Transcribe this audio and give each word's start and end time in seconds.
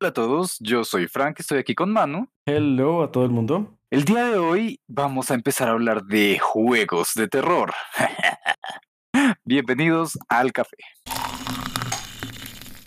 Hola 0.00 0.08
a 0.08 0.12
todos, 0.12 0.56
yo 0.60 0.84
soy 0.84 1.06
Frank, 1.06 1.40
estoy 1.40 1.58
aquí 1.58 1.74
con 1.74 1.92
Manu. 1.92 2.26
Hello 2.46 3.02
a 3.02 3.12
todo 3.12 3.26
el 3.26 3.30
mundo. 3.30 3.76
El 3.90 4.04
día 4.04 4.24
de 4.24 4.38
hoy 4.38 4.80
vamos 4.86 5.30
a 5.30 5.34
empezar 5.34 5.68
a 5.68 5.72
hablar 5.72 6.04
de 6.04 6.38
juegos 6.38 7.12
de 7.14 7.28
terror. 7.28 7.74
Bienvenidos 9.44 10.18
al 10.30 10.52
café. 10.52 10.78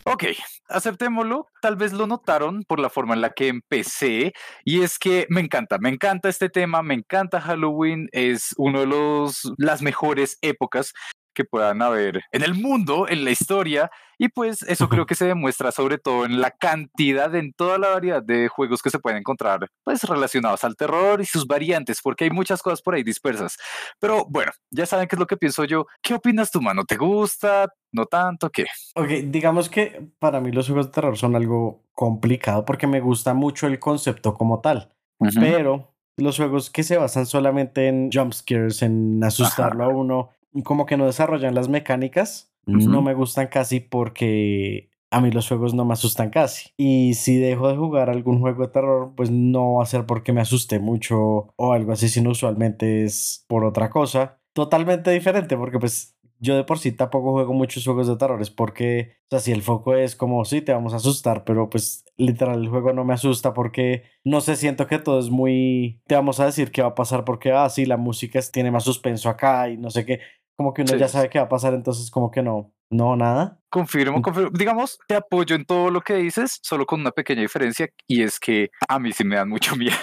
Ok, 0.05 0.23
aceptémoslo. 0.67 1.47
Tal 1.61 1.75
vez 1.75 1.93
lo 1.93 2.07
notaron 2.07 2.63
por 2.63 2.79
la 2.79 2.89
forma 2.89 3.13
en 3.13 3.21
la 3.21 3.31
que 3.31 3.49
empecé. 3.49 4.33
Y 4.63 4.81
es 4.81 4.97
que 4.97 5.27
me 5.29 5.41
encanta, 5.41 5.77
me 5.77 5.89
encanta 5.89 6.27
este 6.27 6.49
tema, 6.49 6.81
me 6.81 6.95
encanta 6.95 7.39
Halloween. 7.39 8.09
Es 8.13 8.55
uno 8.57 8.79
de 8.79 8.87
los 8.87 9.51
las 9.57 9.83
mejores 9.83 10.39
épocas 10.41 10.91
que 11.35 11.45
puedan 11.45 11.83
haber 11.83 12.23
en 12.31 12.41
el 12.41 12.55
mundo, 12.55 13.07
en 13.07 13.23
la 13.23 13.29
historia, 13.29 13.91
y 14.17 14.29
pues 14.29 14.63
eso 14.63 14.89
creo 14.89 15.05
que 15.05 15.13
se 15.13 15.25
demuestra 15.25 15.71
sobre 15.71 15.97
todo 15.97 16.25
en 16.25 16.41
la 16.41 16.51
cantidad, 16.51 17.35
en 17.35 17.53
toda 17.53 17.77
la 17.77 17.89
variedad 17.89 18.23
de 18.23 18.47
juegos 18.47 18.81
que 18.81 18.89
se 18.89 18.97
pueden 18.97 19.19
encontrar, 19.19 19.67
pues 19.83 20.03
relacionados 20.03 20.63
al 20.63 20.75
terror 20.75 21.21
y 21.21 21.25
sus 21.25 21.45
variantes, 21.45 21.99
porque 22.01 22.23
hay 22.23 22.29
muchas 22.31 22.61
cosas 22.61 22.81
por 22.81 22.95
ahí 22.95 23.03
dispersas. 23.03 23.57
Pero 23.99 24.25
bueno, 24.27 24.51
ya 24.71 24.85
saben 24.85 25.07
qué 25.07 25.15
es 25.15 25.19
lo 25.19 25.27
que 25.27 25.37
pienso 25.37 25.65
yo. 25.65 25.85
¿Qué 26.01 26.15
opinas 26.15 26.49
tú, 26.49 26.61
mano? 26.61 26.85
¿Te 26.85 26.97
gusta? 26.97 27.67
¿No 27.91 28.05
tanto? 28.05 28.49
¿Qué? 28.49 28.65
Ok, 28.95 29.07
digamos 29.25 29.69
que 29.69 30.09
para 30.19 30.39
mí 30.39 30.51
los 30.51 30.67
juegos 30.67 30.87
de 30.87 30.91
terror 30.93 31.17
son 31.17 31.35
algo 31.35 31.83
complicado 31.93 32.65
porque 32.65 32.87
me 32.87 32.99
gusta 32.99 33.33
mucho 33.33 33.67
el 33.67 33.79
concepto 33.79 34.33
como 34.33 34.61
tal, 34.61 34.95
pero 35.35 35.93
los 36.17 36.37
juegos 36.37 36.69
que 36.69 36.83
se 36.83 36.97
basan 36.97 37.25
solamente 37.25 37.87
en 37.87 38.09
jumpscares, 38.11 38.81
en 38.81 39.23
asustarlo 39.23 39.83
a 39.83 39.89
uno, 39.89 40.29
como 40.63 40.85
que 40.85 40.97
no 40.97 41.05
desarrollan 41.05 41.55
las 41.55 41.69
mecánicas, 41.69 42.51
no 42.65 43.01
me 43.01 43.13
gustan 43.13 43.47
casi 43.47 43.79
porque 43.79 44.89
a 45.11 45.21
mí 45.21 45.31
los 45.31 45.47
juegos 45.47 45.73
no 45.73 45.85
me 45.85 45.93
asustan 45.93 46.29
casi. 46.29 46.71
Y 46.77 47.13
si 47.13 47.37
dejo 47.37 47.69
de 47.69 47.77
jugar 47.77 48.09
algún 48.09 48.39
juego 48.39 48.63
de 48.63 48.73
terror, 48.73 49.13
pues 49.15 49.31
no 49.31 49.75
va 49.75 49.83
a 49.83 49.87
ser 49.87 50.05
porque 50.05 50.33
me 50.33 50.41
asuste 50.41 50.79
mucho 50.79 51.53
o 51.55 51.73
algo 51.73 51.93
así, 51.93 52.09
sino 52.09 52.31
usualmente 52.31 53.03
es 53.05 53.45
por 53.47 53.63
otra 53.63 53.89
cosa. 53.89 54.39
Totalmente 54.53 55.11
diferente, 55.11 55.57
porque 55.57 55.79
pues 55.79 56.15
yo 56.39 56.55
de 56.55 56.63
por 56.63 56.79
sí 56.79 56.91
tampoco 56.91 57.31
juego 57.31 57.53
muchos 57.53 57.85
juegos 57.85 58.07
de 58.07 58.17
terror, 58.17 58.41
es 58.41 58.49
porque, 58.49 59.17
o 59.23 59.27
sea, 59.29 59.39
si 59.39 59.51
el 59.51 59.61
foco 59.61 59.95
es 59.95 60.15
como, 60.15 60.43
sí, 60.43 60.61
te 60.61 60.73
vamos 60.73 60.93
a 60.93 60.97
asustar, 60.97 61.43
pero 61.45 61.69
pues 61.69 62.03
literal 62.17 62.61
el 62.61 62.69
juego 62.69 62.93
no 62.93 63.05
me 63.05 63.13
asusta 63.13 63.53
porque 63.53 64.03
no 64.23 64.41
sé, 64.41 64.55
siento 64.55 64.87
que 64.87 64.99
todo 64.99 65.19
es 65.19 65.29
muy, 65.29 66.01
te 66.07 66.15
vamos 66.15 66.39
a 66.39 66.45
decir 66.45 66.71
qué 66.71 66.81
va 66.81 66.89
a 66.89 66.95
pasar 66.95 67.23
porque, 67.23 67.51
ah, 67.51 67.69
sí, 67.69 67.85
la 67.85 67.97
música 67.97 68.39
tiene 68.51 68.71
más 68.71 68.83
suspenso 68.83 69.29
acá 69.29 69.69
y 69.69 69.77
no 69.77 69.89
sé 69.89 70.05
qué 70.05 70.19
como 70.55 70.73
que 70.73 70.83
uno 70.83 70.95
ya 70.95 71.07
sabe 71.07 71.29
qué 71.29 71.39
va 71.39 71.45
a 71.45 71.49
pasar, 71.49 71.73
entonces 71.73 72.09
como 72.09 72.31
que 72.31 72.41
no, 72.41 72.71
no, 72.89 73.15
nada. 73.15 73.59
Confirmo, 73.69 74.21
confirmo. 74.21 74.51
Digamos, 74.53 74.99
te 75.07 75.15
apoyo 75.15 75.55
en 75.55 75.65
todo 75.65 75.89
lo 75.89 76.01
que 76.01 76.15
dices, 76.15 76.59
solo 76.61 76.85
con 76.85 77.01
una 77.01 77.11
pequeña 77.11 77.41
diferencia, 77.41 77.89
y 78.07 78.21
es 78.21 78.39
que 78.39 78.69
a 78.87 78.99
mí 78.99 79.11
sí 79.11 79.23
me 79.23 79.35
dan 79.35 79.49
mucho 79.49 79.75
miedo. 79.75 79.95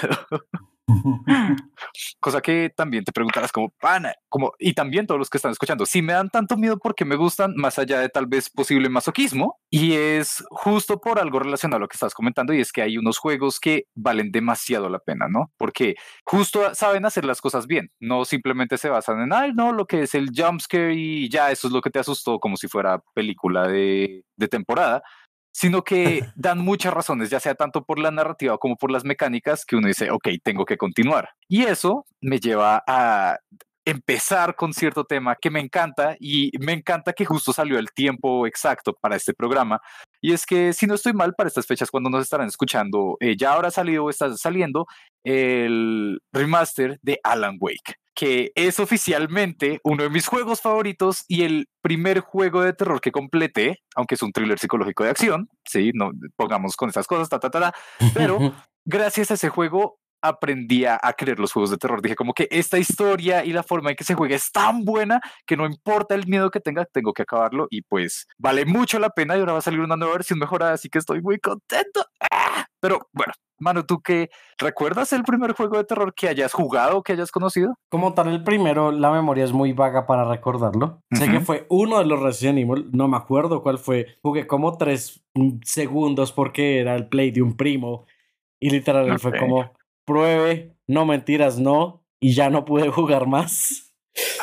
Cosa 2.20 2.40
que 2.40 2.70
también 2.74 3.04
te 3.04 3.12
preguntarás 3.12 3.52
como, 3.52 3.70
pana, 3.80 4.14
como, 4.28 4.52
y 4.58 4.74
también 4.74 5.06
todos 5.06 5.18
los 5.18 5.30
que 5.30 5.38
están 5.38 5.52
escuchando, 5.52 5.86
si 5.86 6.02
me 6.02 6.12
dan 6.12 6.30
tanto 6.30 6.56
miedo 6.56 6.78
porque 6.78 7.04
me 7.04 7.16
gustan, 7.16 7.54
más 7.56 7.78
allá 7.78 8.00
de 8.00 8.08
tal 8.08 8.26
vez 8.26 8.50
posible 8.50 8.88
masoquismo, 8.88 9.58
y 9.70 9.94
es 9.94 10.44
justo 10.50 11.00
por 11.00 11.18
algo 11.18 11.38
relacionado 11.38 11.76
a 11.76 11.80
lo 11.80 11.88
que 11.88 11.96
estás 11.96 12.14
comentando, 12.14 12.52
y 12.52 12.60
es 12.60 12.72
que 12.72 12.82
hay 12.82 12.98
unos 12.98 13.18
juegos 13.18 13.60
que 13.60 13.86
valen 13.94 14.32
demasiado 14.32 14.88
la 14.88 14.98
pena, 14.98 15.28
¿no? 15.28 15.52
Porque 15.56 15.96
justo 16.24 16.74
saben 16.74 17.04
hacer 17.04 17.24
las 17.24 17.40
cosas 17.40 17.66
bien, 17.66 17.90
no 18.00 18.24
simplemente 18.24 18.78
se 18.78 18.88
basan 18.88 19.20
en, 19.20 19.32
ay, 19.32 19.52
no, 19.54 19.72
lo 19.72 19.86
que 19.86 20.02
es 20.02 20.14
el 20.14 20.30
jumpscare 20.34 20.94
y 20.94 21.28
ya, 21.28 21.50
eso 21.50 21.68
es 21.68 21.72
lo 21.72 21.80
que 21.80 21.90
te 21.90 21.98
asustó 21.98 22.38
como 22.38 22.56
si 22.56 22.68
fuera 22.68 23.02
película 23.14 23.66
de, 23.68 24.24
de 24.36 24.48
temporada, 24.48 25.02
sino 25.52 25.84
que 25.84 26.24
dan 26.34 26.58
muchas 26.58 26.92
razones, 26.92 27.30
ya 27.30 27.38
sea 27.38 27.54
tanto 27.54 27.84
por 27.84 27.98
la 27.98 28.10
narrativa 28.10 28.58
como 28.58 28.76
por 28.76 28.90
las 28.90 29.04
mecánicas, 29.04 29.64
que 29.64 29.76
uno 29.76 29.88
dice, 29.88 30.10
ok, 30.10 30.28
tengo 30.42 30.64
que 30.64 30.76
continuar. 30.76 31.30
Y 31.48 31.64
eso 31.64 32.06
me 32.20 32.40
lleva 32.40 32.82
a 32.86 33.38
empezar 33.84 34.54
con 34.54 34.72
cierto 34.72 35.04
tema 35.04 35.36
que 35.40 35.50
me 35.50 35.60
encanta 35.60 36.16
y 36.18 36.52
me 36.60 36.72
encanta 36.72 37.12
que 37.12 37.24
justo 37.24 37.52
salió 37.52 37.78
el 37.78 37.92
tiempo 37.92 38.46
exacto 38.46 38.94
para 38.94 39.16
este 39.16 39.34
programa. 39.34 39.80
Y 40.22 40.32
es 40.32 40.46
que 40.46 40.72
si 40.72 40.86
no 40.86 40.94
estoy 40.94 41.12
mal 41.12 41.34
para 41.34 41.48
estas 41.48 41.66
fechas 41.66 41.90
cuando 41.90 42.08
nos 42.08 42.22
estarán 42.22 42.46
escuchando, 42.46 43.16
eh, 43.20 43.36
ya 43.36 43.52
habrá 43.52 43.70
salido 43.70 44.04
o 44.04 44.10
está 44.10 44.34
saliendo 44.36 44.86
el 45.24 46.20
remaster 46.32 46.98
de 47.02 47.20
Alan 47.22 47.56
Wake 47.60 47.96
que 48.14 48.52
es 48.54 48.78
oficialmente 48.78 49.80
uno 49.84 50.02
de 50.02 50.10
mis 50.10 50.26
juegos 50.26 50.60
favoritos 50.60 51.24
y 51.28 51.44
el 51.44 51.68
primer 51.80 52.20
juego 52.20 52.62
de 52.62 52.74
terror 52.74 53.00
que 53.00 53.10
completé, 53.10 53.80
aunque 53.94 54.16
es 54.16 54.22
un 54.22 54.32
thriller 54.32 54.58
psicológico 54.58 55.04
de 55.04 55.10
acción, 55.10 55.48
sí, 55.64 55.92
no 55.94 56.10
pongamos 56.36 56.76
con 56.76 56.90
esas 56.90 57.06
cosas, 57.06 57.28
ta, 57.28 57.40
ta, 57.40 57.50
ta, 57.50 57.60
ta 57.60 57.74
pero 58.12 58.38
gracias 58.84 59.30
a 59.30 59.34
ese 59.34 59.48
juego 59.48 59.98
aprendí 60.22 60.84
a, 60.86 60.98
creer 61.16 61.38
los 61.38 61.52
juegos 61.52 61.70
de 61.70 61.76
terror. 61.76 62.00
Dije 62.00 62.16
como 62.16 62.32
que 62.32 62.48
esta 62.50 62.78
historia 62.78 63.44
y 63.44 63.52
la 63.52 63.62
forma 63.62 63.90
en 63.90 63.96
que 63.96 64.04
se 64.04 64.14
juega 64.14 64.34
es 64.34 64.50
tan 64.50 64.84
buena 64.84 65.20
que 65.46 65.56
no 65.56 65.66
importa 65.66 66.14
el 66.14 66.26
miedo 66.26 66.50
que 66.50 66.60
tenga, 66.60 66.84
tengo 66.86 67.12
que 67.12 67.22
acabarlo 67.22 67.66
y 67.70 67.82
pues 67.82 68.26
vale 68.38 68.64
mucho 68.64 68.98
la 68.98 69.10
pena 69.10 69.36
y 69.36 69.40
ahora 69.40 69.52
va 69.52 69.58
a 69.58 69.62
salir 69.62 69.80
una 69.80 69.96
nueva 69.96 70.14
versión 70.14 70.38
mejorada, 70.38 70.72
así 70.72 70.88
que 70.88 70.98
estoy 70.98 71.20
muy 71.20 71.38
contento. 71.38 72.06
¡Ah! 72.20 72.66
Pero 72.80 73.08
bueno, 73.12 73.32
Manu, 73.62 73.84
¿tú 73.84 74.00
qué 74.00 74.28
recuerdas 74.58 75.12
el 75.12 75.22
primer 75.22 75.52
juego 75.52 75.78
de 75.78 75.84
terror 75.84 76.12
que 76.14 76.28
hayas 76.28 76.52
jugado 76.52 76.98
o 76.98 77.02
que 77.02 77.12
hayas 77.12 77.30
conocido? 77.30 77.78
Como 77.88 78.12
tal, 78.12 78.28
el 78.28 78.42
primero, 78.42 78.90
la 78.90 79.12
memoria 79.12 79.44
es 79.44 79.52
muy 79.52 79.72
vaga 79.72 80.04
para 80.04 80.24
recordarlo. 80.24 81.00
Sé 81.12 81.30
que 81.30 81.40
fue 81.40 81.66
uno 81.70 81.98
de 81.98 82.06
los 82.06 82.20
Resident 82.20 82.58
Evil, 82.58 82.90
no 82.92 83.06
me 83.06 83.16
acuerdo 83.16 83.62
cuál 83.62 83.78
fue. 83.78 84.18
Jugué 84.20 84.48
como 84.48 84.76
tres 84.76 85.24
segundos 85.64 86.32
porque 86.32 86.80
era 86.80 86.96
el 86.96 87.08
play 87.08 87.30
de 87.30 87.42
un 87.42 87.56
primo 87.56 88.04
y 88.58 88.70
literal 88.70 89.18
fue 89.18 89.38
como 89.38 89.72
pruebe, 90.12 90.76
no 90.86 91.06
mentiras, 91.06 91.58
no, 91.58 92.04
y 92.20 92.34
ya 92.34 92.50
no 92.50 92.64
pude 92.64 92.88
jugar 92.90 93.26
más. 93.26 93.94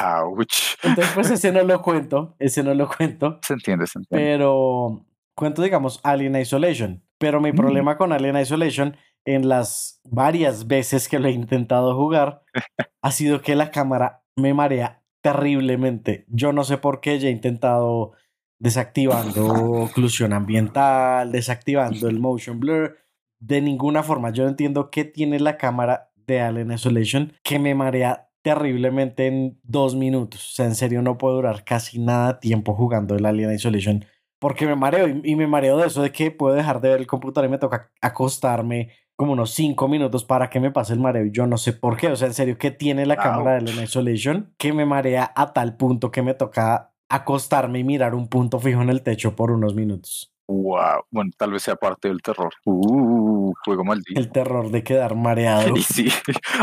Ouch. 0.02 0.76
Entonces, 0.82 1.14
pues 1.14 1.30
ese 1.30 1.52
no 1.52 1.64
lo 1.64 1.82
cuento, 1.84 2.36
ese 2.40 2.64
no 2.64 2.74
lo 2.74 2.90
cuento. 2.90 3.40
Se 3.44 3.54
entiende, 3.54 3.86
se 3.86 4.00
entiende. 4.00 4.26
Pero 4.26 5.06
cuento, 5.36 5.62
digamos, 5.62 6.00
Alien 6.04 6.36
Isolation. 6.36 7.04
Pero 7.20 7.40
mi 7.40 7.52
mm. 7.52 7.56
problema 7.56 7.98
con 7.98 8.12
Alien 8.14 8.38
Isolation 8.38 8.98
en 9.26 9.48
las 9.48 10.02
varias 10.06 10.68
veces 10.68 11.08
que 11.08 11.20
lo 11.20 11.28
he 11.28 11.32
intentado 11.32 11.96
jugar 11.96 12.44
ha 13.02 13.12
sido 13.12 13.42
que 13.42 13.56
la 13.56 13.70
cámara 13.70 14.24
me 14.36 14.54
marea 14.54 15.04
terriblemente. 15.22 16.26
Yo 16.30 16.54
no 16.54 16.64
sé 16.64 16.78
por 16.78 17.02
qué 17.02 17.20
ya 17.20 17.28
he 17.28 17.32
intentado 17.32 18.14
desactivando 18.58 19.48
oclusión 19.84 20.34
ambiental, 20.34 21.32
desactivando 21.32 22.10
el 22.10 22.20
motion 22.20 22.60
blur. 22.60 22.98
De 23.40 23.62
ninguna 23.62 24.04
forma, 24.04 24.32
yo 24.32 24.44
no 24.44 24.50
entiendo 24.50 24.90
qué 24.90 25.06
tiene 25.06 25.40
la 25.40 25.58
cámara 25.58 26.12
de 26.28 26.42
Alien 26.42 26.72
Isolation 26.72 27.34
que 27.44 27.60
me 27.60 27.74
marea 27.76 28.30
terriblemente 28.42 29.28
en 29.28 29.60
dos 29.64 29.96
minutos. 29.96 30.52
O 30.52 30.54
sea, 30.54 30.66
en 30.66 30.76
serio 30.76 31.02
no 31.02 31.18
puedo 31.18 31.36
durar 31.36 31.64
casi 31.64 32.00
nada 32.00 32.40
tiempo 32.40 32.74
jugando 32.74 33.16
el 33.16 33.26
Alien 33.26 33.54
Isolation 33.54 34.06
porque 34.40 34.66
me 34.66 34.76
mareo 34.76 35.08
y, 35.08 35.36
me 35.36 35.48
mareo 35.48 35.78
de 35.78 35.88
eso 35.88 36.02
de 36.02 36.12
que 36.12 36.32
puedo 36.32 36.56
dejar 36.56 36.82
de 36.82 36.90
ver 36.90 37.00
el 37.00 37.08
computador 37.08 37.48
y 37.48 37.52
me 37.52 37.58
toca 37.58 37.92
acostarme 38.02 38.90
como 39.16 39.34
unos 39.34 39.52
cinco 39.52 39.90
minutos 39.90 40.24
para 40.24 40.50
que 40.50 40.62
me 40.62 40.72
pase 40.72 40.94
el 40.94 41.00
mareo 41.00 41.26
y 41.26 41.32
yo 41.32 41.46
no 41.46 41.58
sé 41.58 41.74
por 41.74 41.98
qué, 41.98 42.08
o 42.08 42.16
sea, 42.16 42.28
en 42.28 42.34
serio, 42.34 42.58
¿qué 42.58 42.72
tiene 42.72 43.06
la 43.06 43.18
cámara 43.18 43.56
de 43.56 43.74
la 43.74 43.84
Isolation 43.84 44.54
que 44.58 44.72
me 44.72 44.86
marea 44.86 45.32
a 45.36 45.52
tal 45.52 45.76
punto 45.76 46.10
que 46.10 46.22
me 46.22 46.34
toca 46.34 46.94
acostarme 47.10 47.80
y 47.80 47.84
mirar 47.84 48.16
un 48.16 48.30
punto 48.30 48.60
fijo 48.60 48.82
en 48.82 48.90
el 48.90 49.04
techo 49.04 49.36
por 49.36 49.52
unos 49.52 49.76
minutos? 49.76 50.34
Wow, 50.52 51.04
bueno, 51.12 51.30
tal 51.38 51.52
vez 51.52 51.62
sea 51.62 51.76
parte 51.76 52.08
del 52.08 52.24
terror. 52.24 52.52
Uh, 52.66 53.54
juego 53.64 53.84
maldito. 53.84 54.20
El 54.20 54.32
terror 54.32 54.72
de 54.72 54.84
quedar 54.84 55.16
mareado. 55.16 55.76
sí, 55.88 56.12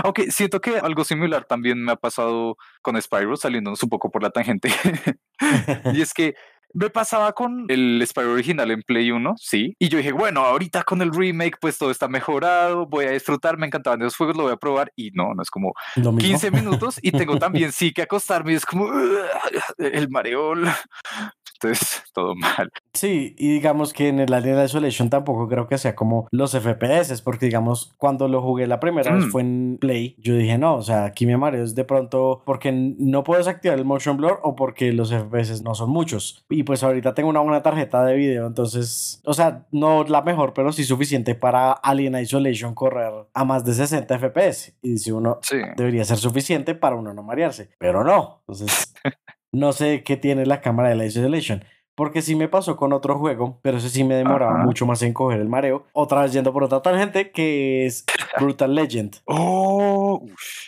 aunque 0.02 0.32
siento 0.32 0.60
que 0.60 0.78
algo 0.78 1.04
similar 1.04 1.44
también 1.44 1.80
me 1.80 1.92
ha 1.92 1.96
pasado 1.96 2.56
con 2.82 3.00
Spyro, 3.00 3.36
saliéndonos 3.36 3.80
un 3.84 3.88
poco 3.88 4.10
por 4.10 4.24
la 4.24 4.30
tangente. 4.30 4.70
y 5.94 6.00
es 6.00 6.12
que 6.12 6.34
me 6.74 6.90
pasaba 6.90 7.32
con 7.32 7.66
el 7.68 8.02
Spyro 8.04 8.32
original 8.32 8.72
en 8.72 8.82
Play 8.82 9.12
1, 9.12 9.34
sí. 9.38 9.76
Y 9.78 9.88
yo 9.88 9.98
dije, 9.98 10.10
bueno, 10.10 10.40
ahorita 10.40 10.82
con 10.82 11.00
el 11.00 11.14
remake, 11.14 11.56
pues 11.60 11.78
todo 11.78 11.92
está 11.92 12.08
mejorado, 12.08 12.86
voy 12.86 13.04
a 13.04 13.12
disfrutar, 13.12 13.56
me 13.56 13.66
encantaban 13.66 14.02
esos 14.02 14.16
juegos, 14.16 14.36
lo 14.36 14.42
voy 14.42 14.52
a 14.52 14.56
probar. 14.56 14.92
Y 14.96 15.12
no, 15.12 15.32
no 15.32 15.42
es 15.42 15.48
como 15.48 15.74
15 15.94 16.50
minutos 16.50 16.98
y 17.00 17.12
tengo 17.12 17.38
también 17.38 17.70
sí 17.70 17.92
que 17.92 18.02
acostarme 18.02 18.50
y 18.50 18.56
es 18.56 18.66
como 18.66 18.88
el 19.78 20.10
mareol. 20.10 20.68
Entonces, 21.56 22.02
todo 22.14 22.34
mal. 22.34 22.70
Sí, 22.92 23.34
y 23.38 23.52
digamos 23.52 23.92
que 23.92 24.08
en 24.08 24.20
el 24.20 24.32
Alien 24.32 24.62
Isolation 24.62 25.10
tampoco 25.10 25.48
creo 25.48 25.66
que 25.66 25.78
sea 25.78 25.94
como 25.94 26.28
los 26.30 26.52
FPS, 26.52 27.20
porque 27.22 27.46
digamos, 27.46 27.94
cuando 27.98 28.28
lo 28.28 28.42
jugué 28.42 28.66
la 28.66 28.80
primera 28.80 29.12
vez 29.12 29.26
mm. 29.26 29.30
fue 29.30 29.42
en 29.42 29.78
Play, 29.80 30.16
yo 30.18 30.36
dije, 30.36 30.58
no, 30.58 30.76
o 30.76 30.82
sea, 30.82 31.04
aquí 31.04 31.26
me 31.26 31.36
mareo 31.36 31.64
es 31.64 31.74
de 31.74 31.84
pronto 31.84 32.42
porque 32.44 32.72
no 32.72 33.24
puedes 33.24 33.48
activar 33.48 33.78
el 33.78 33.84
motion 33.84 34.16
blur 34.16 34.40
o 34.42 34.56
porque 34.56 34.92
los 34.92 35.12
FPS 35.12 35.62
no 35.62 35.74
son 35.74 35.90
muchos. 35.90 36.44
Y 36.48 36.62
pues 36.62 36.82
ahorita 36.82 37.14
tengo 37.14 37.28
una 37.28 37.40
buena 37.40 37.62
tarjeta 37.62 38.04
de 38.04 38.16
video, 38.16 38.46
entonces, 38.46 39.20
o 39.24 39.34
sea, 39.34 39.66
no 39.70 40.04
la 40.04 40.22
mejor, 40.22 40.52
pero 40.54 40.72
sí 40.72 40.84
suficiente 40.84 41.34
para 41.34 41.72
Alien 41.72 42.16
Isolation 42.16 42.74
correr 42.74 43.12
a 43.32 43.44
más 43.44 43.64
de 43.64 43.74
60 43.74 44.18
FPS. 44.18 44.74
Y 44.82 44.98
si 44.98 45.10
uno 45.10 45.40
debería 45.76 46.04
ser 46.04 46.18
suficiente 46.18 46.74
para 46.74 46.96
uno 46.96 47.12
no 47.12 47.22
marearse, 47.22 47.70
pero 47.78 48.04
no. 48.04 48.40
Entonces... 48.40 48.94
No 49.52 49.72
sé 49.72 50.02
qué 50.02 50.16
tiene 50.16 50.46
la 50.46 50.60
cámara 50.60 50.88
de 50.90 50.96
la 50.96 51.06
Isolation. 51.06 51.64
porque 51.94 52.20
sí 52.20 52.36
me 52.36 52.46
pasó 52.48 52.76
con 52.76 52.92
otro 52.92 53.18
juego, 53.18 53.58
pero 53.62 53.78
ese 53.78 53.88
sí 53.88 54.04
me 54.04 54.16
demoraba 54.16 54.58
mucho 54.64 54.84
más 54.84 55.00
en 55.02 55.14
coger 55.14 55.40
el 55.40 55.48
mareo. 55.48 55.86
Otra 55.94 56.20
vez 56.22 56.32
yendo 56.34 56.52
por 56.52 56.62
otra 56.62 56.82
tangente, 56.82 57.30
que 57.30 57.86
es 57.86 58.04
Brutal 58.38 58.74
Legend. 58.74 59.16
Oh, 59.26 60.22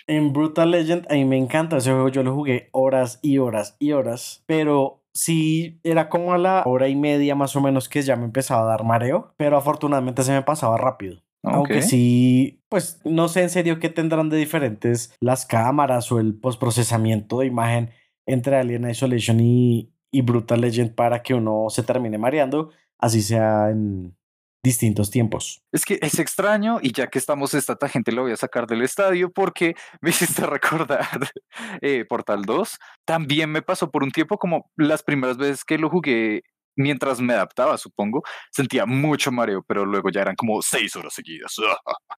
en 0.06 0.32
Brutal 0.32 0.70
Legend, 0.70 1.06
a 1.10 1.14
mí 1.14 1.24
me 1.26 1.36
encanta 1.36 1.76
ese 1.76 1.90
juego, 1.92 2.08
yo 2.08 2.22
lo 2.22 2.34
jugué 2.34 2.70
horas 2.72 3.18
y 3.22 3.36
horas 3.38 3.76
y 3.78 3.92
horas, 3.92 4.42
pero 4.46 5.02
sí 5.12 5.80
era 5.84 6.08
como 6.08 6.32
a 6.32 6.38
la 6.38 6.62
hora 6.64 6.88
y 6.88 6.96
media 6.96 7.34
más 7.34 7.54
o 7.56 7.60
menos 7.60 7.88
que 7.90 8.00
ya 8.00 8.16
me 8.16 8.24
empezaba 8.24 8.62
a 8.62 8.66
dar 8.66 8.84
mareo, 8.84 9.34
pero 9.36 9.58
afortunadamente 9.58 10.22
se 10.22 10.32
me 10.32 10.42
pasaba 10.42 10.78
rápido. 10.78 11.20
Aunque 11.42 11.82
sí, 11.82 12.62
pues 12.68 13.00
no 13.04 13.28
sé 13.28 13.42
en 13.42 13.50
serio 13.50 13.78
qué 13.78 13.88
tendrán 13.90 14.28
de 14.30 14.36
diferentes 14.38 15.14
las 15.20 15.44
cámaras 15.46 16.10
o 16.10 16.18
el 16.20 16.34
postprocesamiento 16.34 17.40
de 17.40 17.46
imagen 17.46 17.90
entre 18.28 18.56
Alien 18.56 18.88
Isolation 18.88 19.40
y, 19.40 19.90
y 20.12 20.22
Brutal 20.22 20.60
Legend 20.60 20.94
para 20.94 21.22
que 21.22 21.34
uno 21.34 21.66
se 21.70 21.82
termine 21.82 22.18
mareando, 22.18 22.70
así 22.98 23.22
sea 23.22 23.70
en 23.70 24.14
distintos 24.62 25.10
tiempos. 25.10 25.62
Es 25.72 25.84
que 25.84 25.98
es 26.02 26.18
extraño 26.18 26.78
y 26.82 26.92
ya 26.92 27.06
que 27.06 27.18
estamos 27.18 27.54
esta 27.54 27.88
gente 27.88 28.12
lo 28.12 28.22
voy 28.22 28.32
a 28.32 28.36
sacar 28.36 28.66
del 28.66 28.82
estadio 28.82 29.32
porque 29.32 29.74
me 30.02 30.10
hiciste 30.10 30.46
recordar 30.46 31.08
eh, 31.80 32.04
Portal 32.04 32.42
2. 32.44 32.78
También 33.04 33.50
me 33.50 33.62
pasó 33.62 33.90
por 33.90 34.02
un 34.02 34.10
tiempo 34.10 34.38
como 34.38 34.70
las 34.76 35.02
primeras 35.02 35.38
veces 35.38 35.64
que 35.64 35.78
lo 35.78 35.88
jugué 35.88 36.42
mientras 36.76 37.20
me 37.20 37.34
adaptaba, 37.34 37.76
supongo, 37.76 38.22
sentía 38.52 38.86
mucho 38.86 39.32
mareo, 39.32 39.64
pero 39.66 39.84
luego 39.84 40.10
ya 40.10 40.20
eran 40.22 40.36
como 40.36 40.62
seis 40.62 40.94
horas 40.94 41.12
seguidas. 41.12 41.56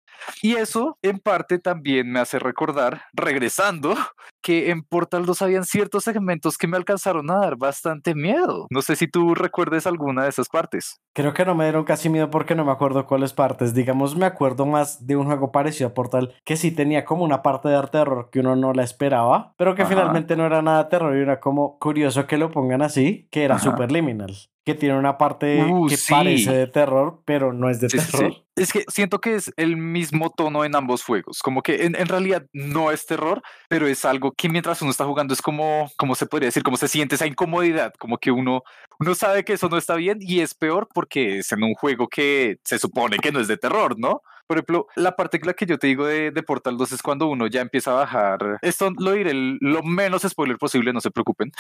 Y 0.43 0.55
eso 0.55 0.99
en 1.03 1.19
parte 1.19 1.59
también 1.59 2.11
me 2.11 2.21
hace 2.21 2.39
recordar, 2.39 3.03
regresando, 3.13 3.95
que 4.43 4.71
en 4.71 4.83
Portal 4.83 5.27
2 5.27 5.43
habían 5.43 5.65
ciertos 5.65 6.05
segmentos 6.05 6.57
que 6.57 6.67
me 6.67 6.77
alcanzaron 6.77 7.31
a 7.31 7.39
dar 7.39 7.57
bastante 7.57 8.15
miedo. 8.15 8.67
No 8.71 8.83
sé 8.83 8.97
si 8.97 9.07
tú 9.07 9.35
recuerdes 9.35 9.87
alguna 9.87 10.25
de 10.25 10.31
esas 10.31 10.49
partes. 10.49 11.01
Creo 11.15 11.35
que 11.35 11.45
no 11.45 11.55
me 11.55 11.65
dieron 11.65 11.85
casi 11.85 12.09
miedo 12.09 12.31
porque 12.31 12.55
no 12.55 12.65
me 12.65 12.73
acuerdo 12.73 13.07
cuáles 13.07 13.33
partes. 13.33 13.75
Digamos, 13.75 14.17
me 14.17 14.27
acuerdo 14.27 14.67
más 14.67 15.07
de 15.07 15.17
un 15.17 15.27
juego 15.27 15.53
parecido 15.53 15.91
a 15.91 15.95
Portal 15.95 16.35
que 16.45 16.57
sí 16.57 16.71
tenía 16.71 17.05
como 17.05 17.25
una 17.25 17.43
parte 17.43 17.69
de 17.69 17.81
terror 17.89 18.29
que 18.31 18.41
uno 18.41 18.57
no 18.57 18.73
la 18.73 18.83
esperaba, 18.83 19.55
pero 19.57 19.75
que 19.75 19.87
finalmente 19.87 20.37
no 20.37 20.47
era 20.47 20.63
nada 20.63 20.89
terror 20.89 21.17
y 21.17 21.21
era 21.21 21.41
como 21.41 21.79
curioso 21.79 22.27
que 22.27 22.37
lo 22.39 22.51
pongan 22.51 22.83
así, 22.83 23.29
que 23.31 23.45
era 23.45 23.59
super 23.59 23.91
liminal 23.91 24.37
que 24.65 24.75
tiene 24.75 24.99
una 24.99 25.17
parte 25.17 25.63
uh, 25.65 25.87
que 25.87 25.97
parece 26.09 26.53
de 26.53 26.67
terror, 26.67 27.23
pero 27.25 27.53
no 27.53 27.71
es 27.71 27.81
de 27.81 27.89
terror. 27.89 28.35
Es 28.57 28.73
que 28.73 28.85
siento 28.89 29.21
que 29.21 29.37
es 29.37 29.53
el 29.57 29.79
mismo 29.79 30.31
tono 30.31 30.65
en 30.65 30.77
ambos 30.77 31.03
juegos, 31.03 31.41
como 31.43 31.63
que 31.63 31.87
en, 31.87 31.95
realidad 31.95 32.45
no 32.53 32.91
es 32.91 33.07
terror, 33.07 33.43
pero 33.69 33.87
es 33.87 34.05
algo 34.05 34.33
que 34.33 34.51
mientras 34.51 34.83
uno 34.83 34.91
está 34.91 35.07
jugando 35.07 35.33
es 35.33 35.41
como, 35.41 35.91
como 35.97 36.15
se 36.15 36.27
podría 36.27 36.49
decir, 36.49 36.63
como 36.63 36.77
se 36.77 36.89
siente 36.89 37.15
esa 37.15 37.27
incomodidad, 37.27 37.95
como 37.99 38.19
que 38.19 38.31
uno, 38.31 38.63
uno 38.99 39.15
sabe 39.15 39.45
que 39.45 39.55
eso 39.55 39.71
no 39.71 39.79
está 39.79 39.95
bien 39.95 40.19
y 40.21 40.41
es 40.41 40.55
peor 40.55 40.89
porque 40.93 41.39
es 41.39 41.51
en 41.53 41.63
un 41.63 41.75
juego 41.75 42.09
que 42.09 42.59
se 42.65 42.79
supone 42.79 43.17
que 43.17 43.33
no 43.33 43.41
es 43.41 43.49
de 43.49 43.57
terror, 43.57 43.99
¿no? 43.99 44.21
Por 44.47 44.59
ejemplo, 44.59 44.89
la 44.97 45.15
parte 45.15 45.39
que 45.39 45.47
la 45.47 45.55
que 45.55 45.65
yo 45.65 45.79
te 45.79 45.87
digo 45.87 46.05
de, 46.05 46.33
de, 46.33 46.43
Portal 46.43 46.77
2 46.77 46.91
es 46.91 47.03
cuando 47.03 47.29
uno 47.29 47.47
ya 47.47 47.61
empieza 47.61 47.93
a 47.93 47.95
bajar. 47.95 48.59
Esto 48.63 48.91
lo 48.99 49.13
diré 49.13 49.33
lo 49.33 49.85
menos 49.85 50.23
spoiler 50.23 50.59
posible, 50.59 50.93
no 50.93 51.01
se 51.01 51.13
preocupen 51.13 51.53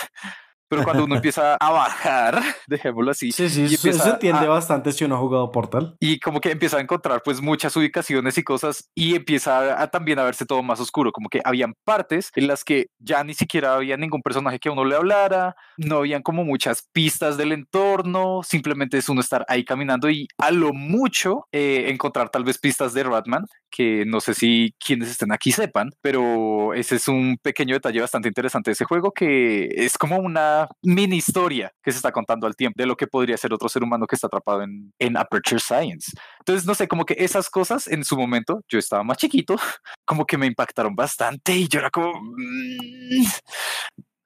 pero 0.71 0.85
cuando 0.85 1.05
uno 1.05 1.17
empieza 1.17 1.57
a 1.57 1.71
bajar, 1.73 2.41
dejémoslo 2.69 3.11
así. 3.11 3.33
Sí, 3.33 3.51
sí, 3.51 3.65
eso 3.65 3.93
se 3.93 4.09
entiende 4.09 4.47
bastante 4.47 4.93
si 4.93 5.05
uno 5.05 5.17
ha 5.17 5.19
jugado 5.19 5.51
Portal. 5.51 5.97
Y 5.99 6.21
como 6.21 6.41
que 6.41 6.53
empieza 6.53 6.79
a 6.79 6.81
encontrar 6.81 7.23
pues 7.25 7.43
muchas 7.43 7.77
ubicaciones 7.77 8.39
y 8.39 8.45
cosas 8.45 8.89
y 8.95 9.17
empieza 9.17 9.83
a, 9.83 9.91
también 9.91 10.21
a 10.21 10.25
verse 10.25 10.47
todo 10.47 10.63
más 10.63 10.79
oscuro, 10.81 11.11
como 11.11 11.29
que 11.29 11.41
habían 11.45 11.75
partes 11.85 12.31
en 12.37 12.47
las 12.47 12.63
que 12.63 12.87
ya 13.01 13.25
ni 13.25 13.35
siquiera 13.35 13.75
había 13.75 13.97
ningún 13.97 14.23
personaje 14.23 14.61
que 14.61 14.69
a 14.69 14.73
uno 14.73 14.85
le 14.85 14.95
hablara, 14.95 15.57
no 15.77 15.97
habían 15.99 16.23
como 16.23 16.45
muchas 16.45 16.89
pistas 16.93 17.37
del 17.37 17.51
entorno, 17.51 18.43
simplemente 18.45 18.99
es 18.99 19.09
uno 19.09 19.21
estar 19.21 19.45
ahí 19.49 19.65
caminando 19.65 20.09
y 20.09 20.29
a 20.39 20.53
lo 20.53 20.73
mucho 20.73 21.49
eh, 21.51 21.87
encontrar 21.89 22.31
tal 22.31 22.45
vez 22.45 22.59
pistas 22.59 22.95
de 22.95 23.03
Ratman, 23.03 23.45
que 23.71 24.05
no 24.07 24.21
sé 24.21 24.35
si 24.35 24.75
quienes 24.85 25.11
estén 25.11 25.33
aquí 25.33 25.53
sepan, 25.53 25.91
pero 26.01 26.75
ese 26.75 26.97
es 26.97 27.09
un 27.09 27.39
pequeño 27.43 27.75
detalle 27.75 28.01
bastante 28.01 28.29
interesante 28.29 28.71
de 28.71 28.73
ese 28.73 28.85
juego 28.85 29.13
que 29.13 29.69
es 29.73 29.97
como 29.97 30.19
una 30.19 30.69
mini 30.83 31.17
historia 31.17 31.73
que 31.83 31.93
se 31.93 31.97
está 31.97 32.13
contando 32.13 32.47
al 32.47 32.57
tiempo 32.57 32.75
de 32.77 32.87
lo 32.87 32.97
que 32.97 33.07
podría 33.07 33.37
ser 33.37 33.53
otro 33.53 33.69
ser 33.69 33.83
humano 33.83 34.07
que 34.07 34.17
está 34.17 34.27
atrapado 34.27 34.63
en, 34.63 34.93
en 34.99 35.17
Aperture 35.17 35.61
Science. 35.61 36.13
Entonces, 36.41 36.67
no 36.67 36.75
sé, 36.75 36.89
como 36.89 37.05
que 37.05 37.15
esas 37.19 37.49
cosas 37.49 37.87
en 37.89 38.05
su 38.05 38.17
momento, 38.17 38.63
yo 38.69 38.79
estaba 38.79 39.05
más 39.05 39.19
chiquito, 39.19 39.57
como 40.05 40.25
que 40.25 40.39
me 40.39 40.47
impactaron 40.47 40.95
bastante 40.95 41.55
y 41.55 41.69
yo 41.69 41.81
era 41.81 41.91
como, 41.91 42.13
mm, 42.21 43.27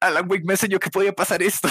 Alan 0.06 0.30
Wake 0.30 0.44
me 0.44 0.54
enseñó 0.54 0.78
que 0.78 0.90
podía 0.90 1.12
pasar 1.12 1.42
esto. 1.42 1.68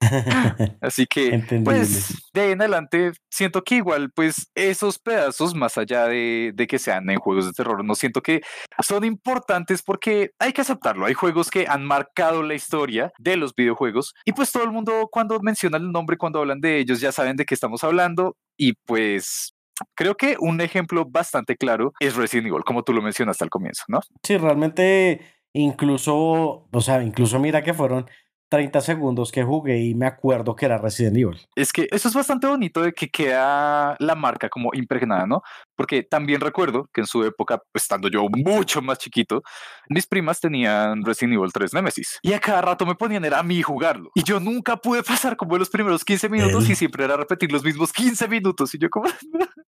Así 0.80 1.06
que, 1.06 1.42
pues, 1.64 2.30
de 2.32 2.40
ahí 2.40 2.52
en 2.52 2.60
adelante, 2.60 3.12
siento 3.30 3.62
que 3.62 3.76
igual, 3.76 4.10
pues, 4.12 4.50
esos 4.54 4.98
pedazos, 4.98 5.54
más 5.54 5.78
allá 5.78 6.06
de, 6.06 6.52
de, 6.54 6.66
que 6.66 6.78
sean 6.78 7.08
en 7.10 7.18
juegos 7.18 7.46
de 7.46 7.52
terror, 7.52 7.84
no 7.84 7.94
siento 7.94 8.20
que 8.20 8.42
son 8.80 9.04
importantes 9.04 9.82
porque 9.82 10.30
hay 10.38 10.52
que 10.52 10.62
aceptarlo. 10.62 11.06
Hay 11.06 11.14
juegos 11.14 11.50
que 11.50 11.66
han 11.68 11.84
marcado 11.84 12.42
la 12.42 12.54
historia 12.54 13.12
de 13.18 13.36
los 13.36 13.54
videojuegos 13.54 14.14
y 14.24 14.32
pues 14.32 14.50
todo 14.50 14.64
el 14.64 14.72
mundo 14.72 15.08
cuando 15.10 15.38
menciona 15.40 15.76
el 15.78 15.90
nombre, 15.90 16.16
cuando 16.16 16.40
hablan 16.40 16.60
de 16.60 16.78
ellos, 16.78 17.00
ya 17.00 17.12
saben 17.12 17.36
de 17.36 17.44
qué 17.44 17.54
estamos 17.54 17.84
hablando 17.84 18.36
y 18.56 18.74
pues 18.86 19.54
Creo 19.94 20.16
que 20.16 20.36
un 20.38 20.60
ejemplo 20.60 21.04
bastante 21.08 21.56
claro 21.56 21.92
es 22.00 22.14
Resident 22.16 22.48
Evil, 22.48 22.64
como 22.64 22.82
tú 22.82 22.92
lo 22.92 23.02
mencionaste 23.02 23.44
al 23.44 23.50
comienzo, 23.50 23.84
¿no? 23.88 24.00
Sí, 24.22 24.36
realmente 24.36 25.41
Incluso, 25.54 26.66
o 26.70 26.80
sea, 26.80 27.02
incluso 27.02 27.38
mira 27.38 27.62
que 27.62 27.74
fueron 27.74 28.06
30 28.52 28.82
segundos 28.82 29.32
que 29.32 29.42
jugué 29.42 29.78
y 29.78 29.94
me 29.94 30.04
acuerdo 30.04 30.54
que 30.54 30.66
era 30.66 30.76
Resident 30.76 31.16
Evil. 31.16 31.40
Es 31.56 31.72
que 31.72 31.88
eso 31.90 32.08
es 32.08 32.14
bastante 32.14 32.46
bonito 32.46 32.82
de 32.82 32.92
que 32.92 33.08
queda 33.08 33.96
la 33.98 34.14
marca 34.14 34.50
como 34.50 34.74
impregnada, 34.74 35.26
¿no? 35.26 35.40
Porque 35.74 36.02
también 36.02 36.38
recuerdo 36.38 36.86
que 36.92 37.00
en 37.00 37.06
su 37.06 37.24
época, 37.24 37.62
estando 37.72 38.10
yo 38.10 38.26
mucho 38.28 38.82
más 38.82 38.98
chiquito, 38.98 39.42
mis 39.88 40.06
primas 40.06 40.38
tenían 40.38 41.02
Resident 41.02 41.38
Evil 41.38 41.50
3 41.50 41.72
Nemesis 41.72 42.18
y 42.20 42.34
a 42.34 42.40
cada 42.40 42.60
rato 42.60 42.84
me 42.84 42.94
ponían 42.94 43.24
era 43.24 43.38
a 43.38 43.42
mí 43.42 43.62
jugarlo. 43.62 44.10
Y 44.14 44.22
yo 44.22 44.38
nunca 44.38 44.76
pude 44.76 45.02
pasar 45.02 45.34
como 45.38 45.56
los 45.56 45.70
primeros 45.70 46.04
15 46.04 46.28
minutos 46.28 46.68
y 46.68 46.74
siempre 46.74 47.04
era 47.04 47.16
repetir 47.16 47.50
los 47.50 47.64
mismos 47.64 47.90
15 47.90 48.28
minutos 48.28 48.74
y 48.74 48.78
yo 48.78 48.90
como 48.90 49.08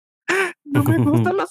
no 0.66 0.84
me 0.84 0.98
gusta 1.06 1.32
la 1.34 1.46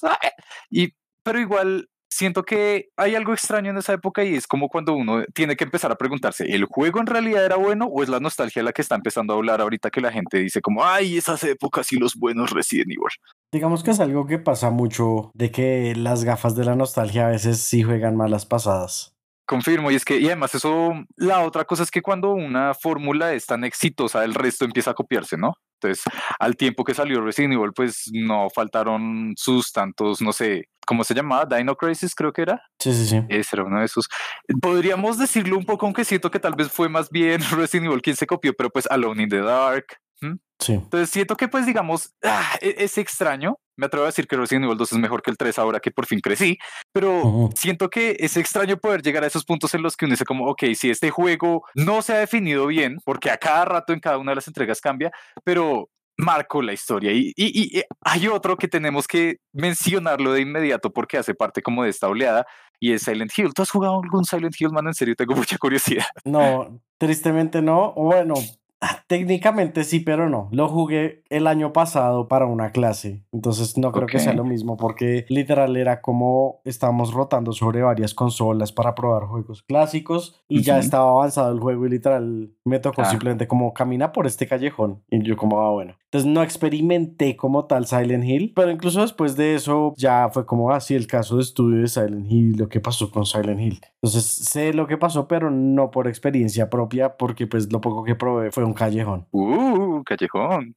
Y 0.69 0.93
pero 1.23 1.39
igual 1.39 1.87
siento 2.21 2.43
que 2.43 2.89
hay 2.97 3.15
algo 3.15 3.33
extraño 3.33 3.71
en 3.71 3.77
esa 3.77 3.93
época 3.93 4.23
y 4.23 4.35
es 4.35 4.45
como 4.45 4.69
cuando 4.69 4.93
uno 4.93 5.23
tiene 5.33 5.55
que 5.55 5.63
empezar 5.63 5.91
a 5.91 5.95
preguntarse, 5.95 6.45
¿el 6.45 6.65
juego 6.65 6.99
en 6.99 7.07
realidad 7.07 7.43
era 7.43 7.55
bueno 7.55 7.85
o 7.85 8.03
es 8.03 8.09
la 8.09 8.19
nostalgia 8.19 8.61
la 8.61 8.73
que 8.73 8.83
está 8.83 8.93
empezando 8.93 9.33
a 9.33 9.37
hablar 9.37 9.59
ahorita 9.59 9.89
que 9.89 10.01
la 10.01 10.11
gente 10.11 10.37
dice 10.37 10.61
como, 10.61 10.85
ay, 10.85 11.17
esas 11.17 11.43
épocas 11.43 11.91
y 11.91 11.97
los 11.97 12.15
buenos 12.15 12.51
Resident 12.51 12.91
Evil? 12.91 13.09
Digamos 13.51 13.83
que 13.83 13.89
es 13.89 13.99
algo 13.99 14.27
que 14.27 14.37
pasa 14.37 14.69
mucho 14.69 15.31
de 15.33 15.49
que 15.49 15.95
las 15.95 16.23
gafas 16.23 16.55
de 16.55 16.63
la 16.63 16.75
nostalgia 16.75 17.25
a 17.25 17.31
veces 17.31 17.59
sí 17.59 17.81
juegan 17.81 18.15
malas 18.15 18.45
pasadas. 18.45 19.15
Confirmo, 19.47 19.89
y 19.89 19.95
es 19.95 20.05
que, 20.05 20.19
y 20.19 20.27
además 20.27 20.53
eso, 20.53 20.93
la 21.15 21.41
otra 21.41 21.65
cosa 21.65 21.81
es 21.81 21.89
que 21.89 22.03
cuando 22.03 22.33
una 22.33 22.75
fórmula 22.75 23.33
es 23.33 23.47
tan 23.47 23.63
exitosa, 23.63 24.23
el 24.23 24.35
resto 24.35 24.63
empieza 24.63 24.91
a 24.91 24.93
copiarse, 24.93 25.37
¿no? 25.37 25.55
Entonces, 25.81 26.03
al 26.39 26.55
tiempo 26.55 26.83
que 26.83 26.93
salió 26.93 27.21
Resident 27.21 27.53
Evil, 27.53 27.71
pues 27.75 28.09
no 28.13 28.49
faltaron 28.49 29.33
sus 29.35 29.71
tantos, 29.71 30.21
no 30.21 30.31
sé, 30.31 30.65
¿cómo 30.85 31.03
se 31.03 31.13
llamaba? 31.13 31.45
Dino 31.45 31.75
Crisis, 31.75 32.13
creo 32.15 32.31
que 32.33 32.43
era. 32.43 32.61
Sí, 32.79 32.93
sí, 32.93 33.05
sí. 33.07 33.21
Ese 33.29 33.55
era 33.55 33.63
uno 33.63 33.79
de 33.79 33.85
esos. 33.85 34.07
Podríamos 34.61 35.17
decirlo 35.17 35.57
un 35.57 35.65
poco, 35.65 35.85
aunque 35.85 36.05
siento 36.05 36.29
que 36.29 36.39
tal 36.39 36.55
vez 36.55 36.71
fue 36.71 36.89
más 36.89 37.09
bien 37.09 37.41
Resident 37.51 37.87
Evil 37.87 38.01
quien 38.01 38.15
se 38.15 38.27
copió, 38.27 38.53
pero 38.53 38.69
pues 38.69 38.87
Alone 38.89 39.23
in 39.23 39.29
the 39.29 39.41
Dark. 39.41 39.85
Sí. 40.59 40.73
Entonces 40.73 41.09
siento 41.09 41.35
que 41.35 41.47
pues 41.47 41.65
digamos, 41.65 42.13
ah, 42.23 42.57
e-, 42.61 42.75
es, 42.77 42.97
extraño. 42.97 43.57
Me 43.75 43.87
atrevo 43.87 44.05
a 44.05 44.09
decir 44.09 44.27
que 44.27 44.35
Resident 44.35 44.65
Evil 44.65 44.77
2 44.77 44.91
es 44.91 44.97
mejor 44.99 45.23
que 45.23 45.31
el 45.31 45.37
3 45.37 45.57
ahora 45.57 45.79
que 45.79 45.89
por 45.89 46.05
fin 46.05 46.19
crecí, 46.19 46.59
pero 46.93 47.49
siento 47.55 47.89
que 47.89 48.15
es 48.19 48.37
extraño 48.37 48.77
poder 48.77 49.01
llegar 49.01 49.23
a 49.23 49.27
esos 49.27 49.43
puntos 49.43 49.73
en 49.73 49.81
los 49.81 49.97
que 49.97 50.05
uno 50.05 50.13
dice 50.13 50.25
como, 50.25 50.45
ok, 50.47 50.65
si 50.75 50.91
este 50.91 51.09
juego 51.09 51.63
no 51.73 52.03
se 52.03 52.13
ha 52.13 52.17
definido 52.19 52.67
bien, 52.67 52.97
porque 53.03 53.31
a 53.31 53.37
cada 53.37 53.65
rato 53.65 53.91
en 53.91 53.99
cada 53.99 54.19
una 54.19 54.31
de 54.31 54.35
las 54.35 54.47
entregas 54.47 54.81
cambia, 54.81 55.11
pero 55.43 55.89
marcó 56.17 56.61
la 56.61 56.73
historia. 56.73 57.11
Y, 57.11 57.33
y, 57.35 57.81
hay 58.01 58.27
otro 58.27 58.57
que 58.57 58.67
tenemos 58.67 59.07
que 59.07 59.37
mencionarlo 59.53 60.33
de 60.33 60.41
inmediato 60.41 60.91
porque 60.91 61.17
hace 61.17 61.33
parte 61.33 61.61
como 61.61 61.83
de 61.83 61.89
esta 61.89 62.07
oleada 62.07 62.45
y 62.79 62.93
es 62.93 63.03
Silent 63.03 63.31
Hill. 63.37 63.53
¿Tú 63.53 63.61
has 63.61 63.69
jugado 63.69 64.01
algún 64.01 64.25
Silent 64.25 64.55
Hill, 64.59 64.71
man? 64.71 64.87
En 64.87 64.93
serio, 64.93 65.15
tengo 65.15 65.35
mucha 65.35 65.57
curiosidad. 65.57 66.05
No, 66.23 66.81
tristemente 66.97 67.61
no. 67.61 67.93
Bueno, 67.93 68.35
Técnicamente 69.11 69.83
sí, 69.83 69.99
pero 69.99 70.29
no. 70.29 70.47
Lo 70.53 70.69
jugué 70.69 71.23
el 71.29 71.45
año 71.45 71.73
pasado 71.73 72.29
para 72.29 72.45
una 72.45 72.71
clase, 72.71 73.25
entonces 73.33 73.77
no 73.77 73.91
creo 73.91 74.07
que 74.07 74.19
sea 74.19 74.31
lo 74.31 74.45
mismo 74.45 74.77
porque 74.77 75.25
literal 75.27 75.75
era 75.75 75.99
como 75.99 76.61
estábamos 76.63 77.13
rotando 77.13 77.51
sobre 77.51 77.81
varias 77.81 78.13
consolas 78.13 78.71
para 78.71 78.95
probar 78.95 79.23
juegos 79.23 79.63
clásicos 79.63 80.41
y 80.47 80.61
ya 80.61 80.79
estaba 80.79 81.11
avanzado 81.11 81.51
el 81.51 81.59
juego 81.59 81.85
y 81.85 81.89
literal 81.89 82.51
me 82.63 82.79
tocó 82.79 83.01
ah. 83.01 83.05
simplemente 83.05 83.49
como 83.49 83.73
camina 83.73 84.13
por 84.13 84.27
este 84.27 84.47
callejón 84.47 85.03
y 85.09 85.21
yo 85.23 85.35
como, 85.35 85.59
ah, 85.59 85.71
bueno. 85.71 85.95
Entonces 86.11 86.29
no 86.29 86.43
experimenté 86.43 87.37
como 87.37 87.67
tal 87.67 87.87
Silent 87.87 88.25
Hill, 88.25 88.51
pero 88.53 88.69
incluso 88.69 88.99
después 88.99 89.37
de 89.37 89.55
eso 89.55 89.93
ya 89.95 90.27
fue 90.27 90.45
como 90.45 90.69
así 90.69 90.93
el 90.93 91.07
caso 91.07 91.37
de 91.37 91.43
estudio 91.43 91.79
de 91.79 91.87
Silent 91.87 92.29
Hill, 92.29 92.57
lo 92.57 92.67
que 92.67 92.81
pasó 92.81 93.09
con 93.09 93.25
Silent 93.25 93.61
Hill. 93.61 93.79
Entonces 94.01 94.25
sé 94.25 94.73
lo 94.73 94.87
que 94.87 94.97
pasó, 94.97 95.29
pero 95.29 95.49
no 95.49 95.89
por 95.89 96.09
experiencia 96.09 96.69
propia, 96.69 97.15
porque 97.15 97.47
pues 97.47 97.71
lo 97.71 97.79
poco 97.79 98.03
que 98.03 98.15
probé 98.15 98.51
fue 98.51 98.65
un 98.65 98.73
callejón. 98.73 99.25
Uh, 99.31 100.03
callejón. 100.03 100.75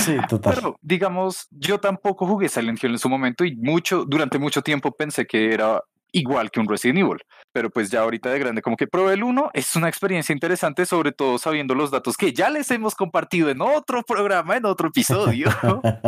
Sí, 0.00 0.16
total. 0.28 0.54
Pero 0.56 0.76
digamos, 0.80 1.48
yo 1.50 1.80
tampoco 1.80 2.26
jugué 2.26 2.48
Silent 2.48 2.84
Hill 2.84 2.92
en 2.92 2.98
su 2.98 3.08
momento 3.08 3.44
y 3.44 3.56
mucho, 3.56 4.04
durante 4.04 4.38
mucho 4.38 4.62
tiempo 4.62 4.92
pensé 4.92 5.26
que 5.26 5.52
era 5.52 5.82
igual 6.12 6.50
que 6.50 6.60
un 6.60 6.68
Resident 6.68 7.00
Evil. 7.00 7.22
Pero 7.52 7.70
pues 7.70 7.90
ya 7.90 8.00
ahorita 8.00 8.30
de 8.30 8.38
grande, 8.38 8.62
como 8.62 8.76
que 8.76 8.86
probé 8.86 9.14
el 9.14 9.22
1, 9.22 9.50
es 9.52 9.74
una 9.76 9.88
experiencia 9.88 10.32
interesante, 10.32 10.86
sobre 10.86 11.12
todo 11.12 11.38
sabiendo 11.38 11.74
los 11.74 11.90
datos 11.90 12.16
que 12.16 12.32
ya 12.32 12.48
les 12.48 12.70
hemos 12.70 12.94
compartido 12.94 13.50
en 13.50 13.60
otro 13.60 14.02
programa, 14.02 14.56
en 14.56 14.64
otro 14.66 14.88
episodio, 14.88 15.48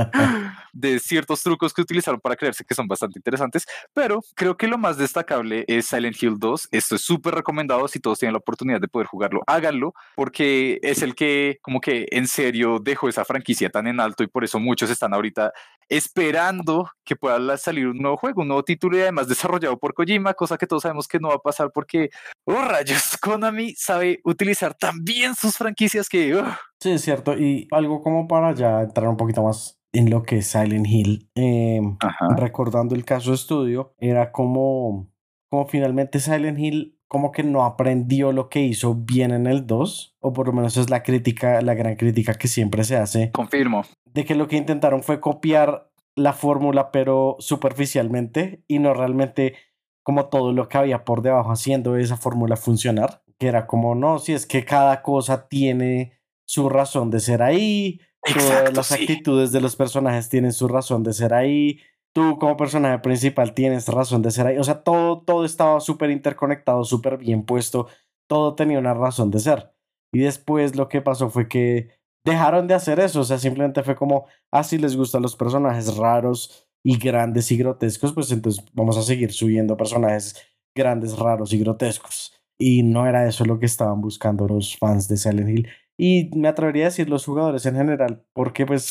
de 0.73 0.99
ciertos 1.01 1.43
trucos 1.43 1.75
que 1.75 1.83
utilizaron 1.83 2.21
para 2.21 2.37
creerse 2.37 2.65
que 2.65 2.75
son 2.75 2.87
bastante 2.87 3.19
interesantes. 3.19 3.67
Pero 3.93 4.23
creo 4.35 4.57
que 4.57 4.69
lo 4.69 4.79
más 4.79 4.97
destacable 4.97 5.65
es 5.69 5.87
Silent 5.87 6.23
Hill 6.23 6.39
2. 6.39 6.69
Esto 6.71 6.95
es 6.95 7.03
súper 7.03 7.35
recomendado 7.35 7.89
si 7.89 8.01
todos 8.01 8.19
tienen 8.19 8.35
la 8.35 8.39
oportunidad 8.39 8.81
de 8.81 8.89
poder 8.89 9.07
jugarlo, 9.07 9.43
háganlo, 9.47 9.95
porque 10.15 10.79
es 10.83 11.03
el 11.03 11.15
que 11.15 11.59
como 11.63 11.81
que 11.81 12.07
en 12.11 12.27
serio 12.27 12.79
dejó 12.79 13.09
esa 13.09 13.25
franquicia 13.25 13.71
tan 13.71 13.87
en 13.87 14.01
alto 14.01 14.23
y 14.23 14.27
por 14.27 14.45
eso 14.45 14.59
muchos 14.61 14.91
están 14.91 15.15
ahorita 15.15 15.53
esperando 15.89 16.91
que 17.05 17.17
pueda 17.17 17.57
salir 17.57 17.87
un 17.87 17.99
nuevo 17.99 18.17
juego, 18.17 18.43
un 18.43 18.49
nuevo 18.49 18.63
título 18.63 18.97
y 18.97 19.03
además 19.03 19.29
desarrollado 19.29 19.79
por 19.79 19.95
Kojima, 19.95 20.35
cosa 20.35 20.57
que 20.57 20.67
todos 20.67 20.83
sabemos 20.83 21.09
que 21.09 21.19
no 21.19 21.29
va 21.29 21.35
a 21.35 21.39
pasar 21.39 21.71
porque, 21.73 22.11
oh 22.45 22.63
rayos, 22.63 23.17
Konami 23.21 23.75
sabe 23.77 24.21
utilizar 24.25 24.75
tan 24.75 25.05
bien 25.05 25.35
sus 25.35 25.57
franquicias 25.57 26.09
que... 26.09 26.35
Uh. 26.35 26.45
Sí, 26.81 26.91
es 26.91 27.03
cierto. 27.03 27.37
Y 27.37 27.69
algo 27.71 28.03
como 28.03 28.29
para 28.29 28.55
ya 28.55 28.83
entrar 28.83 29.09
un 29.09 29.17
poquito 29.17 29.43
más 29.43 29.79
en 29.93 30.11
lo 30.11 30.23
que 30.23 30.39
es 30.39 30.49
Silent 30.49 30.87
Hill, 30.87 31.31
em, 31.35 31.97
recordando 32.37 32.95
el 32.95 33.05
caso 33.05 33.31
de 33.31 33.37
estudio, 33.37 33.95
era 33.99 34.33
como, 34.33 35.09
como 35.49 35.67
finalmente 35.67 36.19
Silent 36.19 36.59
Hill 36.59 36.99
como 37.15 37.31
que 37.31 37.45
no 37.45 37.65
aprendió 37.65 38.33
lo 38.33 38.49
que 38.49 38.59
hizo 38.59 38.97
bien 38.97 39.31
en 39.31 39.47
el 39.47 39.69
2, 39.69 40.17
o 40.19 40.33
por 40.33 40.49
lo 40.49 40.53
menos 40.53 40.77
es 40.77 40.91
la 40.91 41.05
crítica, 41.05 41.63
la 41.63 41.75
gran 41.75 41.95
crítica 41.95 42.35
que 42.35 42.49
siempre 42.49 42.83
se 42.83 42.97
hace. 42.97 43.31
Confirmo. 43.31 43.85
De 44.05 44.25
que 44.25 44.35
lo 44.35 44.49
que 44.49 44.57
intentaron 44.57 45.05
fue 45.05 45.21
copiar 45.21 45.93
la 46.17 46.33
fórmula, 46.33 46.91
pero 46.91 47.37
superficialmente, 47.39 48.65
y 48.67 48.81
no 48.81 48.95
realmente 48.95 49.55
como 50.03 50.27
todo 50.27 50.53
lo 50.53 50.69
que 50.69 50.77
había 50.77 51.05
por 51.05 51.23
debajo 51.23 51.53
haciendo 51.53 51.97
esa 51.97 52.17
fórmula 52.17 52.57
funcionar, 52.57 53.23
que 53.39 53.47
era 53.47 53.69
como, 53.69 53.95
no, 53.95 54.19
si 54.19 54.33
es 54.33 54.45
que 54.45 54.65
cada 54.65 55.01
cosa 55.01 55.47
tiene 55.47 56.19
su 56.45 56.69
razón 56.69 57.13
de 57.13 57.21
ser 57.21 57.45
ahí, 57.45 58.01
todas 58.23 58.75
las 58.75 58.91
actitudes 58.91 59.53
de 59.53 59.61
los 59.61 59.77
personajes 59.77 60.29
tienen 60.29 60.53
su 60.53 60.67
razón 60.67 61.05
de 61.05 61.13
ser 61.13 61.33
ahí, 61.33 61.79
tú 62.15 62.39
como 62.39 62.57
personaje 62.57 62.99
principal 63.01 63.53
tienes 63.53 63.89
razón 63.89 64.23
de 64.23 64.31
ser 64.31 64.47
ahí, 64.47 64.59
o 64.59 64.65
sea, 64.65 64.83
todo, 64.83 65.21
todo 65.23 65.45
estaba 65.45 65.81
súper 65.81 66.11
interconectado, 66.11 66.85
súper 66.85 67.19
bien 67.19 67.45
puesto, 67.45 67.89
todo 68.29 68.55
tenía 68.55 68.79
una 68.79 68.95
razón 68.95 69.31
de 69.31 69.41
ser. 69.41 69.75
Y 70.13 70.21
después 70.21 70.77
lo 70.77 70.89
que 70.89 71.03
pasó 71.03 71.29
fue 71.29 71.49
que 71.49 71.91
dejaron 72.25 72.69
de 72.69 72.75
hacer 72.75 73.01
eso, 73.01 73.21
o 73.21 73.25
sea, 73.25 73.39
simplemente 73.39 73.83
fue 73.83 73.97
como, 73.97 74.27
así 74.51 74.77
ah, 74.77 74.81
les 74.81 74.97
gustan 74.97 75.23
los 75.23 75.37
personajes 75.37 75.97
raros, 75.97 76.65
y 76.85 76.99
grandes 76.99 77.51
y 77.51 77.57
grotescos, 77.57 78.13
pues 78.13 78.31
entonces 78.31 78.65
vamos 78.75 78.97
a 78.99 79.03
seguir 79.03 79.33
subiendo 79.33 79.77
personajes 79.77 80.37
grandes, 80.77 81.19
raros 81.19 81.53
y 81.53 81.59
grotescos. 81.59 82.33
Y 82.59 82.83
no 82.83 83.07
era 83.07 83.27
eso 83.27 83.45
lo 83.45 83.59
que 83.59 83.67
estaban 83.67 84.01
buscando 84.01 84.47
los 84.47 84.77
fans 84.77 85.09
de 85.09 85.17
Silent 85.17 85.49
Hill. 85.49 85.69
Y 85.97 86.31
me 86.35 86.49
atrevería 86.49 86.85
a 86.85 86.89
decir 86.89 87.09
los 87.09 87.25
jugadores 87.25 87.65
en 87.67 87.77
general, 87.77 88.25
porque 88.33 88.67
pues 88.67 88.91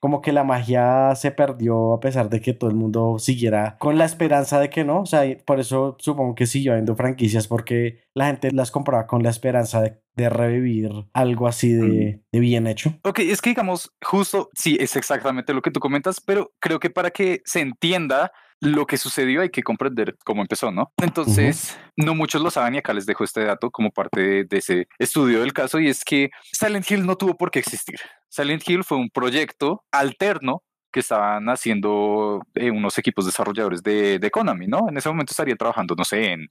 como 0.00 0.20
que 0.20 0.32
la 0.32 0.44
magia 0.44 1.14
se 1.14 1.30
perdió 1.30 1.94
a 1.94 2.00
pesar 2.00 2.28
de 2.28 2.40
que 2.40 2.54
todo 2.54 2.70
el 2.70 2.76
mundo 2.76 3.18
siguiera 3.18 3.76
con 3.78 3.98
la 3.98 4.04
esperanza 4.04 4.58
de 4.58 4.68
que 4.68 4.84
no. 4.84 5.02
O 5.02 5.06
sea, 5.06 5.22
por 5.44 5.60
eso 5.60 5.96
supongo 6.00 6.34
que 6.34 6.46
siguió 6.46 6.72
habiendo 6.72 6.96
franquicias, 6.96 7.46
porque 7.46 8.00
la 8.14 8.26
gente 8.26 8.50
las 8.50 8.70
compraba 8.70 9.06
con 9.06 9.22
la 9.22 9.30
esperanza 9.30 9.80
de, 9.80 10.00
revivir 10.28 10.90
algo 11.14 11.48
así 11.48 11.72
de, 11.72 12.20
de, 12.30 12.40
bien 12.40 12.66
hecho. 12.66 12.92
Ok, 13.04 13.20
es 13.20 13.40
que 13.40 13.50
digamos, 13.50 13.90
justo, 14.04 14.50
sí, 14.52 14.76
es 14.78 14.94
exactamente 14.94 15.54
lo 15.54 15.62
que 15.62 15.70
tú 15.70 15.80
comentas, 15.80 16.20
pero 16.20 16.52
creo 16.60 16.78
que 16.78 16.90
para 16.90 17.10
que 17.10 17.40
se 17.46 17.60
entienda 17.60 18.30
lo 18.60 18.86
que 18.86 18.98
sucedió 18.98 19.40
hay 19.40 19.50
que 19.50 19.62
comprender 19.62 20.16
cómo 20.24 20.42
empezó, 20.42 20.70
¿no? 20.70 20.92
Entonces, 20.98 21.78
no 21.96 22.14
muchos 22.14 22.42
lo 22.42 22.50
saben 22.50 22.74
y 22.74 22.78
acá 22.78 22.92
les 22.92 23.06
dejo 23.06 23.24
este 23.24 23.44
dato 23.44 23.70
como 23.70 23.90
parte 23.90 24.44
de, 24.44 24.58
ese 24.58 24.86
estudio 24.98 25.40
del 25.40 25.52
caso 25.52 25.80
y 25.80 25.88
es 25.88 26.04
que 26.04 26.30
Silent 26.52 26.88
Hill 26.90 27.06
no 27.06 27.16
tuvo 27.16 27.36
por 27.36 27.50
qué 27.50 27.58
existir. 27.58 27.98
Silent 28.28 28.68
Hill 28.68 28.84
fue 28.84 28.98
un 28.98 29.08
proyecto 29.08 29.84
alterno 29.90 30.62
que 30.92 31.00
estaban 31.00 31.48
haciendo 31.48 32.42
eh, 32.54 32.70
unos 32.70 32.98
equipos 32.98 33.24
desarrolladores 33.24 33.82
de, 33.82 34.18
de, 34.18 34.30
Konami, 34.30 34.66
¿no? 34.66 34.88
En 34.88 34.96
ese 34.96 35.08
momento 35.08 35.32
estaría 35.32 35.56
trabajando, 35.56 35.94
no 35.96 36.04
sé, 36.04 36.32
en, 36.32 36.48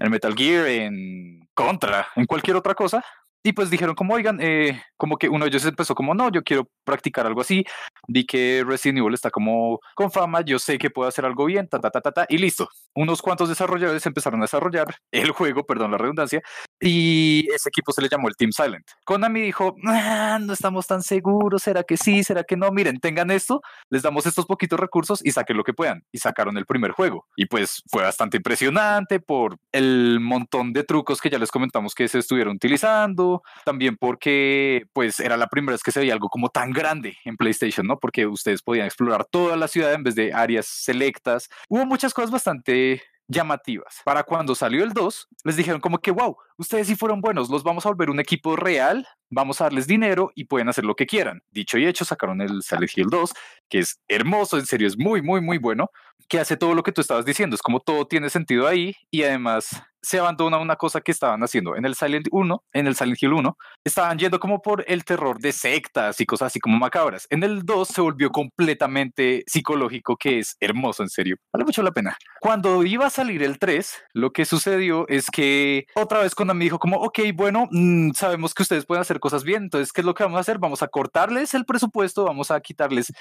en 0.00 0.10
Metal 0.10 0.34
Gear, 0.36 0.66
en 0.66 1.48
Contra, 1.54 2.06
en 2.14 2.26
cualquier 2.26 2.56
otra 2.56 2.74
cosa, 2.74 3.02
y 3.42 3.52
pues 3.52 3.70
dijeron 3.70 3.94
como, 3.94 4.14
oigan, 4.14 4.38
eh, 4.40 4.82
como 4.96 5.16
que 5.16 5.28
uno 5.28 5.44
de 5.44 5.50
ellos 5.50 5.64
empezó 5.64 5.94
como, 5.94 6.14
no, 6.14 6.30
yo 6.30 6.42
quiero 6.42 6.68
practicar 6.84 7.26
algo 7.26 7.40
así. 7.40 7.64
Vi 8.08 8.26
que 8.26 8.64
Resident 8.66 8.98
Evil 8.98 9.14
está 9.14 9.30
como 9.30 9.80
con 9.94 10.10
fama, 10.10 10.40
yo 10.42 10.58
sé 10.58 10.78
que 10.78 10.90
puedo 10.90 11.08
hacer 11.08 11.24
algo 11.24 11.44
bien, 11.44 11.68
ta, 11.68 11.78
ta, 11.80 11.90
ta, 11.90 12.00
ta, 12.00 12.12
ta, 12.12 12.26
y 12.28 12.38
listo. 12.38 12.68
Unos 12.94 13.22
cuantos 13.22 13.48
desarrolladores 13.48 14.04
empezaron 14.06 14.40
a 14.40 14.44
desarrollar 14.44 14.86
el 15.12 15.30
juego, 15.30 15.64
perdón 15.64 15.92
la 15.92 15.98
redundancia, 15.98 16.42
y 16.80 17.46
ese 17.54 17.68
equipo 17.68 17.92
se 17.92 18.02
le 18.02 18.08
llamó 18.08 18.28
el 18.28 18.36
Team 18.36 18.52
Silent. 18.52 18.86
Konami 19.04 19.40
dijo, 19.42 19.76
ah, 19.86 20.38
no 20.40 20.52
estamos 20.52 20.86
tan 20.86 21.02
seguros, 21.02 21.62
¿será 21.62 21.82
que 21.82 21.96
sí? 21.96 22.24
¿Será 22.24 22.44
que 22.44 22.56
no? 22.56 22.70
Miren, 22.70 23.00
tengan 23.00 23.30
esto, 23.30 23.60
les 23.90 24.02
damos 24.02 24.26
estos 24.26 24.46
poquitos 24.46 24.78
recursos 24.78 25.24
y 25.24 25.30
saquen 25.30 25.56
lo 25.56 25.64
que 25.64 25.74
puedan. 25.74 26.04
Y 26.12 26.18
sacaron 26.18 26.56
el 26.56 26.66
primer 26.66 26.92
juego. 26.92 27.26
Y 27.36 27.46
pues 27.46 27.82
fue 27.90 28.02
bastante 28.02 28.36
impresionante 28.38 29.20
por 29.20 29.56
el 29.72 30.20
montón 30.20 30.72
de 30.72 30.84
trucos 30.84 31.20
que 31.20 31.30
ya 31.30 31.38
les 31.38 31.50
comentamos 31.50 31.94
que 31.94 32.08
se 32.08 32.18
estuvieron 32.18 32.56
utilizando, 32.56 33.27
también 33.64 33.96
porque 33.96 34.84
pues 34.92 35.20
era 35.20 35.36
la 35.36 35.46
primera 35.46 35.72
vez 35.72 35.82
que 35.82 35.92
se 35.92 36.00
veía 36.00 36.12
algo 36.12 36.28
como 36.28 36.48
tan 36.48 36.70
grande 36.70 37.16
en 37.24 37.36
PlayStation, 37.36 37.86
¿no? 37.86 37.98
Porque 37.98 38.26
ustedes 38.26 38.62
podían 38.62 38.86
explorar 38.86 39.24
toda 39.24 39.56
la 39.56 39.68
ciudad 39.68 39.92
en 39.92 40.02
vez 40.02 40.14
de 40.14 40.32
áreas 40.32 40.66
selectas. 40.66 41.48
Hubo 41.68 41.84
muchas 41.86 42.14
cosas 42.14 42.30
bastante 42.30 43.02
llamativas. 43.28 44.00
Para 44.04 44.22
cuando 44.22 44.54
salió 44.54 44.82
el 44.82 44.92
2, 44.92 45.28
les 45.44 45.56
dijeron 45.56 45.80
como 45.80 45.98
que, 45.98 46.10
wow, 46.10 46.36
ustedes 46.58 46.88
sí 46.88 46.96
fueron 46.96 47.20
buenos, 47.20 47.48
los 47.48 47.62
vamos 47.62 47.86
a 47.86 47.88
volver 47.88 48.10
un 48.10 48.20
equipo 48.20 48.56
real, 48.56 49.06
vamos 49.30 49.60
a 49.60 49.64
darles 49.64 49.86
dinero 49.86 50.30
y 50.34 50.44
pueden 50.44 50.68
hacer 50.68 50.84
lo 50.84 50.94
que 50.94 51.06
quieran. 51.06 51.42
Dicho 51.50 51.78
y 51.78 51.86
hecho, 51.86 52.04
sacaron 52.04 52.40
el 52.40 52.62
Silent 52.62 52.90
Hill 52.96 53.08
2, 53.08 53.32
que 53.68 53.78
es 53.78 54.00
hermoso, 54.08 54.58
en 54.58 54.66
serio, 54.66 54.86
es 54.86 54.98
muy, 54.98 55.22
muy, 55.22 55.40
muy 55.40 55.58
bueno, 55.58 55.90
que 56.28 56.40
hace 56.40 56.56
todo 56.56 56.74
lo 56.74 56.82
que 56.82 56.92
tú 56.92 57.00
estabas 57.00 57.24
diciendo, 57.24 57.54
es 57.54 57.62
como 57.62 57.80
todo 57.80 58.06
tiene 58.06 58.28
sentido 58.28 58.66
ahí 58.66 58.94
y 59.10 59.22
además 59.22 59.82
se 60.02 60.18
abandona 60.18 60.58
una 60.58 60.76
cosa 60.76 61.00
que 61.00 61.12
estaban 61.12 61.42
haciendo 61.42 61.76
en 61.76 61.84
el 61.84 61.94
Silent 61.94 62.28
1, 62.30 62.64
en 62.72 62.86
el 62.86 62.94
Silent 62.94 63.22
Hill 63.22 63.32
1, 63.32 63.56
estaban 63.84 64.18
yendo 64.18 64.38
como 64.38 64.62
por 64.62 64.84
el 64.86 65.04
terror 65.04 65.38
de 65.38 65.52
sectas 65.52 66.20
y 66.20 66.26
cosas 66.26 66.46
así 66.46 66.60
como 66.60 66.78
macabras. 66.78 67.26
En 67.30 67.42
el 67.42 67.64
2 67.64 67.88
se 67.88 68.00
volvió 68.00 68.30
completamente 68.30 69.44
psicológico, 69.46 70.16
que 70.16 70.38
es 70.38 70.56
hermoso, 70.60 71.02
en 71.02 71.08
serio. 71.08 71.36
Vale 71.52 71.64
mucho 71.64 71.82
la 71.82 71.90
pena. 71.90 72.16
Cuando 72.40 72.84
iba 72.84 73.06
a 73.06 73.10
salir 73.10 73.42
el 73.42 73.58
3, 73.58 74.04
lo 74.14 74.30
que 74.30 74.44
sucedió 74.44 75.06
es 75.08 75.30
que 75.30 75.86
otra 75.94 76.20
vez 76.20 76.34
cuando 76.48 76.60
me 76.60 76.64
dijo 76.64 76.78
como, 76.78 76.96
ok, 76.96 77.18
bueno, 77.34 77.68
mm, 77.70 78.12
sabemos 78.12 78.54
que 78.54 78.62
ustedes 78.62 78.86
pueden 78.86 79.02
hacer 79.02 79.20
cosas 79.20 79.44
bien, 79.44 79.64
entonces, 79.64 79.92
¿qué 79.92 80.00
es 80.00 80.06
lo 80.06 80.14
que 80.14 80.24
vamos 80.24 80.38
a 80.38 80.40
hacer? 80.40 80.58
Vamos 80.58 80.82
a 80.82 80.88
cortarles 80.88 81.52
el 81.52 81.66
presupuesto, 81.66 82.24
vamos 82.24 82.50
a 82.50 82.58
quitarles 82.60 83.12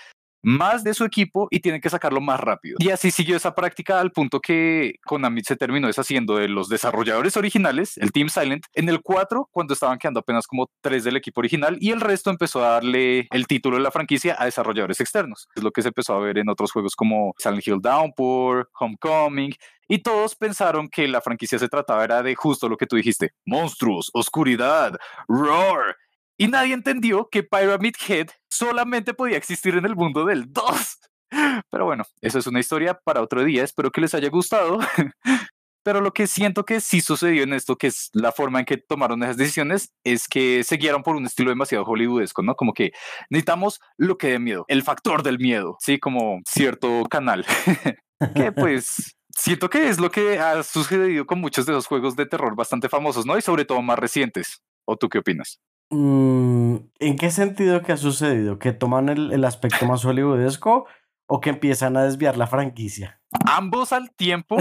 más 0.43 0.85
de 0.85 0.93
su 0.93 1.03
equipo 1.03 1.49
y 1.51 1.59
tienen 1.59 1.81
que 1.81 1.89
sacarlo 1.89 2.21
más 2.21 2.39
rápido. 2.39 2.77
Y 2.79 2.91
así 2.91 3.11
siguió 3.11 3.35
esa 3.35 3.53
práctica 3.53 3.99
al 3.99 4.13
punto 4.13 4.39
que 4.39 4.95
Konami 5.05 5.41
se 5.41 5.57
terminó 5.57 5.87
deshaciendo 5.87 6.37
de 6.37 6.47
los 6.47 6.69
desarrolladores 6.69 7.35
originales, 7.35 7.97
el 7.97 8.13
Team 8.13 8.29
Silent, 8.29 8.63
en 8.73 8.87
el 8.87 9.01
4, 9.01 9.49
cuando 9.51 9.73
estaban 9.73 9.97
quedando 9.97 10.21
apenas 10.21 10.47
como 10.47 10.69
tres 10.81 11.03
del 11.03 11.17
equipo 11.17 11.41
original 11.41 11.77
y 11.81 11.91
el 11.91 11.99
resto 11.99 12.29
empezó 12.29 12.63
a 12.63 12.69
darle 12.73 13.27
el 13.31 13.45
título 13.47 13.75
de 13.75 13.83
la 13.83 13.91
franquicia 13.91 14.37
a 14.39 14.45
desarrolladores 14.45 15.01
externos. 15.01 15.49
Es 15.53 15.63
lo 15.63 15.71
que 15.71 15.81
se 15.81 15.89
empezó 15.89 16.13
a 16.13 16.19
ver 16.19 16.37
en 16.37 16.47
otros 16.47 16.71
juegos 16.71 16.95
como 16.95 17.33
Silent 17.39 17.67
Hill 17.67 17.81
Downpour, 17.81 18.69
Homecoming 18.79 19.53
y 19.87 19.99
todos 19.99 20.35
pensaron 20.35 20.89
que 20.89 21.07
la 21.07 21.21
franquicia 21.21 21.59
se 21.59 21.69
trataba 21.69 22.03
era 22.03 22.23
de 22.23 22.35
justo 22.35 22.69
lo 22.69 22.77
que 22.77 22.87
tú 22.87 22.95
dijiste, 22.95 23.31
monstruos, 23.45 24.09
oscuridad, 24.13 24.97
roar, 25.27 25.95
y 26.37 26.47
nadie 26.47 26.73
entendió 26.73 27.29
que 27.31 27.41
Pyramid 27.41 27.95
Head 28.07 28.27
solamente 28.47 29.15
podía 29.15 29.37
existir 29.37 29.75
en 29.75 29.85
el 29.85 29.95
mundo 29.95 30.25
del 30.25 30.53
2. 30.53 30.99
Pero 31.71 31.85
bueno, 31.85 32.03
eso 32.21 32.37
es 32.37 32.45
una 32.45 32.59
historia 32.59 32.93
para 33.03 33.21
otro 33.21 33.43
día. 33.43 33.63
Espero 33.63 33.91
que 33.91 34.01
les 34.01 34.13
haya 34.13 34.29
gustado. 34.29 34.77
Pero 35.83 36.01
lo 36.01 36.11
que 36.11 36.27
siento 36.27 36.65
que 36.65 36.81
sí 36.81 37.01
sucedió 37.01 37.43
en 37.43 37.53
esto, 37.53 37.77
que 37.77 37.87
es 37.87 38.09
la 38.13 38.31
forma 38.31 38.59
en 38.59 38.65
que 38.65 38.77
tomaron 38.77 39.23
esas 39.23 39.37
decisiones, 39.37 39.93
es 40.03 40.27
que 40.27 40.63
se 40.63 40.75
guiaron 40.75 41.01
por 41.01 41.15
un 41.15 41.25
estilo 41.25 41.49
demasiado 41.49 41.85
hollywoodesco, 41.85 42.43
¿no? 42.43 42.55
Como 42.55 42.73
que 42.73 42.91
necesitamos 43.29 43.79
lo 43.97 44.17
que 44.17 44.31
dé 44.31 44.39
miedo, 44.39 44.65
el 44.67 44.83
factor 44.83 45.23
del 45.23 45.39
miedo, 45.39 45.77
¿sí? 45.79 45.97
Como 45.97 46.41
cierto 46.45 47.03
canal. 47.09 47.45
que 48.35 48.51
pues 48.51 49.15
siento 49.37 49.69
que 49.69 49.87
es 49.87 49.99
lo 49.99 50.11
que 50.11 50.39
ha 50.39 50.61
sucedido 50.63 51.25
con 51.25 51.39
muchos 51.39 51.65
de 51.65 51.73
los 51.73 51.87
juegos 51.87 52.15
de 52.15 52.25
terror 52.25 52.55
bastante 52.55 52.89
famosos, 52.89 53.25
¿no? 53.25 53.37
Y 53.37 53.41
sobre 53.41 53.65
todo 53.65 53.81
más 53.81 53.99
recientes. 53.99 54.63
¿O 54.85 54.97
tú 54.97 55.09
qué 55.09 55.19
opinas? 55.19 55.61
Mm, 55.89 56.77
¿En 56.99 57.17
qué 57.17 57.29
sentido 57.29 57.81
que 57.81 57.91
ha 57.91 57.97
sucedido? 57.97 58.59
¿Que 58.59 58.73
toman 58.73 59.09
el, 59.09 59.31
el 59.31 59.45
aspecto 59.45 59.85
más 59.85 60.03
hollywoodesco 60.03 60.87
o 61.27 61.39
que 61.39 61.49
empiezan 61.49 61.97
a 61.97 62.03
desviar 62.03 62.37
la 62.37 62.47
franquicia? 62.47 63.17
ambos 63.45 63.91
al 63.93 64.11
tiempo, 64.11 64.57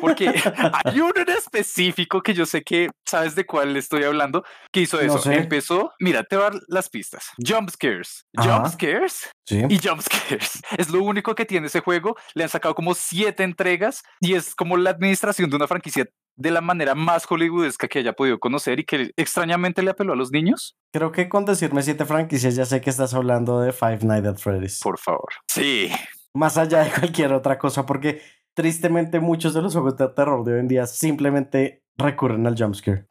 porque 0.00 0.28
hay 0.84 1.00
uno 1.00 1.14
en 1.16 1.30
específico 1.30 2.22
que 2.22 2.34
yo 2.34 2.46
sé 2.46 2.62
que 2.62 2.90
sabes 3.04 3.34
de 3.34 3.46
cuál 3.46 3.76
estoy 3.76 4.04
hablando, 4.04 4.44
que 4.72 4.80
hizo 4.80 5.00
eso. 5.00 5.30
Empezó, 5.30 5.92
mira, 5.98 6.22
te 6.24 6.36
voy 6.36 6.46
a 6.46 6.50
dar 6.50 6.60
las 6.68 6.88
pistas. 6.88 7.30
Jump 7.38 7.70
scares, 7.70 8.26
jump 8.36 8.66
scares 8.68 9.30
y 9.48 9.78
jump 9.78 10.00
scares. 10.00 10.60
Es 10.76 10.90
lo 10.90 11.02
único 11.02 11.34
que 11.34 11.46
tiene 11.46 11.66
ese 11.66 11.80
juego. 11.80 12.16
Le 12.34 12.44
han 12.44 12.50
sacado 12.50 12.74
como 12.74 12.94
siete 12.94 13.42
entregas 13.42 14.02
y 14.20 14.34
es 14.34 14.54
como 14.54 14.76
la 14.76 14.90
administración 14.90 15.50
de 15.50 15.56
una 15.56 15.66
franquicia 15.66 16.06
de 16.36 16.50
la 16.50 16.60
manera 16.60 16.94
más 16.94 17.26
hollywoodesca 17.26 17.88
que 17.88 17.98
haya 17.98 18.12
podido 18.12 18.38
conocer 18.38 18.80
y 18.80 18.84
que 18.84 19.10
extrañamente 19.16 19.82
le 19.82 19.90
apeló 19.90 20.12
a 20.12 20.16
los 20.16 20.30
niños. 20.30 20.76
Creo 20.92 21.12
que 21.12 21.28
con 21.28 21.44
decirme 21.44 21.82
siete 21.82 22.04
franquicias 22.04 22.54
ya 22.54 22.64
sé 22.64 22.80
que 22.80 22.90
estás 22.90 23.14
hablando 23.14 23.60
de 23.60 23.72
Five 23.72 24.00
Nights 24.02 24.28
at 24.28 24.36
Freddy's. 24.36 24.80
Por 24.80 24.98
favor. 24.98 25.28
Sí, 25.48 25.90
más 26.34 26.56
allá 26.56 26.84
de 26.84 26.90
cualquier 26.90 27.32
otra 27.32 27.58
cosa, 27.58 27.86
porque 27.86 28.22
tristemente 28.54 29.20
muchos 29.20 29.54
de 29.54 29.62
los 29.62 29.72
juegos 29.72 29.96
de 29.96 30.08
terror 30.08 30.44
de 30.44 30.54
hoy 30.54 30.60
en 30.60 30.68
día 30.68 30.86
simplemente 30.86 31.82
recurren 31.96 32.46
al 32.46 32.56
jumpscare. 32.56 33.06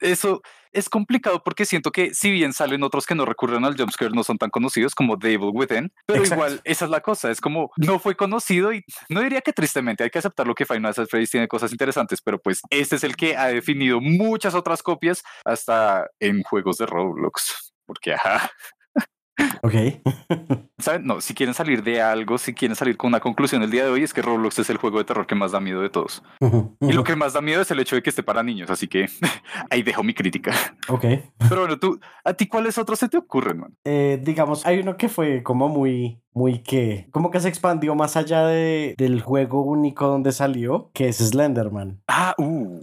Eso 0.00 0.42
es 0.72 0.88
complicado 0.88 1.42
porque 1.42 1.66
siento 1.66 1.90
que 1.90 2.14
si 2.14 2.30
bien 2.30 2.52
salen 2.52 2.82
otros 2.82 3.06
que 3.06 3.14
no 3.14 3.24
recurren 3.24 3.64
al 3.64 3.76
jumpscare 3.76 4.12
no 4.12 4.24
son 4.24 4.38
tan 4.38 4.50
conocidos 4.50 4.94
como 4.94 5.16
Devil 5.16 5.50
Within, 5.52 5.92
pero 6.06 6.24
igual 6.24 6.60
esa 6.64 6.84
es 6.84 6.90
la 6.90 7.00
cosa, 7.00 7.30
es 7.30 7.40
como 7.40 7.70
no 7.76 7.98
fue 7.98 8.16
conocido 8.16 8.72
y 8.72 8.84
no 9.08 9.20
diría 9.20 9.40
que 9.40 9.52
tristemente 9.52 10.04
hay 10.04 10.10
que 10.10 10.18
aceptar 10.18 10.46
lo 10.46 10.54
que 10.54 10.66
Final 10.66 10.94
Fantasy 10.94 11.10
Freddy's 11.10 11.30
tiene 11.30 11.48
cosas 11.48 11.72
interesantes, 11.72 12.20
pero 12.22 12.40
pues 12.40 12.62
este 12.70 12.96
es 12.96 13.04
el 13.04 13.16
que 13.16 13.36
ha 13.36 13.48
definido 13.48 14.00
muchas 14.00 14.54
otras 14.54 14.82
copias 14.82 15.22
hasta 15.44 16.06
en 16.20 16.42
juegos 16.42 16.78
de 16.78 16.86
Roblox, 16.86 17.72
porque 17.86 18.14
ajá. 18.14 18.50
Ok. 19.62 19.74
¿Saben? 20.78 21.04
No, 21.04 21.20
si 21.20 21.34
quieren 21.34 21.54
salir 21.54 21.82
de 21.82 22.00
algo, 22.00 22.38
si 22.38 22.54
quieren 22.54 22.74
salir 22.74 22.96
con 22.96 23.08
una 23.08 23.20
conclusión 23.20 23.62
el 23.62 23.70
día 23.70 23.84
de 23.84 23.90
hoy, 23.90 24.02
es 24.02 24.14
que 24.14 24.22
Roblox 24.22 24.58
es 24.58 24.70
el 24.70 24.78
juego 24.78 24.98
de 24.98 25.04
terror 25.04 25.26
que 25.26 25.34
más 25.34 25.52
da 25.52 25.60
miedo 25.60 25.82
de 25.82 25.90
todos. 25.90 26.22
Y 26.80 26.92
lo 26.92 27.04
que 27.04 27.16
más 27.16 27.34
da 27.34 27.40
miedo 27.40 27.62
es 27.62 27.70
el 27.70 27.80
hecho 27.80 27.96
de 27.96 28.02
que 28.02 28.10
esté 28.10 28.22
para 28.22 28.42
niños, 28.42 28.70
así 28.70 28.88
que 28.88 29.06
ahí 29.70 29.82
dejo 29.82 30.02
mi 30.02 30.14
crítica. 30.14 30.52
Ok. 30.88 31.04
Pero 31.48 31.60
bueno, 31.60 31.78
tú, 31.78 32.00
¿a 32.24 32.32
ti 32.32 32.46
cuáles 32.46 32.78
otros 32.78 32.98
se 32.98 33.08
te 33.08 33.18
ocurren, 33.18 33.60
man? 33.60 33.76
Eh, 33.84 34.20
digamos, 34.22 34.64
hay 34.66 34.78
uno 34.80 34.96
que 34.96 35.08
fue 35.08 35.42
como 35.42 35.68
muy, 35.68 36.20
muy 36.32 36.62
que, 36.62 37.08
como 37.10 37.30
que 37.30 37.40
se 37.40 37.48
expandió 37.48 37.94
más 37.94 38.16
allá 38.16 38.46
de, 38.46 38.94
del 38.96 39.20
juego 39.20 39.62
único 39.62 40.06
donde 40.06 40.32
salió, 40.32 40.90
que 40.94 41.08
es 41.08 41.18
Slenderman. 41.18 42.00
Ah, 42.08 42.34
uh. 42.38 42.80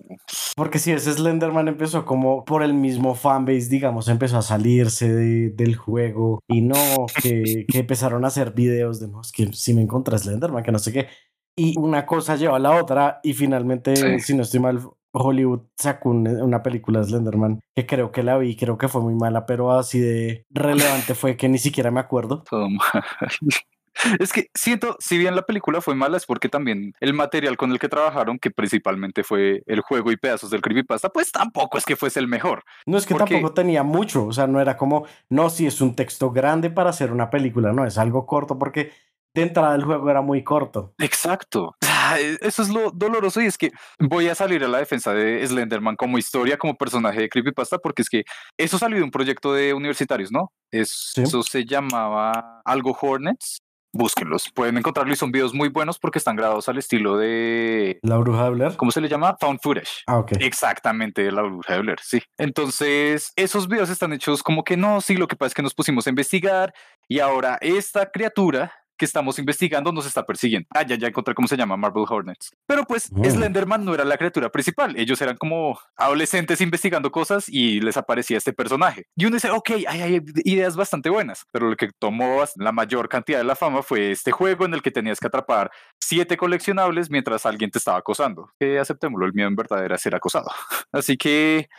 Porque 0.56 0.80
si 0.80 0.92
ese 0.92 1.14
Slenderman 1.14 1.68
empezó 1.68 2.06
como 2.06 2.44
por 2.46 2.64
el 2.64 2.74
mismo 2.74 3.16
fanbase, 3.16 3.70
digamos, 3.70 4.08
empezó 4.08 4.38
a 4.38 4.42
salirse 4.42 5.08
del 5.10 5.76
juego 5.76 6.40
y 6.48 6.62
no 6.62 7.06
que, 7.22 7.66
que 7.68 7.80
empezaron 7.80 8.24
a 8.24 8.28
hacer 8.28 8.54
videos 8.54 9.00
de, 9.00 9.08
no, 9.08 9.22
es 9.22 9.32
que 9.32 9.52
si 9.54 9.74
me 9.74 9.82
encontré 9.82 10.18
Slenderman, 10.18 10.64
que 10.64 10.72
no 10.72 10.80
sé 10.80 10.94
qué. 10.94 11.08
Y 11.56 11.78
una 11.78 12.06
cosa 12.06 12.36
lleva 12.36 12.58
a 12.58 12.60
la 12.60 12.80
otra 12.80 13.20
y 13.24 13.34
finalmente, 13.34 14.20
si 14.20 14.36
no 14.36 14.44
estoy 14.44 14.60
mal, 14.60 14.80
Hollywood 15.12 15.62
sacó 15.76 16.10
una 16.10 16.62
película 16.62 17.00
de 17.00 17.06
Slenderman 17.08 17.60
que 17.76 17.86
creo 17.86 18.12
que 18.12 18.24
la 18.24 18.38
vi, 18.38 18.56
creo 18.56 18.78
que 18.78 18.88
fue 18.88 19.02
muy 19.02 19.16
mala, 19.16 19.46
pero 19.46 19.72
así 19.72 20.00
de 20.00 20.46
relevante 20.52 21.16
fue 21.16 21.36
que 21.36 21.50
ni 21.50 21.58
siquiera 21.58 21.92
me 21.92 22.00
acuerdo. 22.00 22.44
Es 24.20 24.34
que 24.34 24.50
siento, 24.54 24.96
si 25.00 25.18
bien 25.18 25.36
la 25.36 25.44
película 25.44 25.82
fue 25.82 25.96
mala, 25.96 26.18
es 26.18 26.26
porque 26.26 26.50
también 26.50 26.94
el 27.00 27.14
material 27.14 27.58
con 27.58 27.72
el 27.72 27.80
que 27.80 27.90
trabajaron, 27.90 28.40
que 28.40 28.52
principalmente 28.52 29.24
fue 29.24 29.64
el 29.66 29.82
juego 29.82 30.12
y 30.12 30.18
pedazos 30.18 30.50
del 30.50 30.62
creepypasta, 30.62 31.10
pues 31.10 31.32
tampoco 31.32 31.78
es 31.78 31.86
que 31.86 31.96
fuese 31.96 32.20
el 32.20 32.28
mejor. 32.28 32.64
No 32.86 32.98
es 32.98 33.06
que 33.06 33.16
tampoco 33.16 33.54
tenía 33.54 33.84
mucho, 33.84 34.26
o 34.26 34.34
sea, 34.34 34.48
no 34.48 34.62
era 34.62 34.78
como, 34.78 35.06
no, 35.30 35.50
si 35.50 35.68
es 35.68 35.82
un 35.82 35.96
texto 35.96 36.32
grande 36.32 36.70
para 36.70 36.90
hacer 36.90 37.12
una 37.12 37.30
película, 37.30 37.74
no, 37.74 37.86
es 37.86 37.98
algo 37.98 38.26
corto 38.26 38.58
porque 38.58 38.92
de 39.34 39.44
entrada 39.44 39.76
el 39.76 39.84
juego 39.84 40.10
era 40.10 40.22
muy 40.22 40.44
corto. 40.44 40.94
Exacto. 41.00 41.76
E, 42.16 42.38
eso 42.40 42.62
es 42.62 42.70
lo 42.70 42.92
doloroso 42.92 43.42
y 43.42 43.48
es 43.48 43.58
que 43.58 43.72
voy 44.00 44.30
a 44.30 44.36
salir 44.36 44.64
a 44.64 44.70
la 44.70 44.78
defensa 44.78 45.14
de 45.14 45.46
Slenderman 45.46 45.98
como 45.98 46.18
historia, 46.18 46.58
como 46.58 46.78
personaje 46.78 47.20
de 47.20 47.28
Creepypasta, 47.28 47.80
porque 47.80 48.02
es 48.02 48.10
que 48.10 48.24
eso 48.58 48.78
salió 48.78 48.98
de 48.98 49.04
un 49.04 49.12
proyecto 49.12 49.52
de 49.52 49.74
universitarios, 49.74 50.32
¿no? 50.32 50.54
Eso 50.72 51.44
se 51.44 51.66
llamaba 51.66 52.62
algo 52.64 52.98
Hornets. 53.02 53.62
Búsquenlos, 53.98 54.52
pueden 54.54 54.78
encontrarlo 54.78 55.12
y 55.12 55.16
son 55.16 55.32
videos 55.32 55.56
muy 55.56 55.70
buenos 55.70 55.98
porque 55.98 56.20
están 56.20 56.36
grabados 56.36 56.70
al 56.70 56.78
estilo 56.78 57.18
de... 57.18 58.00
La 58.04 58.18
bruja 58.18 58.44
de 58.44 58.50
Blair. 58.52 58.78
¿Cómo 58.78 58.92
se 58.92 59.02
le 59.02 59.10
llama? 59.10 59.36
Found 59.40 59.60
footage. 59.62 60.04
Ah, 60.06 60.20
ok. 60.20 60.34
Exactamente, 60.40 61.32
la 61.32 61.42
bruja 61.42 61.74
de 61.74 61.82
Blair, 61.82 62.00
sí. 62.02 62.22
Entonces, 62.38 63.34
esos 63.36 63.68
videos 63.68 63.90
están 63.90 64.14
hechos 64.14 64.44
como 64.44 64.64
que 64.64 64.78
no, 64.78 65.02
sí, 65.02 65.18
lo 65.18 65.28
que 65.28 65.36
pasa 65.36 65.48
es 65.48 65.54
que 65.56 65.64
nos 65.64 65.74
pusimos 65.74 66.06
a 66.06 66.12
investigar 66.12 66.74
y 67.08 67.20
ahora 67.20 67.58
esta 67.60 68.12
criatura 68.12 68.72
que 68.98 69.06
estamos 69.06 69.40
investigando 69.40 69.92
nos 69.92 70.06
está 70.06 70.26
persiguiendo. 70.26 70.68
Ah, 70.74 70.84
ya, 70.84 70.96
ya 70.96 71.08
encontré 71.08 71.34
cómo 71.34 71.48
se 71.48 71.56
llama 71.56 71.78
Marvel 71.78 72.06
Hornets. 72.08 72.52
Pero 72.66 72.86
pues 72.86 73.12
mm. 73.12 73.24
Slenderman 73.24 73.86
no 73.86 73.94
era 73.94 74.04
la 74.04 74.18
criatura 74.18 74.50
principal. 74.50 74.98
Ellos 74.98 75.22
eran 75.22 75.38
como 75.38 75.80
adolescentes 75.96 76.62
investigando 76.62 77.12
cosas 77.12 77.48
y 77.48 77.80
les 77.80 77.98
aparecía 77.98 78.38
este 78.38 78.54
personaje. 78.54 79.06
Y 79.16 79.26
uno 79.26 79.36
dice, 79.36 79.52
ok, 79.52 79.72
hay, 79.88 80.22
ideas 80.44 80.76
bastante 80.76 81.10
buenas. 81.10 81.46
Pero 81.52 81.70
lo 81.70 81.76
que 81.76 81.90
tomó 82.00 82.44
la 82.56 82.72
mayor 82.72 83.10
cantidad 83.10 83.38
de 83.38 83.44
la 83.44 83.56
fama 83.56 83.84
fue 83.84 84.12
este 84.12 84.32
juego 84.32 84.66
en 84.66 84.74
el 84.74 84.82
que 84.82 84.92
tenías 84.92 85.20
que 85.20 85.28
atrapar 85.28 85.72
siete 86.00 86.38
coleccionables 86.38 87.10
mientras 87.10 87.46
alguien 87.46 87.72
te 87.72 87.78
estaba 87.78 88.00
acosando. 88.00 88.52
Que 88.60 88.80
aceptémoslo, 88.80 89.26
el 89.26 89.34
miedo 89.34 89.48
en 89.48 89.56
verdad 89.56 89.86
era 89.86 89.98
ser 89.98 90.16
acosado. 90.16 90.50
Así 90.92 91.18
que 91.18 91.70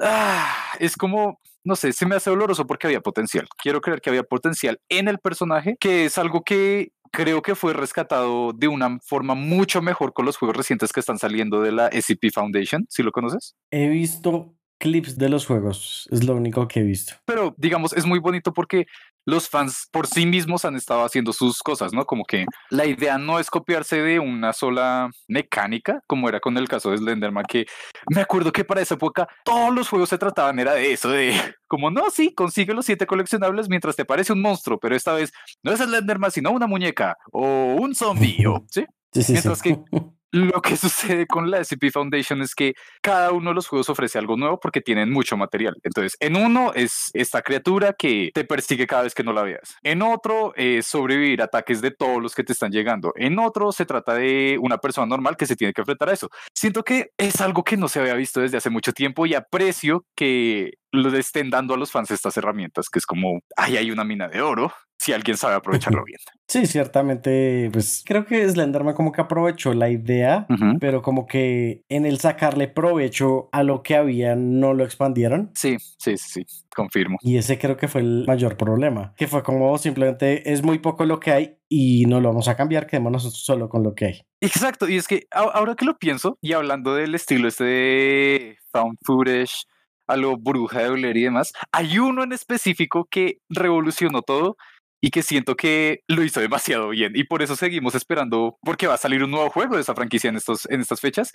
ah, 0.00 0.74
es 0.78 0.96
como 0.96 1.40
no 1.66 1.76
sé, 1.76 1.92
se 1.92 2.06
me 2.06 2.14
hace 2.14 2.30
doloroso 2.30 2.66
porque 2.66 2.86
había 2.86 3.00
potencial. 3.00 3.48
Quiero 3.60 3.80
creer 3.80 4.00
que 4.00 4.10
había 4.10 4.22
potencial 4.22 4.78
en 4.88 5.08
el 5.08 5.18
personaje, 5.18 5.76
que 5.80 6.04
es 6.04 6.16
algo 6.16 6.42
que 6.42 6.92
creo 7.10 7.42
que 7.42 7.54
fue 7.54 7.72
rescatado 7.72 8.52
de 8.52 8.68
una 8.68 8.98
forma 9.02 9.34
mucho 9.34 9.82
mejor 9.82 10.12
con 10.12 10.26
los 10.26 10.36
juegos 10.36 10.56
recientes 10.56 10.92
que 10.92 11.00
están 11.00 11.18
saliendo 11.18 11.60
de 11.60 11.72
la 11.72 11.88
SCP 11.88 12.32
Foundation. 12.32 12.86
¿Sí 12.88 13.02
lo 13.02 13.10
conoces? 13.10 13.56
He 13.70 13.88
visto 13.88 14.54
clips 14.78 15.16
de 15.18 15.28
los 15.28 15.46
juegos, 15.46 16.08
es 16.10 16.24
lo 16.24 16.34
único 16.34 16.66
que 16.68 16.80
he 16.80 16.82
visto. 16.82 17.14
Pero 17.24 17.54
digamos, 17.56 17.92
es 17.92 18.06
muy 18.06 18.18
bonito 18.18 18.52
porque 18.52 18.86
los 19.26 19.48
fans 19.48 19.88
por 19.90 20.06
sí 20.06 20.24
mismos 20.24 20.64
han 20.64 20.76
estado 20.76 21.04
haciendo 21.04 21.32
sus 21.32 21.58
cosas, 21.58 21.92
¿no? 21.92 22.06
Como 22.06 22.24
que 22.24 22.46
la 22.70 22.86
idea 22.86 23.18
no 23.18 23.40
es 23.40 23.50
copiarse 23.50 24.00
de 24.00 24.20
una 24.20 24.52
sola 24.52 25.10
mecánica, 25.26 26.00
como 26.06 26.28
era 26.28 26.38
con 26.38 26.56
el 26.56 26.68
caso 26.68 26.90
de 26.90 26.98
Slenderman, 26.98 27.44
que 27.44 27.66
me 28.08 28.20
acuerdo 28.20 28.52
que 28.52 28.64
para 28.64 28.80
esa 28.80 28.94
época 28.94 29.28
todos 29.44 29.74
los 29.74 29.88
juegos 29.88 30.10
se 30.10 30.18
trataban 30.18 30.58
era 30.60 30.74
de 30.74 30.92
eso, 30.92 31.10
de 31.10 31.34
como 31.66 31.90
no, 31.90 32.08
sí, 32.10 32.32
consigue 32.34 32.72
los 32.72 32.86
siete 32.86 33.06
coleccionables 33.06 33.68
mientras 33.68 33.96
te 33.96 34.04
parece 34.04 34.32
un 34.32 34.40
monstruo, 34.40 34.78
pero 34.78 34.94
esta 34.94 35.12
vez 35.12 35.32
no 35.62 35.72
es 35.72 35.80
Slenderman, 35.80 36.30
sino 36.30 36.52
una 36.52 36.68
muñeca 36.68 37.16
o 37.32 37.74
un 37.74 37.94
zombie, 37.94 38.36
¿sí? 38.70 38.86
Sí, 39.12 39.22
sí, 39.22 39.32
Mientras 39.32 39.62
que 39.62 39.78
lo 40.36 40.62
que 40.62 40.76
sucede 40.76 41.26
con 41.26 41.50
la 41.50 41.62
SCP 41.64 41.90
Foundation 41.92 42.42
es 42.42 42.54
que 42.54 42.74
cada 43.02 43.32
uno 43.32 43.50
de 43.50 43.54
los 43.54 43.66
juegos 43.66 43.88
ofrece 43.88 44.18
algo 44.18 44.36
nuevo 44.36 44.60
porque 44.60 44.80
tienen 44.80 45.10
mucho 45.10 45.36
material. 45.36 45.76
Entonces, 45.82 46.16
en 46.20 46.36
uno 46.36 46.72
es 46.74 47.10
esta 47.14 47.42
criatura 47.42 47.94
que 47.94 48.30
te 48.34 48.44
persigue 48.44 48.86
cada 48.86 49.02
vez 49.02 49.14
que 49.14 49.24
no 49.24 49.32
la 49.32 49.42
veas. 49.42 49.76
En 49.82 50.02
otro 50.02 50.52
es 50.56 50.86
sobrevivir 50.86 51.42
ataques 51.42 51.80
de 51.80 51.90
todos 51.90 52.22
los 52.22 52.34
que 52.34 52.44
te 52.44 52.52
están 52.52 52.70
llegando. 52.70 53.12
En 53.16 53.38
otro 53.38 53.72
se 53.72 53.86
trata 53.86 54.14
de 54.14 54.58
una 54.60 54.78
persona 54.78 55.06
normal 55.06 55.36
que 55.36 55.46
se 55.46 55.56
tiene 55.56 55.72
que 55.72 55.80
enfrentar 55.80 56.10
a 56.10 56.12
eso. 56.12 56.28
Siento 56.54 56.82
que 56.82 57.10
es 57.16 57.40
algo 57.40 57.64
que 57.64 57.76
no 57.76 57.88
se 57.88 58.00
había 58.00 58.14
visto 58.14 58.40
desde 58.40 58.58
hace 58.58 58.70
mucho 58.70 58.92
tiempo 58.92 59.26
y 59.26 59.34
aprecio 59.34 60.04
que 60.14 60.72
le 60.92 61.18
estén 61.18 61.50
dando 61.50 61.74
a 61.74 61.76
los 61.76 61.90
fans 61.90 62.10
estas 62.10 62.36
herramientas, 62.36 62.88
que 62.88 62.98
es 62.98 63.06
como, 63.06 63.40
ay, 63.56 63.76
hay 63.76 63.90
una 63.90 64.04
mina 64.04 64.28
de 64.28 64.40
oro, 64.40 64.72
si 65.06 65.12
alguien 65.12 65.36
sabe 65.36 65.54
aprovecharlo 65.54 66.04
bien. 66.04 66.18
Sí, 66.48 66.64
ciertamente, 66.66 67.68
pues 67.72 68.04
creo 68.06 68.24
que 68.24 68.48
Slenderman 68.48 68.94
como 68.94 69.10
que 69.10 69.20
aprovechó 69.20 69.74
la 69.74 69.90
idea, 69.90 70.46
pero 70.78 71.02
como 71.02 71.26
que 71.26 71.82
en 71.88 72.06
el 72.06 72.20
sacarle 72.20 72.68
provecho 72.68 73.48
a 73.50 73.64
lo 73.64 73.82
que 73.82 73.96
había 73.96 74.36
no 74.36 74.72
lo 74.72 74.84
expandieron. 74.84 75.50
Sí, 75.56 75.76
sí, 75.98 76.16
sí, 76.16 76.46
confirmo. 76.72 77.18
Y 77.20 77.36
ese 77.36 77.58
creo 77.58 77.76
que 77.76 77.88
fue 77.88 78.02
el 78.02 78.24
mayor 78.28 78.56
problema, 78.56 79.12
que 79.16 79.26
fue 79.26 79.42
como 79.42 79.76
simplemente 79.76 80.52
es 80.52 80.62
muy 80.62 80.78
poco 80.78 81.04
lo 81.04 81.18
que 81.18 81.32
hay 81.32 81.58
y 81.68 82.04
no 82.06 82.20
lo 82.20 82.28
vamos 82.28 82.46
a 82.46 82.56
cambiar, 82.56 82.86
quedémonos 82.86 83.24
solo 83.36 83.68
con 83.68 83.82
lo 83.82 83.96
que 83.96 84.04
hay. 84.04 84.22
Exacto, 84.40 84.88
y 84.88 84.96
es 84.96 85.08
que 85.08 85.26
ahora 85.32 85.74
que 85.74 85.84
lo 85.84 85.98
pienso 85.98 86.38
y 86.40 86.52
hablando 86.52 86.94
del 86.94 87.16
estilo 87.16 87.48
este 87.48 87.64
de 87.64 88.58
found 88.70 88.98
footage, 89.04 89.66
a 90.06 90.16
lo 90.16 90.36
bruja 90.36 90.82
de 90.82 90.90
Blair 90.90 91.16
y 91.16 91.22
demás, 91.24 91.52
hay 91.72 91.98
uno 91.98 92.22
en 92.22 92.32
específico 92.32 93.06
que 93.10 93.38
revolucionó 93.48 94.22
todo 94.22 94.56
y 95.02 95.10
que 95.10 95.22
siento 95.22 95.56
que 95.56 96.00
lo 96.08 96.22
hizo 96.22 96.40
demasiado 96.40 96.88
bien 96.88 97.12
y 97.14 97.24
por 97.24 97.42
eso 97.42 97.56
seguimos 97.56 97.94
esperando 97.94 98.58
porque 98.62 98.86
va 98.86 98.94
a 98.94 98.98
salir 98.98 99.22
un 99.22 99.30
nuevo 99.30 99.50
juego 99.50 99.76
de 99.76 99.82
esa 99.82 99.94
franquicia 99.94 100.30
en, 100.30 100.36
estos, 100.36 100.66
en 100.70 100.80
estas 100.80 101.00
fechas 101.00 101.32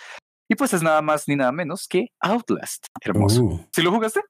y 0.50 0.56
pues 0.56 0.74
es 0.74 0.84
nada 0.84 1.02
más 1.02 1.28
ni 1.28 1.36
nada 1.36 1.52
menos 1.52 1.88
que 1.88 2.08
Outlast. 2.19 2.88
Hermoso. 3.02 3.43
Uh. 3.43 3.65
¿Sí 3.71 3.82
lo 3.82 3.91
jugaste? 3.91 4.21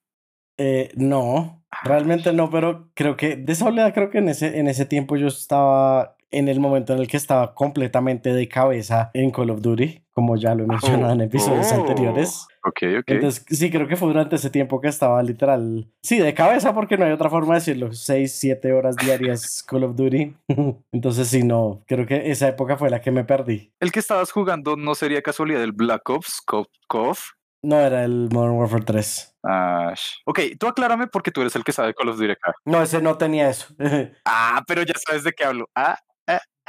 Eh, 0.58 0.92
no, 0.96 1.64
realmente 1.84 2.32
no, 2.34 2.52
pero 2.52 2.92
creo 2.94 3.18
que 3.18 3.36
de 3.36 3.54
esa 3.54 3.66
oleada 3.66 3.94
creo 3.94 4.12
que 4.12 4.20
en 4.20 4.30
ese, 4.30 4.60
en 4.60 4.68
ese 4.68 4.86
tiempo 4.86 5.16
yo 5.16 5.28
estaba 5.28 6.18
en 6.32 6.48
el 6.48 6.60
momento 6.60 6.94
en 6.94 7.00
el 7.00 7.08
que 7.08 7.18
estaba 7.18 7.54
completamente 7.54 8.34
de 8.34 8.48
cabeza 8.48 9.12
en 9.14 9.32
Call 9.32 9.50
of 9.50 9.62
Duty, 9.62 10.04
como 10.12 10.38
ya 10.38 10.56
lo 10.56 10.64
he 10.64 10.68
mencionado 10.68 11.14
en 11.14 11.22
episodios 11.22 11.72
oh. 11.72 11.76
anteriores. 11.76 12.48
Ok, 12.64 12.80
ok. 13.00 13.04
Entonces, 13.08 13.46
sí, 13.50 13.70
creo 13.70 13.88
que 13.88 13.96
fue 13.96 14.08
durante 14.08 14.36
ese 14.36 14.50
tiempo 14.50 14.80
que 14.80 14.88
estaba 14.88 15.22
literal, 15.24 15.88
sí, 16.02 16.20
de 16.20 16.34
cabeza, 16.34 16.74
porque 16.74 16.98
no 16.98 17.06
hay 17.06 17.12
otra 17.12 17.30
forma 17.30 17.54
de 17.56 17.60
decirlo, 17.60 17.92
6, 17.92 18.34
7 18.34 18.74
horas 18.74 18.96
diarias 18.96 19.64
Call 19.68 19.84
of 19.84 19.96
Duty. 19.96 20.34
Entonces, 20.92 21.28
sí, 21.28 21.44
no, 21.44 21.84
creo 21.88 22.06
que 22.06 22.32
esa 22.32 22.48
época 22.48 22.78
fue 22.78 22.90
la 22.90 23.02
que 23.02 23.12
me 23.12 23.24
perdí. 23.24 23.72
El 23.80 23.92
que 23.92 24.00
estabas 24.00 24.32
jugando 24.32 24.76
no 24.76 24.96
sería 24.96 25.22
casualidad 25.22 25.64
el 25.64 25.74
Black 25.74 26.10
Ops, 26.10 26.42
Co- 26.46 26.68
KOF. 26.88 27.32
No 27.64 27.80
era 27.80 28.04
el 28.04 28.30
Modern 28.32 28.56
Warfare 28.56 28.84
3. 28.86 29.38
Ah, 29.44 29.94
ok, 30.26 30.40
tú 30.60 30.68
aclárame 30.68 31.08
porque 31.08 31.32
tú 31.32 31.42
eres 31.42 31.56
el 31.56 31.64
que 31.64 31.72
sabe 31.72 31.94
Call 31.94 32.10
of 32.10 32.18
Duty 32.18 32.32
acá. 32.32 32.54
No, 32.66 32.82
ese 32.82 33.02
no 33.02 33.18
tenía 33.18 33.50
eso. 33.50 33.68
Ah, 34.26 34.64
pero 34.68 34.84
ya 34.84 34.94
sabes 34.96 35.24
de 35.24 35.32
qué 35.32 35.44
hablo. 35.44 35.70
Ah, 35.76 35.98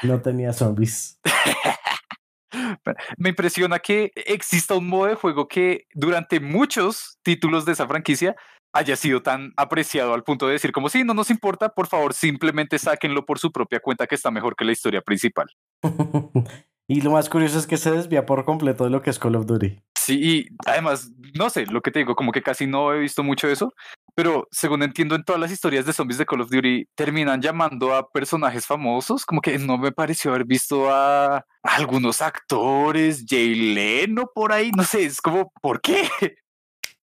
no 0.03 0.21
tenía 0.21 0.53
zombies. 0.53 1.21
me 3.17 3.31
impresiona 3.31 3.79
que 3.79 4.13
exista 4.15 4.75
un 4.75 4.89
modo 4.89 5.07
de 5.07 5.15
juego 5.15 5.49
que 5.49 5.87
durante 5.95 6.41
muchos 6.41 7.19
títulos 7.23 7.65
de 7.65 7.73
esa 7.73 7.87
franquicia 7.87 8.37
haya 8.75 8.97
sido 8.97 9.23
tan 9.23 9.53
apreciado 9.57 10.15
al 10.15 10.25
punto 10.25 10.47
de 10.47 10.55
decir 10.55 10.73
como 10.73 10.89
si 10.89 11.05
no 11.05 11.15
nos 11.15 11.31
importa, 11.31 11.69
por 11.71 11.87
favor 11.87 12.15
simplemente 12.15 12.79
sáquenlo 12.79 13.27
por 13.27 13.39
su 13.39 13.53
propia 13.53 13.81
cuenta 13.81 14.07
que 14.07 14.15
está 14.15 14.31
mejor 14.31 14.57
que 14.57 14.65
la 14.65 14.73
historia 14.73 15.03
principal. 15.03 15.47
y 16.89 17.01
lo 17.03 17.13
más 17.13 17.29
curioso 17.29 17.59
es 17.59 17.67
que 17.67 17.77
se 17.77 17.91
desvía 17.91 18.27
por 18.27 18.45
completo 18.45 18.85
de 18.85 18.91
lo 18.91 19.03
que 19.03 19.11
es 19.11 19.19
Call 19.19 19.37
of 19.37 19.47
Duty. 19.47 19.79
Sí, 20.05 20.19
y 20.21 20.49
además, 20.67 21.13
no 21.35 21.49
sé, 21.49 21.65
lo 21.67 21.81
que 21.81 21.93
te 21.93 22.01
digo, 22.01 22.17
como 22.17 22.33
que 22.33 22.43
casi 22.43 22.67
no 22.67 22.93
he 22.93 22.99
visto 22.99 23.23
mucho 23.23 23.47
de 23.47 23.53
eso, 23.53 23.73
pero 24.17 24.49
según 24.51 24.83
entiendo 24.83 25.15
en 25.15 25.23
todas 25.23 25.41
las 25.41 25.53
historias 25.53 25.87
de 25.87 25.93
zombies 25.93 26.19
de 26.19 26.27
Call 26.27 26.41
of 26.41 26.51
Duty 26.51 26.87
terminan 26.97 27.41
llamando 27.41 27.95
a 27.95 28.11
personajes 28.11 28.67
famosos, 28.67 29.25
como 29.25 29.41
que 29.41 29.57
no 29.59 29.79
me 29.79 29.93
pareció 29.93 30.33
haber 30.33 30.45
visto 30.45 30.93
a 30.93 31.45
algunos 31.63 32.21
actores, 32.21 33.25
Jay 33.29 33.55
Leno 33.55 34.29
por 34.35 34.53
ahí, 34.53 34.73
no 34.77 34.83
sé, 34.83 35.05
es 35.05 35.21
como, 35.21 35.53
¿por 35.63 35.81
qué? 35.81 36.03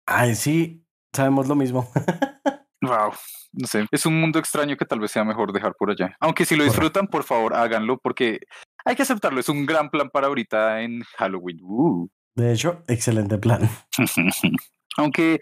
Ay, 0.07 0.35
sí, 0.35 0.85
sabemos 1.13 1.47
lo 1.47 1.55
mismo. 1.55 1.89
Wow, 2.83 3.13
no 3.53 3.67
sé, 3.67 3.85
es 3.91 4.07
un 4.07 4.19
mundo 4.19 4.39
extraño 4.39 4.75
que 4.75 4.87
tal 4.87 5.01
vez 5.01 5.11
sea 5.11 5.23
mejor 5.23 5.53
dejar 5.53 5.75
por 5.75 5.91
allá. 5.91 6.17
Aunque 6.19 6.47
si 6.47 6.57
lo 6.57 6.65
disfrutan, 6.65 7.09
por 7.09 7.25
favor, 7.25 7.53
háganlo 7.55 7.99
porque 7.99 8.41
hay 8.87 8.97
que 8.97 9.03
aceptarlo, 9.03 9.39
es 9.39 9.51
un 9.51 9.67
gran 9.67 9.91
plan 9.91 10.09
para 10.09 10.29
ahorita 10.29 10.81
en 10.81 11.03
Halloween. 11.19 11.59
Uh. 11.61 12.09
De 12.35 12.53
hecho, 12.53 12.83
excelente 12.89 13.39
plan. 13.39 13.69
Aunque 14.97 15.41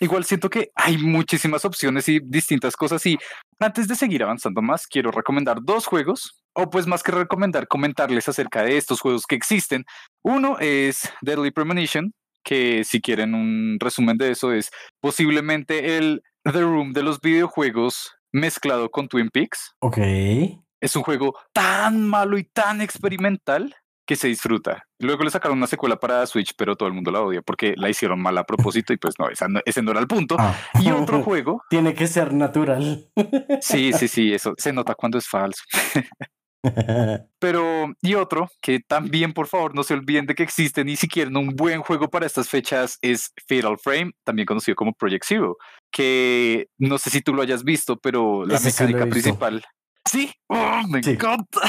igual 0.00 0.24
siento 0.24 0.50
que 0.50 0.70
hay 0.74 0.98
muchísimas 0.98 1.64
opciones 1.64 2.08
y 2.08 2.20
distintas 2.20 2.76
cosas 2.76 3.04
y 3.06 3.18
antes 3.58 3.88
de 3.88 3.94
seguir 3.94 4.22
avanzando 4.22 4.60
más, 4.60 4.86
quiero 4.86 5.10
recomendar 5.10 5.58
dos 5.62 5.86
juegos, 5.86 6.42
o 6.54 6.68
pues 6.68 6.86
más 6.86 7.02
que 7.02 7.12
recomendar, 7.12 7.68
comentarles 7.68 8.28
acerca 8.28 8.62
de 8.62 8.76
estos 8.76 9.00
juegos 9.00 9.24
que 9.26 9.34
existen. 9.34 9.84
Uno 10.22 10.58
es 10.58 11.10
Deadly 11.22 11.50
Premonition, 11.50 12.12
que 12.44 12.84
si 12.84 13.00
quieren 13.00 13.34
un 13.34 13.78
resumen 13.80 14.16
de 14.16 14.30
eso 14.30 14.52
es 14.52 14.70
posiblemente 15.00 15.96
el 15.96 16.22
The 16.44 16.60
Room 16.60 16.92
de 16.92 17.02
los 17.02 17.20
videojuegos 17.20 18.14
mezclado 18.32 18.90
con 18.90 19.08
Twin 19.08 19.30
Peaks. 19.30 19.74
Ok. 19.80 19.98
Es 20.80 20.94
un 20.94 21.02
juego 21.02 21.34
tan 21.52 22.06
malo 22.06 22.38
y 22.38 22.44
tan 22.44 22.80
experimental 22.80 23.74
que 24.06 24.16
se 24.16 24.28
disfruta. 24.28 24.84
Luego 25.00 25.24
le 25.24 25.30
sacaron 25.30 25.58
una 25.58 25.66
secuela 25.66 25.96
para 25.96 26.24
Switch, 26.26 26.54
pero 26.56 26.76
todo 26.76 26.88
el 26.88 26.94
mundo 26.94 27.10
la 27.10 27.20
odia 27.22 27.42
porque 27.42 27.74
la 27.76 27.88
hicieron 27.90 28.20
mal 28.22 28.38
a 28.38 28.44
propósito 28.44 28.92
y 28.92 28.96
pues 28.98 29.14
no, 29.18 29.28
esa 29.28 29.48
no- 29.48 29.60
ese 29.66 29.82
no 29.82 29.90
era 29.90 30.00
el 30.00 30.06
punto. 30.06 30.36
Ah. 30.38 30.54
Y 30.80 30.90
otro 30.90 31.22
juego, 31.22 31.62
Tiene 31.70 31.92
que 31.94 32.06
ser 32.06 32.32
natural. 32.32 33.10
sí, 33.60 33.92
sí, 33.92 34.08
sí, 34.08 34.32
eso 34.34 34.54
se 34.56 34.72
nota 34.72 34.94
cuando 34.94 35.18
es 35.18 35.26
falso. 35.28 35.62
Pero, 37.38 37.92
y 38.02 38.14
otro 38.14 38.48
que 38.60 38.80
también, 38.80 39.32
por 39.32 39.46
favor, 39.46 39.74
no 39.74 39.84
se 39.84 39.94
olviden 39.94 40.26
de 40.26 40.34
que 40.34 40.42
existe 40.42 40.84
ni 40.84 40.96
siquiera 40.96 41.30
un 41.38 41.48
buen 41.54 41.80
juego 41.82 42.08
para 42.08 42.26
estas 42.26 42.48
fechas 42.48 42.98
es 43.02 43.32
Fatal 43.48 43.76
Frame, 43.78 44.12
también 44.24 44.46
conocido 44.46 44.74
como 44.74 44.92
Project 44.92 45.24
Zero, 45.26 45.56
que 45.92 46.66
no 46.78 46.98
sé 46.98 47.10
si 47.10 47.20
tú 47.20 47.34
lo 47.34 47.42
hayas 47.42 47.62
visto, 47.62 47.96
pero 47.98 48.44
la 48.44 48.56
Ese 48.56 48.66
mecánica 48.84 49.06
principal. 49.08 49.64
Sí, 50.08 50.32
¡Oh, 50.48 50.82
me 50.88 51.02
Sí. 51.02 51.10
encanta. 51.10 51.60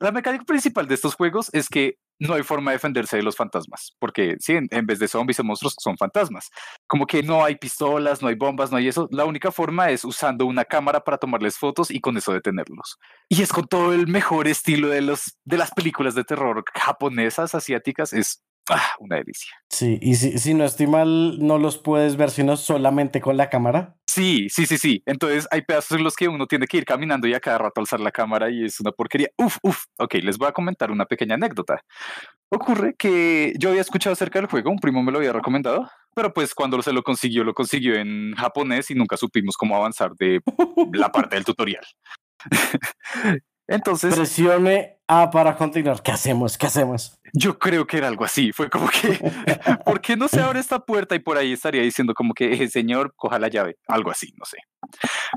La 0.00 0.12
mecánica 0.12 0.44
principal 0.44 0.86
de 0.86 0.94
estos 0.94 1.14
juegos 1.14 1.50
es 1.52 1.68
que 1.68 1.98
no 2.20 2.34
hay 2.34 2.42
forma 2.42 2.70
de 2.70 2.76
defenderse 2.76 3.16
de 3.16 3.22
los 3.22 3.36
fantasmas, 3.36 3.94
porque 3.98 4.36
sí, 4.40 4.54
en, 4.54 4.86
vez 4.86 4.98
de 4.98 5.06
zombies 5.06 5.38
o 5.38 5.44
monstruos 5.44 5.76
son 5.78 5.96
fantasmas. 5.96 6.50
Como 6.86 7.06
que 7.06 7.22
no 7.22 7.44
hay 7.44 7.56
pistolas, 7.56 8.22
no 8.22 8.28
hay 8.28 8.34
bombas, 8.34 8.70
no 8.70 8.76
hay 8.76 8.88
eso. 8.88 9.08
La 9.12 9.24
única 9.24 9.52
forma 9.52 9.90
es 9.90 10.04
usando 10.04 10.46
una 10.46 10.64
cámara 10.64 11.00
para 11.00 11.18
tomarles 11.18 11.56
fotos 11.56 11.90
y 11.90 12.00
con 12.00 12.16
eso 12.16 12.32
detenerlos. 12.32 12.98
Y 13.28 13.42
es 13.42 13.52
con 13.52 13.66
todo 13.66 13.92
el 13.92 14.08
mejor 14.08 14.48
estilo 14.48 14.88
de, 14.88 15.00
los, 15.00 15.36
de 15.44 15.58
las 15.58 15.70
películas 15.70 16.14
de 16.14 16.24
terror 16.24 16.64
japonesas, 16.74 17.54
asiáticas. 17.54 18.12
Es 18.12 18.42
ah, 18.70 18.90
una 19.00 19.16
delicia. 19.16 19.52
Sí, 19.68 19.98
y 20.00 20.14
si, 20.14 20.38
si 20.38 20.54
no 20.54 20.64
estoy 20.64 20.86
mal, 20.86 21.38
no 21.38 21.58
los 21.58 21.78
puedes 21.78 22.16
ver 22.16 22.30
sino 22.30 22.56
solamente 22.56 23.20
con 23.20 23.36
la 23.36 23.50
cámara. 23.50 23.96
Sí, 24.06 24.48
sí, 24.50 24.66
sí, 24.66 24.78
sí. 24.78 25.02
Entonces 25.06 25.46
hay 25.50 25.62
pedazos 25.62 25.98
en 25.98 26.04
los 26.04 26.16
que 26.16 26.28
uno 26.28 26.46
tiene 26.46 26.66
que 26.66 26.78
ir 26.78 26.84
caminando 26.84 27.28
y 27.28 27.34
a 27.34 27.40
cada 27.40 27.58
rato 27.58 27.80
alzar 27.80 28.00
la 28.00 28.10
cámara 28.10 28.50
y 28.50 28.64
es 28.64 28.80
una 28.80 28.90
porquería. 28.90 29.28
Uf, 29.36 29.58
uf. 29.62 29.84
Ok, 29.98 30.14
les 30.14 30.38
voy 30.38 30.48
a 30.48 30.52
comentar 30.52 30.90
una 30.90 31.04
pequeña 31.06 31.34
anécdota. 31.34 31.82
Ocurre 32.50 32.94
que 32.96 33.52
yo 33.58 33.68
había 33.70 33.82
escuchado 33.82 34.14
acerca 34.14 34.38
del 34.38 34.48
juego, 34.48 34.70
un 34.70 34.78
primo 34.78 35.02
me 35.02 35.12
lo 35.12 35.18
había 35.18 35.32
recomendado, 35.32 35.90
pero 36.14 36.32
pues 36.32 36.54
cuando 36.54 36.80
se 36.82 36.92
lo 36.92 37.02
consiguió, 37.02 37.44
lo 37.44 37.54
consiguió 37.54 37.94
en 37.94 38.34
japonés 38.34 38.90
y 38.90 38.94
nunca 38.94 39.16
supimos 39.16 39.56
cómo 39.56 39.76
avanzar 39.76 40.12
de 40.16 40.40
la 40.92 41.12
parte 41.12 41.36
del 41.36 41.44
tutorial. 41.44 41.84
Entonces, 43.68 44.14
Presione 44.14 44.97
A 45.10 45.30
para 45.30 45.56
continuar. 45.56 46.02
¿Qué 46.02 46.12
hacemos? 46.12 46.58
¿Qué 46.58 46.66
hacemos? 46.66 47.14
yo 47.34 47.58
creo 47.58 47.86
que 47.86 47.98
era 47.98 48.08
algo 48.08 48.24
así. 48.24 48.52
Fue 48.52 48.70
como 48.70 48.88
que, 48.88 49.18
¿por 49.84 50.00
qué 50.00 50.16
no 50.16 50.28
se 50.28 50.40
abre 50.40 50.60
esta 50.60 50.78
puerta? 50.80 51.14
Y 51.14 51.18
por 51.18 51.36
ahí 51.36 51.52
estaría 51.52 51.82
diciendo 51.82 52.14
como 52.14 52.32
que, 52.34 52.52
"Eh, 52.52 52.68
señor, 52.68 53.12
coja 53.16 53.38
la 53.38 53.48
llave. 53.48 53.76
Algo 53.86 54.10
así, 54.10 54.32
no 54.36 54.44
sé. 54.44 54.58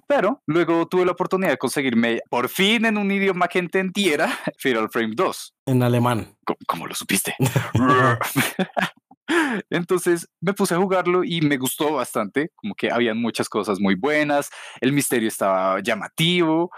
Pero 0.08 0.42
luego 0.46 0.88
tuve 0.88 1.06
la 1.06 1.12
oportunidad 1.12 1.52
de 1.52 1.58
conseguirme, 1.58 2.22
por 2.30 2.48
fin 2.50 2.86
en 2.86 2.98
un 2.98 3.12
idioma 3.12 3.48
que 3.48 3.60
entendiera, 3.60 4.28
Fatal 4.58 4.90
Frame 4.90 5.14
2. 5.16 5.54
En 5.66 5.84
alemán. 5.84 6.36
¿Cómo, 6.46 6.58
cómo 6.68 6.88
lo 6.88 6.96
supiste? 6.96 7.36
Entonces 9.70 10.28
me 10.40 10.54
puse 10.54 10.76
a 10.76 10.78
jugarlo 10.78 11.24
y 11.24 11.42
me 11.42 11.58
gustó 11.58 11.94
bastante, 11.94 12.52
como 12.56 12.76
que 12.76 12.92
habían 12.92 13.22
muchas 13.22 13.50
cosas 13.50 13.80
muy 13.80 13.96
buenas, 13.96 14.50
el 14.80 14.94
misterio 14.94 15.28
estaba 15.28 15.80
llamativo 15.82 16.72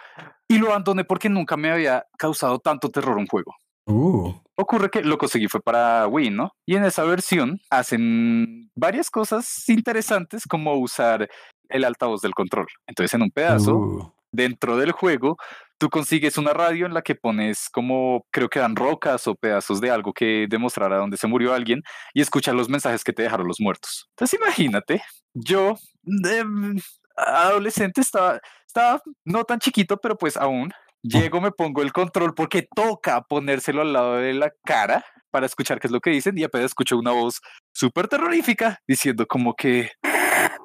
y 0.48 0.58
lo 0.58 0.68
abandoné 0.68 1.04
porque 1.04 1.30
nunca 1.30 1.58
me 1.58 1.72
había 1.72 2.06
causado 2.18 2.60
tanto 2.60 2.90
terror 2.90 3.18
un 3.18 3.28
juego. 3.28 3.56
Uh. 3.86 4.34
Ocurre 4.56 4.90
que 4.90 5.02
lo 5.02 5.18
conseguí 5.18 5.48
fue 5.48 5.62
para 5.62 6.08
Wii, 6.08 6.30
¿no? 6.30 6.52
Y 6.66 6.76
en 6.76 6.86
esa 6.86 7.04
versión 7.04 7.60
hacen 7.70 8.70
varias 8.76 9.10
cosas 9.10 9.68
interesantes 9.68 10.46
como 10.48 10.76
usar 10.76 11.28
el 11.70 11.84
altavoz 11.84 12.22
del 12.22 12.34
control. 12.34 12.68
Entonces 12.88 13.14
en 13.14 13.24
un 13.24 13.32
pedazo 13.32 13.76
Uh. 13.76 14.14
Dentro 14.34 14.76
del 14.76 14.92
juego, 14.92 15.38
tú 15.78 15.90
consigues 15.90 16.38
una 16.38 16.54
radio 16.54 16.86
en 16.86 16.94
la 16.94 17.02
que 17.02 17.16
pones 17.16 17.70
como, 17.70 18.26
creo 18.32 18.50
que 18.50 18.60
eran 18.60 18.76
rocas 18.76 19.28
o 19.28 19.36
pedazos 19.36 19.80
de 19.80 19.92
algo 19.92 20.14
que 20.14 20.48
demostrara 20.50 20.98
dónde 20.98 21.18
se 21.18 21.28
murió 21.28 21.54
alguien 21.54 21.82
y 22.14 22.22
escuchas 22.22 22.56
los 22.56 22.68
mensajes 22.68 23.04
que 23.04 23.14
te 23.14 23.24
dejaron 23.24 23.48
los 23.48 23.60
muertos. 23.60 24.08
Entonces 24.12 24.40
imagínate, 24.40 25.02
yo, 25.34 25.76
em, 26.06 26.78
adolescente, 27.16 28.02
estaba, 28.02 28.40
estaba 28.66 29.02
no 29.24 29.44
tan 29.44 29.60
chiquito, 29.60 29.98
pero 29.98 30.18
pues 30.18 30.36
aún, 30.36 30.72
llego, 31.02 31.40
me 31.40 31.52
pongo 31.52 31.82
el 31.82 31.94
control 31.94 32.34
porque 32.34 32.68
toca 32.76 33.22
ponérselo 33.22 33.82
al 33.82 33.94
lado 33.94 34.16
de 34.16 34.34
la 34.34 34.52
cara 34.66 35.06
para 35.32 35.46
escuchar 35.46 35.80
qué 35.80 35.88
es 35.88 35.92
lo 35.92 36.00
que 36.00 36.12
dicen 36.12 36.38
y 36.38 36.44
apenas 36.44 36.68
escucho 36.68 36.98
una 36.98 37.12
voz 37.12 37.42
súper 37.72 38.08
terrorífica 38.08 38.80
diciendo 38.88 39.26
como 39.28 39.56
que 39.56 39.92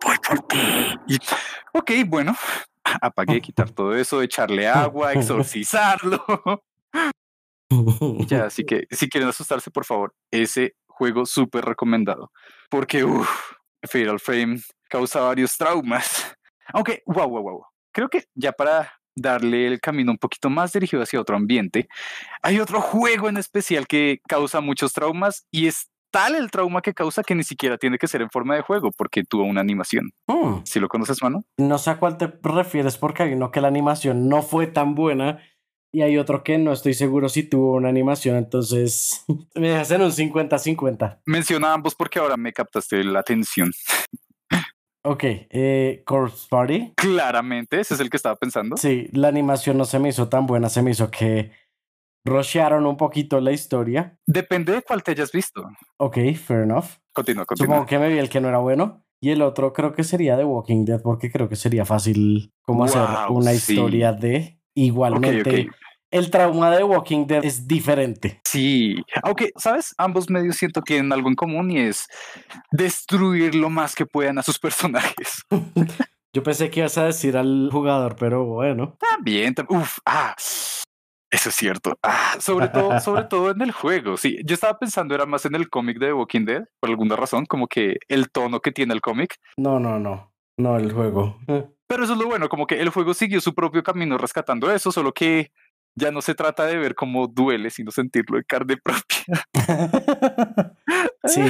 voy 0.04 0.16
por 0.26 0.46
ti. 0.46 0.94
Y, 1.08 1.16
ok, 1.72 1.90
bueno, 2.06 2.36
apagué, 3.00 3.40
quitar 3.40 3.70
todo 3.70 3.94
eso, 3.94 4.22
echarle 4.22 4.68
agua, 4.68 5.12
exorcizarlo. 5.12 6.24
ya, 8.26 8.46
así 8.46 8.64
que 8.64 8.86
si 8.90 9.08
quieren 9.08 9.28
asustarse, 9.28 9.70
por 9.70 9.84
favor, 9.84 10.14
ese 10.30 10.74
juego 10.86 11.26
súper 11.26 11.64
recomendado. 11.64 12.32
Porque, 12.70 13.04
uff, 13.04 13.28
Fatal 13.82 14.20
Frame 14.20 14.60
causa 14.88 15.20
varios 15.20 15.56
traumas. 15.56 16.34
Aunque, 16.72 17.02
wow, 17.06 17.28
wow, 17.28 17.42
wow. 17.42 17.64
Creo 17.92 18.08
que 18.08 18.24
ya 18.34 18.52
para 18.52 18.92
darle 19.14 19.66
el 19.66 19.80
camino 19.80 20.12
un 20.12 20.18
poquito 20.18 20.48
más 20.48 20.72
dirigido 20.72 21.02
hacia 21.02 21.20
otro 21.20 21.36
ambiente, 21.36 21.88
hay 22.42 22.60
otro 22.60 22.80
juego 22.80 23.28
en 23.28 23.36
especial 23.36 23.86
que 23.86 24.20
causa 24.28 24.60
muchos 24.60 24.92
traumas 24.92 25.46
y 25.50 25.66
es 25.66 25.90
tal 26.10 26.34
el 26.34 26.50
trauma 26.50 26.82
que 26.82 26.94
causa 26.94 27.22
que 27.22 27.34
ni 27.34 27.44
siquiera 27.44 27.78
tiene 27.78 27.98
que 27.98 28.08
ser 28.08 28.22
en 28.22 28.30
forma 28.30 28.54
de 28.54 28.62
juego 28.62 28.90
porque 28.92 29.24
tuvo 29.24 29.44
una 29.44 29.60
animación. 29.60 30.10
Hmm. 30.26 30.62
Si 30.64 30.80
lo 30.80 30.88
conoces, 30.88 31.22
mano? 31.22 31.44
No 31.58 31.78
sé 31.78 31.90
a 31.90 31.98
cuál 31.98 32.16
te 32.18 32.32
refieres 32.42 32.96
porque 32.96 33.24
hay 33.24 33.32
uno 33.32 33.50
que 33.50 33.60
la 33.60 33.68
animación 33.68 34.28
no 34.28 34.42
fue 34.42 34.66
tan 34.66 34.94
buena 34.94 35.38
y 35.92 36.02
hay 36.02 36.18
otro 36.18 36.44
que 36.44 36.58
no 36.58 36.72
estoy 36.72 36.94
seguro 36.94 37.28
si 37.28 37.42
tuvo 37.42 37.74
una 37.74 37.88
animación, 37.88 38.36
entonces 38.36 39.24
me 39.54 39.70
dejas 39.70 39.90
en 39.90 40.02
un 40.02 40.10
50-50. 40.10 41.20
Menciona 41.24 41.72
ambos 41.72 41.94
porque 41.94 42.18
ahora 42.18 42.36
me 42.36 42.52
captaste 42.52 43.02
la 43.04 43.20
atención. 43.20 43.70
Ok, 45.04 45.24
eh, 45.24 46.02
Corpse 46.04 46.46
Party. 46.50 46.92
Claramente, 46.96 47.80
ese 47.80 47.94
es 47.94 48.00
el 48.00 48.10
que 48.10 48.16
estaba 48.16 48.36
pensando. 48.36 48.76
Sí, 48.76 49.08
la 49.12 49.28
animación 49.28 49.78
no 49.78 49.84
se 49.84 49.98
me 49.98 50.10
hizo 50.10 50.28
tan 50.28 50.46
buena, 50.46 50.68
se 50.68 50.82
me 50.82 50.90
hizo 50.90 51.10
que 51.10 51.50
rushearon 52.24 52.86
un 52.86 52.96
poquito 52.96 53.40
la 53.40 53.52
historia. 53.52 54.16
Depende 54.26 54.72
de 54.72 54.82
cuál 54.82 55.02
te 55.02 55.12
hayas 55.12 55.32
visto. 55.32 55.68
Ok, 55.98 56.18
fair 56.34 56.62
enough. 56.62 56.86
Continúa, 57.12 57.46
continúa. 57.46 57.66
Supongo 57.66 57.86
que 57.86 57.98
me 57.98 58.08
vi 58.08 58.18
el 58.18 58.28
que 58.28 58.40
no 58.40 58.48
era 58.48 58.58
bueno. 58.58 59.04
Y 59.20 59.30
el 59.30 59.42
otro 59.42 59.72
creo 59.72 59.92
que 59.92 60.04
sería 60.04 60.36
The 60.36 60.44
Walking 60.44 60.84
Dead, 60.84 61.02
porque 61.02 61.30
creo 61.30 61.48
que 61.48 61.56
sería 61.56 61.84
fácil 61.84 62.52
como 62.62 62.84
hacer 62.84 63.02
una 63.30 63.52
sí. 63.52 63.72
historia 63.72 64.12
de 64.12 64.60
igualmente. 64.74 65.68
El 66.10 66.30
trauma 66.30 66.70
de 66.70 66.84
Walking 66.84 67.26
Dead 67.26 67.44
es 67.44 67.66
diferente. 67.68 68.40
Sí, 68.44 68.94
aunque, 69.22 69.50
¿sabes? 69.56 69.94
Ambos 69.98 70.30
medios 70.30 70.56
siento 70.56 70.80
que 70.80 70.94
tienen 70.94 71.12
algo 71.12 71.28
en 71.28 71.34
común 71.34 71.70
y 71.70 71.80
es 71.80 72.06
destruir 72.70 73.54
lo 73.54 73.68
más 73.68 73.94
que 73.94 74.06
puedan 74.06 74.38
a 74.38 74.42
sus 74.42 74.58
personajes. 74.58 75.44
Yo 76.32 76.42
pensé 76.42 76.70
que 76.70 76.80
ibas 76.80 76.96
a 76.96 77.06
decir 77.06 77.36
al 77.36 77.68
jugador, 77.72 78.16
pero 78.16 78.44
bueno. 78.44 78.96
También, 79.00 79.54
tam- 79.54 79.66
uf, 79.68 79.98
ah, 80.06 80.34
eso 81.30 81.48
es 81.48 81.54
cierto. 81.54 81.98
Ah, 82.02 82.36
sobre 82.40 82.68
todo, 82.68 83.00
sobre 83.00 83.24
todo 83.28 83.50
en 83.50 83.60
el 83.60 83.72
juego. 83.72 84.16
Sí, 84.16 84.38
yo 84.44 84.54
estaba 84.54 84.78
pensando 84.78 85.14
era 85.14 85.26
más 85.26 85.44
en 85.44 85.54
el 85.54 85.68
cómic 85.68 85.98
de 85.98 86.06
The 86.06 86.12
Walking 86.12 86.44
Dead, 86.44 86.64
por 86.80 86.90
alguna 86.90 87.16
razón, 87.16 87.46
como 87.46 87.66
que 87.66 87.96
el 88.08 88.30
tono 88.30 88.60
que 88.60 88.72
tiene 88.72 88.94
el 88.94 89.00
cómic. 89.00 89.36
No, 89.56 89.78
no, 89.78 89.98
no. 89.98 90.32
No 90.56 90.76
el 90.76 90.92
juego. 90.92 91.38
Pero 91.86 92.04
eso 92.04 92.12
es 92.12 92.18
lo 92.18 92.26
bueno, 92.26 92.48
como 92.48 92.66
que 92.66 92.80
el 92.80 92.90
juego 92.90 93.14
siguió 93.14 93.40
su 93.40 93.54
propio 93.54 93.82
camino 93.82 94.18
rescatando 94.18 94.70
eso, 94.70 94.92
solo 94.92 95.12
que 95.12 95.52
ya 95.94 96.10
no 96.10 96.20
se 96.20 96.34
trata 96.34 96.66
de 96.66 96.76
ver 96.76 96.94
cómo 96.94 97.26
duele, 97.26 97.70
sino 97.70 97.90
sentirlo 97.90 98.36
de 98.36 98.44
carne 98.44 98.76
propia. 98.82 100.76
Sí, 101.24 101.40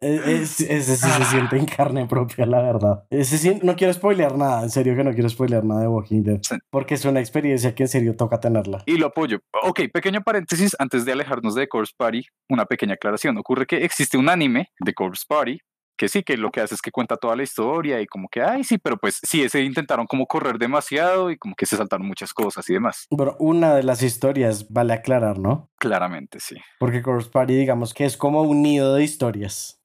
e- 0.00 0.22
es- 0.42 0.60
ese 0.60 0.96
sí 0.96 1.08
se 1.08 1.24
siente 1.24 1.56
en 1.58 1.66
carne 1.66 2.06
propia, 2.06 2.46
la 2.46 2.62
verdad. 2.62 3.04
Ese 3.10 3.36
sí, 3.36 3.58
no 3.62 3.76
quiero 3.76 3.92
spoilear 3.92 4.36
nada, 4.36 4.62
en 4.62 4.70
serio 4.70 4.96
que 4.96 5.04
no 5.04 5.12
quiero 5.12 5.28
spoilear 5.28 5.64
nada 5.64 5.82
de 5.82 5.88
Walking 5.88 6.22
Dead. 6.22 6.40
Porque 6.70 6.94
es 6.94 7.04
una 7.04 7.20
experiencia 7.20 7.74
que 7.74 7.82
en 7.82 7.88
serio 7.88 8.16
toca 8.16 8.40
tenerla. 8.40 8.82
Y 8.86 8.96
lo 8.96 9.06
apoyo. 9.06 9.40
Ok, 9.64 9.80
pequeño 9.92 10.22
paréntesis 10.22 10.74
antes 10.78 11.04
de 11.04 11.12
alejarnos 11.12 11.54
de 11.54 11.68
Corpse 11.68 11.92
Party, 11.96 12.24
una 12.48 12.64
pequeña 12.64 12.94
aclaración. 12.94 13.36
Ocurre 13.36 13.66
que 13.66 13.84
existe 13.84 14.16
un 14.16 14.28
anime 14.28 14.68
de 14.80 14.94
Corpse 14.94 15.24
Party 15.28 15.60
que 15.98 16.08
sí, 16.08 16.22
que 16.22 16.38
lo 16.38 16.50
que 16.50 16.62
hace 16.62 16.74
es 16.74 16.80
que 16.80 16.90
cuenta 16.90 17.18
toda 17.18 17.36
la 17.36 17.42
historia 17.42 18.00
y 18.00 18.06
como 18.06 18.28
que, 18.30 18.40
ay, 18.40 18.64
sí, 18.64 18.78
pero 18.78 18.96
pues 18.96 19.18
sí, 19.22 19.42
ese 19.42 19.62
intentaron 19.62 20.06
como 20.06 20.26
correr 20.26 20.58
demasiado 20.58 21.30
y 21.30 21.36
como 21.36 21.54
que 21.54 21.66
se 21.66 21.76
saltaron 21.76 22.06
muchas 22.06 22.32
cosas 22.32 22.68
y 22.70 22.72
demás. 22.72 23.06
Pero 23.14 23.36
una 23.38 23.74
de 23.74 23.82
las 23.82 24.02
historias 24.02 24.70
vale 24.70 24.94
aclarar, 24.94 25.38
¿no? 25.38 25.70
Claramente, 25.76 26.40
sí. 26.40 26.56
Porque 26.78 27.02
Corpse 27.02 27.28
Party, 27.28 27.54
digamos 27.54 27.92
que 27.92 28.06
es 28.06 28.16
como 28.16 28.42
un 28.42 28.62
nido 28.62 28.94
de 28.94 29.04
historias. 29.04 29.82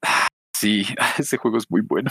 Sí, 0.56 0.86
ese 1.17 1.38
juego 1.38 1.58
es 1.58 1.69
muy 1.69 1.82
bueno. 1.82 2.10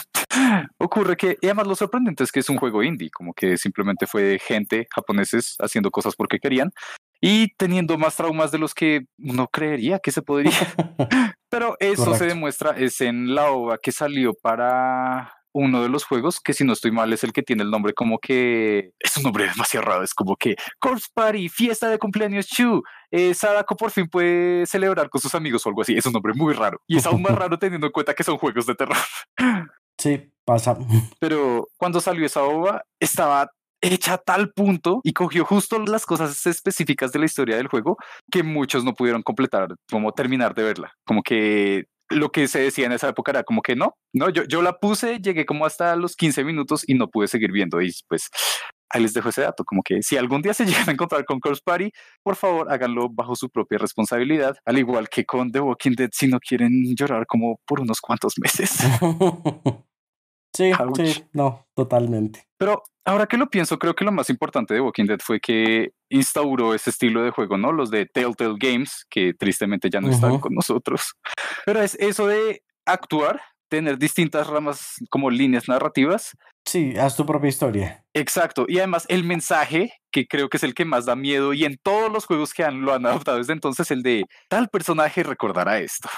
Ocurre 0.79 1.17
que, 1.17 1.38
y 1.41 1.47
además 1.47 1.69
lo 1.69 1.75
sorprendente 1.75 2.25
es 2.25 2.33
que 2.33 2.41
es 2.41 2.51
un 2.51 2.59
juego 2.59 2.83
indie, 2.83 3.11
como 3.11 3.33
que 3.33 3.57
simplemente 3.57 4.07
fue 4.07 4.38
gente, 4.38 4.87
japoneses, 4.95 5.57
haciendo 5.61 5.91
cosas 5.91 6.15
porque 6.17 6.38
querían 6.38 6.71
y 7.25 7.55
teniendo 7.55 7.97
más 7.97 8.17
traumas 8.17 8.51
de 8.51 8.59
los 8.59 8.75
que 8.75 9.07
uno 9.19 9.47
creería 9.47 10.01
que 10.01 10.11
se 10.11 10.23
podría. 10.23 10.53
Pero 11.53 11.77
eso 11.81 12.15
se 12.15 12.25
demuestra 12.25 12.71
es 12.71 13.03
en 13.03 13.35
la 13.35 13.51
OVA 13.51 13.77
que 13.77 13.93
salió 13.93 14.33
para 14.33 15.35
uno 15.53 15.83
de 15.83 15.91
los 15.91 16.05
juegos, 16.05 16.41
que 16.41 16.55
si 16.55 16.65
no 16.65 16.73
estoy 16.73 16.93
mal 16.93 17.12
es 17.12 17.25
el 17.25 17.35
que 17.35 17.43
tiene 17.43 17.62
el 17.62 17.71
nombre 17.71 17.93
como 17.93 18.19
que 18.19 18.93
es 18.99 19.19
un 19.19 19.25
nombre 19.25 19.45
demasiado 19.51 19.85
raro, 19.85 20.03
es 20.03 20.15
como 20.15 20.35
que 20.35 20.57
Corpse 20.79 21.09
Party, 21.12 21.51
fiesta 21.51 21.91
de 21.91 21.99
cumpleaños 21.99 22.47
Chu, 22.47 22.83
eh, 23.11 23.35
Sadako 23.35 23.77
por 23.77 23.91
fin 23.91 24.09
puede 24.09 24.65
celebrar 24.65 25.11
con 25.11 25.21
sus 25.21 25.35
amigos 25.35 25.67
o 25.67 25.69
algo 25.69 25.83
así, 25.83 25.95
es 25.95 26.07
un 26.07 26.15
nombre 26.15 26.33
muy 26.35 26.55
raro 26.55 26.81
y 26.87 26.97
es 26.97 27.05
aún 27.05 27.21
más 27.21 27.35
raro 27.38 27.59
teniendo 27.59 27.87
en 27.87 27.93
cuenta 27.93 28.15
que 28.15 28.25
son 28.25 28.38
juegos 28.38 28.65
de 28.65 28.75
terror. 28.75 28.97
Sí, 29.99 30.33
pasa. 30.47 30.79
Pero 31.21 31.69
cuando 31.77 32.01
salió 32.01 32.25
esa 32.25 32.45
ova 32.45 32.83
estaba 32.99 33.51
hecha 33.83 34.16
tal 34.16 34.53
punto 34.53 35.01
y 35.03 35.12
cogió 35.12 35.45
justo 35.45 35.79
las 35.81 36.07
cosas 36.07 36.47
específicas 36.47 37.12
de 37.12 37.18
la 37.18 37.27
historia 37.27 37.57
del 37.57 37.66
juego 37.66 37.97
que 38.31 38.42
muchos 38.42 38.85
no 38.85 38.95
pudieron 38.95 39.23
completar, 39.23 39.75
como 39.90 40.12
terminar 40.12 40.55
de 40.55 40.62
verla. 40.62 40.92
Como 41.05 41.23
que 41.23 41.85
lo 42.09 42.31
que 42.31 42.49
se 42.49 42.61
decía 42.61 42.87
en 42.87 42.92
esa 42.92 43.09
época 43.09 43.33
era 43.33 43.42
como 43.42 43.62
que 43.62 43.75
no, 43.75 43.95
no, 44.12 44.31
yo, 44.31 44.45
yo 44.45 44.62
la 44.62 44.79
puse, 44.79 45.18
llegué 45.18 45.47
como 45.47 45.66
hasta 45.66 45.97
los 45.97 46.14
15 46.14 46.45
minutos 46.45 46.85
y 46.87 46.95
no 46.95 47.09
pude 47.09 47.27
seguir 47.27 47.53
viendo 47.53 47.81
y 47.81 47.90
pues 48.09 48.29
ahí 48.90 49.03
les 49.03 49.14
dejo 49.14 49.31
ese 49.31 49.40
dato, 49.40 49.64
como 49.64 49.83
que 49.83 50.03
si 50.03 50.16
algún 50.16 50.42
día 50.42 50.55
se 50.55 50.64
llegan 50.66 50.88
a 50.88 50.92
encontrar 50.92 51.25
con 51.25 51.40
Corpse 51.40 51.62
Party, 51.64 51.90
por 52.23 52.37
favor 52.37 52.71
háganlo 52.71 53.09
bajo 53.11 53.35
su 53.35 53.49
propia 53.51 53.79
responsabilidad, 53.79 54.57
al 54.64 54.79
igual 54.79 55.09
que 55.09 55.25
con 55.25 55.51
The 55.51 55.61
Walking 55.61 55.92
Dead 55.97 56.11
si 56.12 56.29
no 56.29 56.38
quieren 56.38 56.95
llorar 56.95 57.27
como 57.27 57.61
por 57.66 57.81
unos 57.81 58.01
cuantos 58.01 58.35
meses. 58.38 58.79
sí, 60.55 60.71
Ouch. 60.79 60.97
sí, 61.01 61.25
no, 61.33 61.67
totalmente. 61.75 62.47
Pero 62.57 62.83
ahora 63.05 63.27
que 63.27 63.37
lo 63.37 63.49
pienso, 63.51 63.79
creo 63.79 63.95
que 63.95 64.05
lo 64.05 64.12
más 64.12 64.31
importante 64.31 64.75
de 64.75 64.81
Walking 64.81 65.07
Dead 65.07 65.21
fue 65.23 65.41
que 65.41 65.93
instauró 66.09 66.75
ese 66.75 66.91
estilo 66.91 67.23
de 67.23 67.31
juego, 67.31 67.57
¿no? 67.59 67.73
Los 67.73 67.91
de 67.91 68.07
Telltale 68.07 68.57
Games, 68.59 69.05
que 69.11 69.35
tristemente 69.35 69.91
ya 69.91 70.01
no 70.01 70.11
están 70.11 70.33
Ujú. 70.33 70.41
con 70.41 70.55
nosotros. 70.55 71.15
Pero 71.67 71.81
es 71.81 71.95
eso 71.97 72.27
de 72.27 72.62
actuar, 72.87 73.41
tener 73.69 73.97
distintas 73.99 74.47
ramas 74.49 74.97
como 75.11 75.31
líneas 75.31 75.67
narrativas. 75.69 76.37
Sí, 76.65 76.95
haz 76.99 77.17
tu 77.17 77.25
propia 77.27 77.49
historia. 77.49 78.05
Exacto. 78.12 78.67
Y 78.69 78.79
además 78.79 79.07
el 79.09 79.25
mensaje, 79.25 79.95
que 80.12 80.27
creo 80.27 80.49
que 80.49 80.59
es 80.59 80.62
el 80.62 80.75
que 80.75 80.85
más 80.85 81.07
da 81.07 81.17
miedo 81.17 81.53
y 81.55 81.65
en 81.65 81.79
todos 81.83 82.12
los 82.12 82.27
juegos 82.27 82.53
que 82.55 82.62
han, 82.65 82.83
lo 82.83 82.93
han 82.95 83.07
adoptado 83.07 83.38
desde 83.38 83.55
entonces, 83.55 83.91
el 83.91 84.03
de 84.03 84.27
tal 84.49 84.69
personaje 84.69 85.23
recordará 85.23 85.79
esto. 85.79 86.09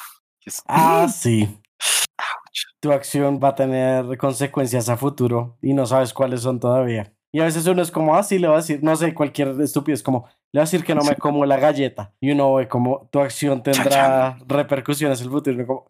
Es- 0.44 0.62
Ah, 0.66 1.06
sí. 1.08 1.48
Tu 2.84 2.92
acción 2.92 3.40
va 3.42 3.48
a 3.48 3.54
tener 3.54 4.18
consecuencias 4.18 4.90
a 4.90 4.98
futuro 4.98 5.56
y 5.62 5.72
no 5.72 5.86
sabes 5.86 6.12
cuáles 6.12 6.42
son 6.42 6.60
todavía. 6.60 7.14
Y 7.32 7.40
a 7.40 7.44
veces 7.44 7.66
uno 7.66 7.80
es 7.80 7.90
como, 7.90 8.14
ah, 8.14 8.22
sí, 8.22 8.38
le 8.38 8.46
va 8.46 8.56
a 8.56 8.56
decir, 8.58 8.80
no 8.82 8.94
sé, 8.94 9.14
cualquier 9.14 9.58
estúpido 9.62 9.94
es 9.94 10.02
como, 10.02 10.26
le 10.52 10.58
va 10.58 10.64
a 10.64 10.66
decir 10.66 10.84
que 10.84 10.94
no 10.94 11.02
me 11.02 11.16
como 11.16 11.46
la 11.46 11.56
galleta. 11.56 12.12
Y 12.20 12.32
uno 12.32 12.52
ve 12.52 12.68
como 12.68 13.08
tu 13.10 13.20
acción 13.20 13.62
tendrá 13.62 14.36
repercusiones 14.46 15.18
en 15.20 15.28
el 15.28 15.32
futuro. 15.32 15.56
Y 15.56 15.60
uno 15.60 15.66
como, 15.66 15.86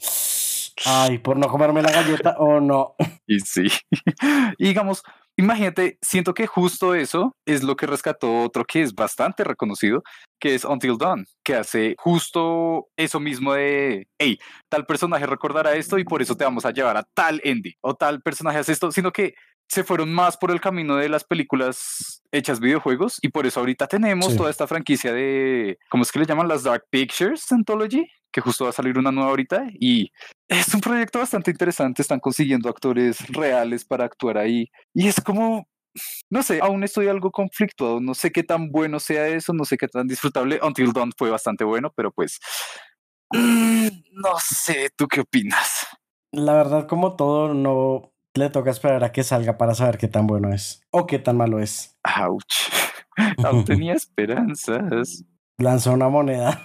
ay, 0.86 1.18
por 1.18 1.36
no 1.36 1.48
comerme 1.48 1.82
la 1.82 1.90
galleta 1.92 2.36
o 2.38 2.60
no. 2.60 2.94
Y 3.26 3.40
sí. 3.40 3.66
Y 4.58 4.64
digamos, 4.68 5.02
imagínate, 5.36 5.98
siento 6.02 6.34
que 6.34 6.46
justo 6.46 6.94
eso 6.94 7.34
es 7.46 7.62
lo 7.62 7.74
que 7.76 7.86
rescató 7.86 8.42
otro 8.42 8.64
que 8.64 8.82
es 8.82 8.94
bastante 8.94 9.44
reconocido, 9.44 10.02
que 10.40 10.54
es 10.54 10.64
Until 10.64 10.98
Dawn, 10.98 11.24
que 11.44 11.54
hace 11.54 11.94
justo 11.98 12.88
eso 12.96 13.20
mismo 13.20 13.54
de, 13.54 14.06
hey, 14.18 14.38
tal 14.70 14.84
personaje 14.86 15.26
recordará 15.26 15.74
esto 15.74 15.98
y 15.98 16.04
por 16.04 16.20
eso 16.22 16.36
te 16.36 16.44
vamos 16.44 16.64
a 16.66 16.70
llevar 16.72 16.96
a 16.96 17.04
tal 17.14 17.40
ending, 17.44 17.74
o 17.80 17.94
tal 17.94 18.20
personaje 18.22 18.58
hace 18.58 18.72
esto, 18.72 18.92
sino 18.92 19.10
que 19.12 19.34
se 19.66 19.82
fueron 19.82 20.12
más 20.12 20.36
por 20.36 20.50
el 20.50 20.60
camino 20.60 20.96
de 20.96 21.08
las 21.08 21.24
películas 21.24 22.22
hechas 22.30 22.60
videojuegos 22.60 23.18
y 23.22 23.30
por 23.30 23.46
eso 23.46 23.60
ahorita 23.60 23.86
tenemos 23.86 24.32
Sí. 24.32 24.36
toda 24.36 24.50
esta 24.50 24.66
franquicia 24.66 25.12
de, 25.14 25.78
¿cómo 25.88 26.02
es 26.02 26.12
que 26.12 26.18
le 26.18 26.26
llaman? 26.26 26.48
Las 26.48 26.62
Dark 26.64 26.84
Pictures 26.90 27.50
Anthology, 27.50 28.06
que 28.34 28.40
justo 28.40 28.64
va 28.64 28.70
a 28.70 28.72
salir 28.72 28.98
una 28.98 29.12
nueva 29.12 29.30
ahorita 29.30 29.68
y 29.78 30.10
es 30.48 30.74
un 30.74 30.80
proyecto 30.80 31.20
bastante 31.20 31.52
interesante, 31.52 32.02
están 32.02 32.18
consiguiendo 32.18 32.68
actores 32.68 33.24
reales 33.28 33.84
para 33.84 34.04
actuar 34.04 34.38
ahí 34.38 34.68
y 34.92 35.06
es 35.06 35.20
como, 35.20 35.68
no 36.30 36.42
sé, 36.42 36.58
aún 36.60 36.82
estoy 36.82 37.06
algo 37.06 37.30
conflictuado, 37.30 38.00
no 38.00 38.12
sé 38.12 38.32
qué 38.32 38.42
tan 38.42 38.72
bueno 38.72 38.98
sea 38.98 39.28
eso, 39.28 39.52
no 39.52 39.64
sé 39.64 39.76
qué 39.76 39.86
tan 39.86 40.08
disfrutable, 40.08 40.58
Until 40.64 40.92
Dawn 40.92 41.12
fue 41.16 41.30
bastante 41.30 41.62
bueno, 41.62 41.92
pero 41.94 42.10
pues, 42.10 42.40
mm, 43.30 43.86
no 44.14 44.34
sé, 44.44 44.90
¿tú 44.96 45.06
qué 45.06 45.20
opinas? 45.20 45.86
La 46.32 46.54
verdad, 46.54 46.88
como 46.88 47.14
todo, 47.14 47.54
no 47.54 48.12
le 48.34 48.50
toca 48.50 48.72
esperar 48.72 49.04
a 49.04 49.12
que 49.12 49.22
salga 49.22 49.56
para 49.56 49.76
saber 49.76 49.96
qué 49.96 50.08
tan 50.08 50.26
bueno 50.26 50.52
es 50.52 50.82
o 50.90 51.06
qué 51.06 51.20
tan 51.20 51.36
malo 51.36 51.60
es. 51.60 51.96
Ouch, 52.02 52.68
aún 53.44 53.64
tenía 53.64 53.92
esperanzas. 53.92 55.24
Lanza 55.56 55.92
una 55.92 56.08
moneda. 56.08 56.60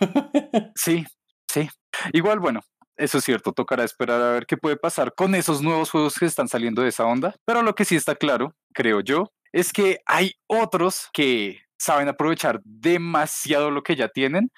Sí, 0.74 1.06
sí. 1.50 1.70
Igual, 2.14 2.40
bueno, 2.40 2.62
eso 2.98 3.18
es 3.18 3.24
cierto, 3.24 3.54
tocará 3.54 3.84
esperar 3.84 4.22
a 4.22 4.32
ver 4.32 4.46
qué 4.46 4.58
puede 4.58 4.78
pasar 4.78 5.14
con 5.16 5.34
esos 5.36 5.62
nuevos 5.62 5.90
juegos 5.90 6.20
que 6.20 6.26
están 6.26 6.48
saliendo 6.48 6.82
de 6.82 6.90
esa 6.90 7.06
onda, 7.06 7.36
pero 7.46 7.62
lo 7.62 7.74
que 7.76 7.86
sí 7.86 7.96
está 7.96 8.16
claro, 8.16 8.56
creo 8.74 9.02
yo, 9.02 9.32
es 9.52 9.74
que 9.74 10.00
hay 10.06 10.34
otros 10.48 11.10
que 11.14 11.60
saben 11.78 12.10
aprovechar 12.10 12.62
demasiado 12.64 13.72
lo 13.72 13.84
que 13.84 13.96
ya 13.96 14.10
tienen 14.10 14.52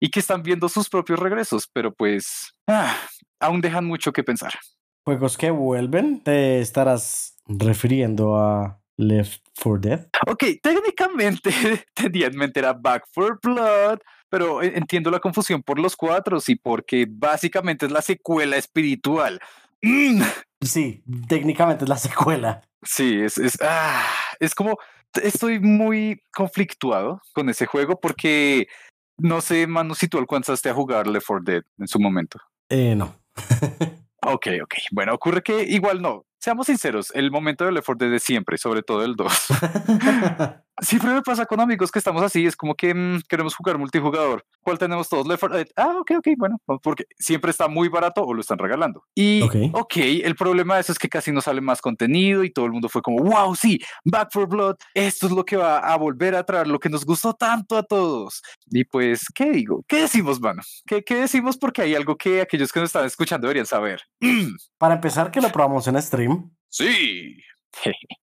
y 0.00 0.10
que 0.10 0.20
están 0.20 0.42
viendo 0.42 0.68
sus 0.68 0.88
propios 0.88 1.18
regresos, 1.18 1.68
pero 1.72 1.94
pues 1.94 2.52
ah, 2.68 2.96
aún 3.40 3.60
dejan 3.60 3.84
mucho 3.84 4.12
que 4.12 4.24
pensar. 4.24 4.52
Juegos 5.06 5.38
que 5.38 5.50
vuelven, 5.50 6.22
te 6.22 6.60
estarás 6.60 7.36
refiriendo 7.46 8.36
a 8.36 8.80
Left 8.96 9.42
4 9.62 9.78
Dead. 9.78 10.08
Ok, 10.26 10.44
técnicamente 10.62 11.50
tenía 11.94 12.26
en 12.26 12.36
mente 12.36 12.60
era 12.60 12.72
Back 12.72 13.04
for 13.12 13.38
Blood, 13.42 13.98
pero 14.34 14.64
entiendo 14.64 15.12
la 15.12 15.20
confusión 15.20 15.62
por 15.62 15.78
los 15.78 15.94
cuatro 15.94 16.38
y 16.44 16.56
porque 16.56 17.06
básicamente 17.08 17.86
es 17.86 17.92
la 17.92 18.02
secuela 18.02 18.56
espiritual. 18.56 19.38
Mm. 19.80 20.22
Sí, 20.60 21.04
técnicamente 21.28 21.84
es 21.84 21.88
la 21.88 21.98
secuela. 21.98 22.60
Sí, 22.82 23.20
es, 23.20 23.38
es, 23.38 23.56
ah, 23.62 24.04
es 24.40 24.56
como, 24.56 24.76
estoy 25.22 25.60
muy 25.60 26.20
conflictuado 26.34 27.22
con 27.32 27.48
ese 27.48 27.66
juego 27.66 28.00
porque 28.00 28.66
no 29.18 29.40
sé, 29.40 29.68
Manu, 29.68 29.94
si 29.94 30.08
tú 30.08 30.18
alcanzaste 30.18 30.68
a 30.68 30.74
jugar 30.74 31.06
Left 31.06 31.28
4 31.28 31.44
Dead 31.44 31.62
en 31.78 31.86
su 31.86 32.00
momento. 32.00 32.40
Eh, 32.68 32.96
no. 32.96 33.14
Ok, 34.26 34.46
ok. 34.62 34.74
Bueno, 34.90 35.12
ocurre 35.12 35.42
que 35.42 35.64
igual 35.64 36.00
no. 36.00 36.24
seamos 36.40 36.66
sinceros, 36.66 37.10
el 37.14 37.30
momento 37.30 37.66
del 37.66 37.76
effort 37.76 38.00
de 38.00 38.18
siempre, 38.18 38.56
sobre 38.56 38.82
todo 38.82 39.04
el 39.04 39.16
2. 39.16 39.32
Siempre 40.80 41.12
me 41.12 41.22
pasa 41.22 41.46
con 41.46 41.60
amigos 41.60 41.92
que 41.92 41.98
estamos 41.98 42.22
así, 42.22 42.46
es 42.46 42.56
como 42.56 42.74
que 42.74 42.92
mm, 42.92 43.22
queremos 43.28 43.54
jugar 43.54 43.78
multijugador. 43.78 44.44
¿Cuál 44.60 44.78
tenemos 44.78 45.08
todos? 45.08 45.26
Left 45.26 45.40
4 45.40 45.56
Dead. 45.56 45.68
Ah, 45.76 45.98
ok, 46.00 46.12
ok, 46.18 46.28
bueno, 46.36 46.60
porque 46.82 47.04
siempre 47.18 47.50
está 47.50 47.68
muy 47.68 47.88
barato 47.88 48.24
o 48.24 48.34
lo 48.34 48.40
están 48.40 48.58
regalando. 48.58 49.04
Y, 49.14 49.42
ok, 49.42 49.54
okay 49.72 50.22
el 50.22 50.34
problema 50.34 50.74
de 50.74 50.80
eso 50.80 50.92
es 50.92 50.98
que 50.98 51.08
casi 51.08 51.30
no 51.30 51.40
sale 51.40 51.60
más 51.60 51.80
contenido 51.80 52.44
y 52.44 52.50
todo 52.50 52.66
el 52.66 52.72
mundo 52.72 52.88
fue 52.88 53.02
como, 53.02 53.22
wow, 53.22 53.54
sí, 53.54 53.78
Back 54.04 54.30
for 54.32 54.48
Blood, 54.48 54.76
esto 54.94 55.26
es 55.26 55.32
lo 55.32 55.44
que 55.44 55.56
va 55.56 55.78
a 55.78 55.96
volver 55.96 56.34
a 56.34 56.44
traer, 56.44 56.66
lo 56.66 56.80
que 56.80 56.88
nos 56.88 57.04
gustó 57.04 57.34
tanto 57.34 57.76
a 57.76 57.82
todos. 57.82 58.42
Y 58.70 58.84
pues, 58.84 59.26
¿qué 59.34 59.50
digo? 59.50 59.84
¿Qué 59.86 60.02
decimos, 60.02 60.40
mano? 60.40 60.62
¿Qué, 60.86 61.04
qué 61.04 61.16
decimos? 61.16 61.56
Porque 61.56 61.82
hay 61.82 61.94
algo 61.94 62.16
que 62.16 62.40
aquellos 62.40 62.72
que 62.72 62.80
nos 62.80 62.88
están 62.88 63.04
escuchando 63.04 63.46
deberían 63.46 63.66
saber. 63.66 64.02
Para 64.78 64.94
empezar, 64.94 65.30
que 65.30 65.40
lo 65.40 65.50
probamos 65.50 65.86
en 65.86 66.00
stream. 66.02 66.50
Sí. 66.68 67.36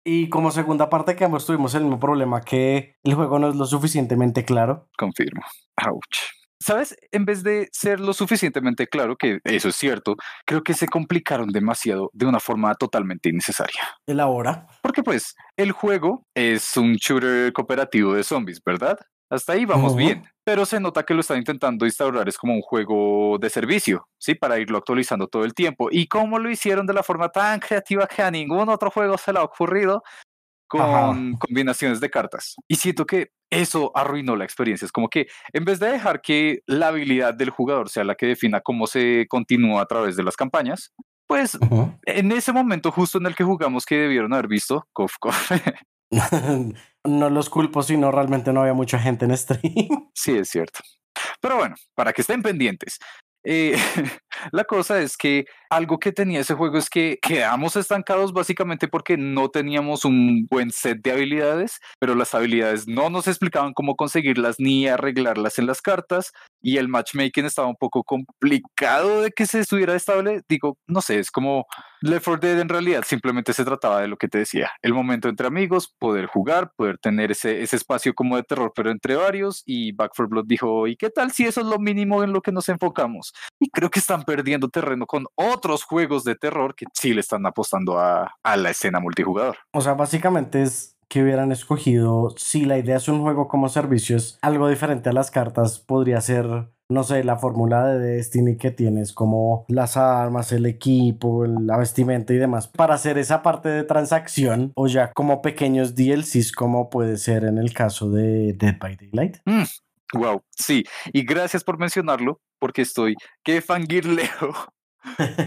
Y 0.05 0.29
como 0.29 0.51
segunda 0.51 0.89
parte 0.89 1.17
que 1.17 1.25
ambos 1.25 1.47
tuvimos 1.47 1.75
el 1.75 1.83
mismo 1.83 1.99
problema 1.99 2.41
que 2.41 2.97
el 3.03 3.15
juego 3.15 3.39
no 3.39 3.49
es 3.49 3.57
lo 3.57 3.67
suficientemente 3.67 4.45
claro. 4.45 4.89
Confirmo. 4.97 5.43
Ouch. 5.87 6.41
¿Sabes? 6.63 6.95
En 7.11 7.25
vez 7.25 7.43
de 7.43 7.71
ser 7.73 8.01
lo 8.01 8.13
suficientemente 8.13 8.87
claro, 8.87 9.17
que 9.17 9.39
eso 9.45 9.71
es 9.71 9.77
cierto, 9.77 10.17
creo 10.45 10.63
que 10.63 10.75
se 10.75 10.89
complicaron 10.89 11.49
demasiado 11.49 12.11
de 12.13 12.27
una 12.27 12.39
forma 12.39 12.75
totalmente 12.75 13.31
innecesaria. 13.31 13.81
¿Elabora? 14.07 14.67
Porque 14.83 15.03
pues 15.03 15.35
el 15.57 15.73
juego 15.73 16.27
es 16.35 16.77
un 16.77 16.97
shooter 16.97 17.51
cooperativo 17.55 18.13
de 18.13 18.25
zombies, 18.25 18.61
¿verdad? 18.63 18.99
Hasta 19.31 19.53
ahí 19.53 19.64
vamos 19.64 19.95
bien, 19.95 20.25
pero 20.43 20.66
se 20.66 20.81
nota 20.81 21.05
que 21.05 21.14
lo 21.14 21.21
están 21.21 21.38
intentando 21.38 21.87
instaurar 21.87 22.29
es 22.29 22.37
como 22.37 22.53
un 22.53 22.62
juego 22.62 23.38
de 23.38 23.49
servicio, 23.49 24.09
¿sí? 24.19 24.35
Para 24.35 24.59
irlo 24.59 24.77
actualizando 24.77 25.29
todo 25.29 25.45
el 25.45 25.55
tiempo. 25.55 25.88
Y 25.90 26.09
cómo 26.09 26.40
lo 26.40 26.51
hicieron 26.51 26.85
de 26.85 26.95
la 26.95 27.05
forma 27.05 27.29
tan 27.29 27.61
creativa 27.61 28.09
que 28.09 28.23
a 28.23 28.31
ningún 28.31 28.69
otro 28.69 28.90
juego 28.90 29.16
se 29.16 29.33
le 29.33 29.38
ha 29.38 29.45
ocurrido 29.45 30.03
con 30.66 31.37
combinaciones 31.37 32.01
de 32.01 32.11
cartas. 32.11 32.57
Y 32.69 32.77
siento 32.77 33.07
que 33.07 33.31
eso 33.51 33.93
arruinó 33.95 34.37
la 34.37 34.45
experiencia. 34.45 34.87
Es 34.87 34.93
como 34.93 35.09
que 35.09 35.29
en 35.53 35.64
vez 35.64 35.81
de 35.81 35.90
dejar 35.90 36.21
que 36.21 36.62
la 36.66 36.88
habilidad 36.88 37.35
del 37.35 37.51
jugador 37.51 37.88
sea 37.88 38.05
la 38.05 38.14
que 38.16 38.27
defina 38.27 38.61
cómo 38.61 38.87
se 38.87 39.27
continúa 39.29 39.83
a 39.83 39.87
través 39.87 40.16
de 40.16 40.23
las 40.23 40.37
campañas, 40.37 40.93
pues 41.27 41.57
en 42.05 42.33
ese 42.33 42.53
momento 42.53 42.90
justo 42.90 43.19
en 43.19 43.27
el 43.27 43.37
que 43.37 43.45
jugamos 43.45 43.85
que 43.85 43.97
debieron 43.97 44.33
haber 44.33 44.49
visto, 44.49 44.88
Kof, 44.93 45.14
no 47.05 47.31
los 47.31 47.51
culpo, 47.51 47.83
sino 47.83 48.11
realmente 48.11 48.53
no 48.53 48.61
había 48.62 48.75
mucha 48.75 48.99
gente 48.99 49.25
en 49.25 49.37
stream. 49.37 49.62
Sí, 50.14 50.37
es 50.37 50.51
cierto. 50.51 50.81
Pero 51.40 51.57
bueno, 51.57 51.77
para 51.94 52.12
que 52.12 52.23
estén 52.23 52.42
pendientes. 52.42 52.99
Eh, 53.44 53.77
la 54.53 54.64
cosa 54.64 55.01
es 55.01 55.16
que 55.16 55.46
algo 55.70 55.98
que 55.98 56.12
tenía 56.12 56.40
ese 56.40 56.54
juego 56.54 56.76
es 56.78 56.90
que 56.90 57.18
quedamos 57.22 57.76
estancados 57.76 58.33
básicamente 58.33 58.88
porque 58.88 59.16
no 59.16 59.48
teníamos 59.50 60.04
un 60.04 60.46
buen 60.50 60.70
set 60.72 61.00
de 61.02 61.12
habilidades, 61.12 61.80
pero 62.00 62.16
las 62.16 62.35
habilidades 62.35 62.88
no 62.88 63.09
nos 63.09 63.28
explicaban 63.28 63.72
cómo 63.72 63.94
conseguirlas 63.94 64.56
ni 64.59 64.88
arreglarlas 64.88 65.59
en 65.59 65.66
las 65.66 65.80
cartas 65.80 66.33
y 66.61 66.76
el 66.76 66.88
matchmaking 66.88 67.46
estaba 67.46 67.68
un 67.68 67.76
poco 67.76 68.02
complicado 68.04 69.22
de 69.22 69.30
que 69.30 69.46
se 69.46 69.61
estuviera 69.61 69.94
estable. 69.94 70.42
Digo, 70.48 70.76
no 70.87 71.00
sé, 71.00 71.20
es 71.20 71.30
como 71.30 71.66
Left 72.02 72.24
4 72.24 72.48
Dead 72.48 72.61
en 72.61 72.68
realidad 72.68 73.04
simplemente 73.06 73.52
se 73.52 73.64
trataba 73.64 74.00
de 74.00 74.09
lo 74.09 74.16
que 74.16 74.28
te 74.28 74.38
decía, 74.38 74.72
el 74.83 74.94
momento 74.94 75.28
entre 75.28 75.46
amigos, 75.46 75.94
poder 75.98 76.26
jugar, 76.26 76.72
poder 76.76 76.98
tener 76.98 77.30
ese, 77.30 77.62
ese 77.62 77.76
espacio 77.76 78.14
como 78.14 78.37
de 78.37 78.42
terror, 78.42 78.72
pero 78.74 78.90
entre 78.90 79.16
varios 79.16 79.62
y 79.66 79.92
Back 79.92 80.12
4 80.16 80.28
Blood 80.28 80.46
dijo, 80.46 80.87
¿y 80.87 80.96
qué 80.96 81.11
tal 81.11 81.30
si 81.30 81.44
eso 81.44 81.61
es 81.61 81.66
lo 81.66 81.78
mínimo 81.78 82.24
en 82.24 82.33
lo 82.33 82.40
que 82.40 82.52
nos 82.52 82.68
enfocamos? 82.68 83.33
Y 83.59 83.70
creo 83.70 83.90
que 83.90 84.00
están 84.00 84.24
perdiendo 84.24 84.68
terreno 84.68 85.06
con 85.06 85.26
otros 85.61 85.85
juegos 85.85 86.25
de 86.25 86.37
terror 86.37 86.75
que 86.75 86.87
sí 86.94 87.12
le 87.12 87.20
están 87.20 87.44
apostando 87.44 87.99
a, 87.99 88.35
a 88.42 88.57
la 88.57 88.70
escena 88.70 88.99
multijugador. 88.99 89.59
O 89.73 89.83
sea, 89.83 89.92
básicamente 89.92 90.62
es 90.62 90.96
que 91.11 91.23
hubieran 91.23 91.51
escogido, 91.51 92.33
si 92.37 92.64
la 92.64 92.79
idea 92.79 92.96
es 92.96 93.09
un 93.09 93.20
juego 93.20 93.49
como 93.49 93.68
servicio, 93.68 94.16
es 94.16 94.38
algo 94.42 94.68
diferente 94.68 95.11
a 95.11 95.12
las 95.12 95.33
cartas, 95.33 95.81
podría 95.81 96.20
ser, 96.20 96.70
no 96.88 97.03
sé, 97.03 97.25
la 97.25 97.37
fórmula 97.37 97.85
de 97.87 97.99
Destiny 97.99 98.57
que 98.57 98.70
tienes, 98.70 99.12
como 99.12 99.64
las 99.68 99.96
armas, 99.96 100.53
el 100.53 100.66
equipo, 100.66 101.44
la 101.44 101.77
vestimenta 101.77 102.33
y 102.33 102.37
demás, 102.37 102.68
para 102.68 102.94
hacer 102.94 103.18
esa 103.18 103.42
parte 103.42 103.68
de 103.68 103.83
transacción, 103.83 104.70
o 104.77 104.87
ya 104.87 105.11
como 105.12 105.42
pequeños 105.42 105.96
DLCs, 105.96 106.53
como 106.53 106.88
puede 106.88 107.16
ser 107.16 107.42
en 107.42 107.59
el 107.59 107.75
caso 107.75 108.09
de 108.09 108.53
Dead 108.53 108.79
by 108.79 108.94
Daylight. 108.94 109.38
wow, 110.14 110.37
mm, 110.37 110.40
sí, 110.53 110.85
y 111.12 111.25
gracias 111.25 111.64
por 111.64 111.77
mencionarlo, 111.77 112.40
porque 112.61 112.83
estoy 112.83 113.16
que 113.42 113.61
fangirleo 113.62 114.55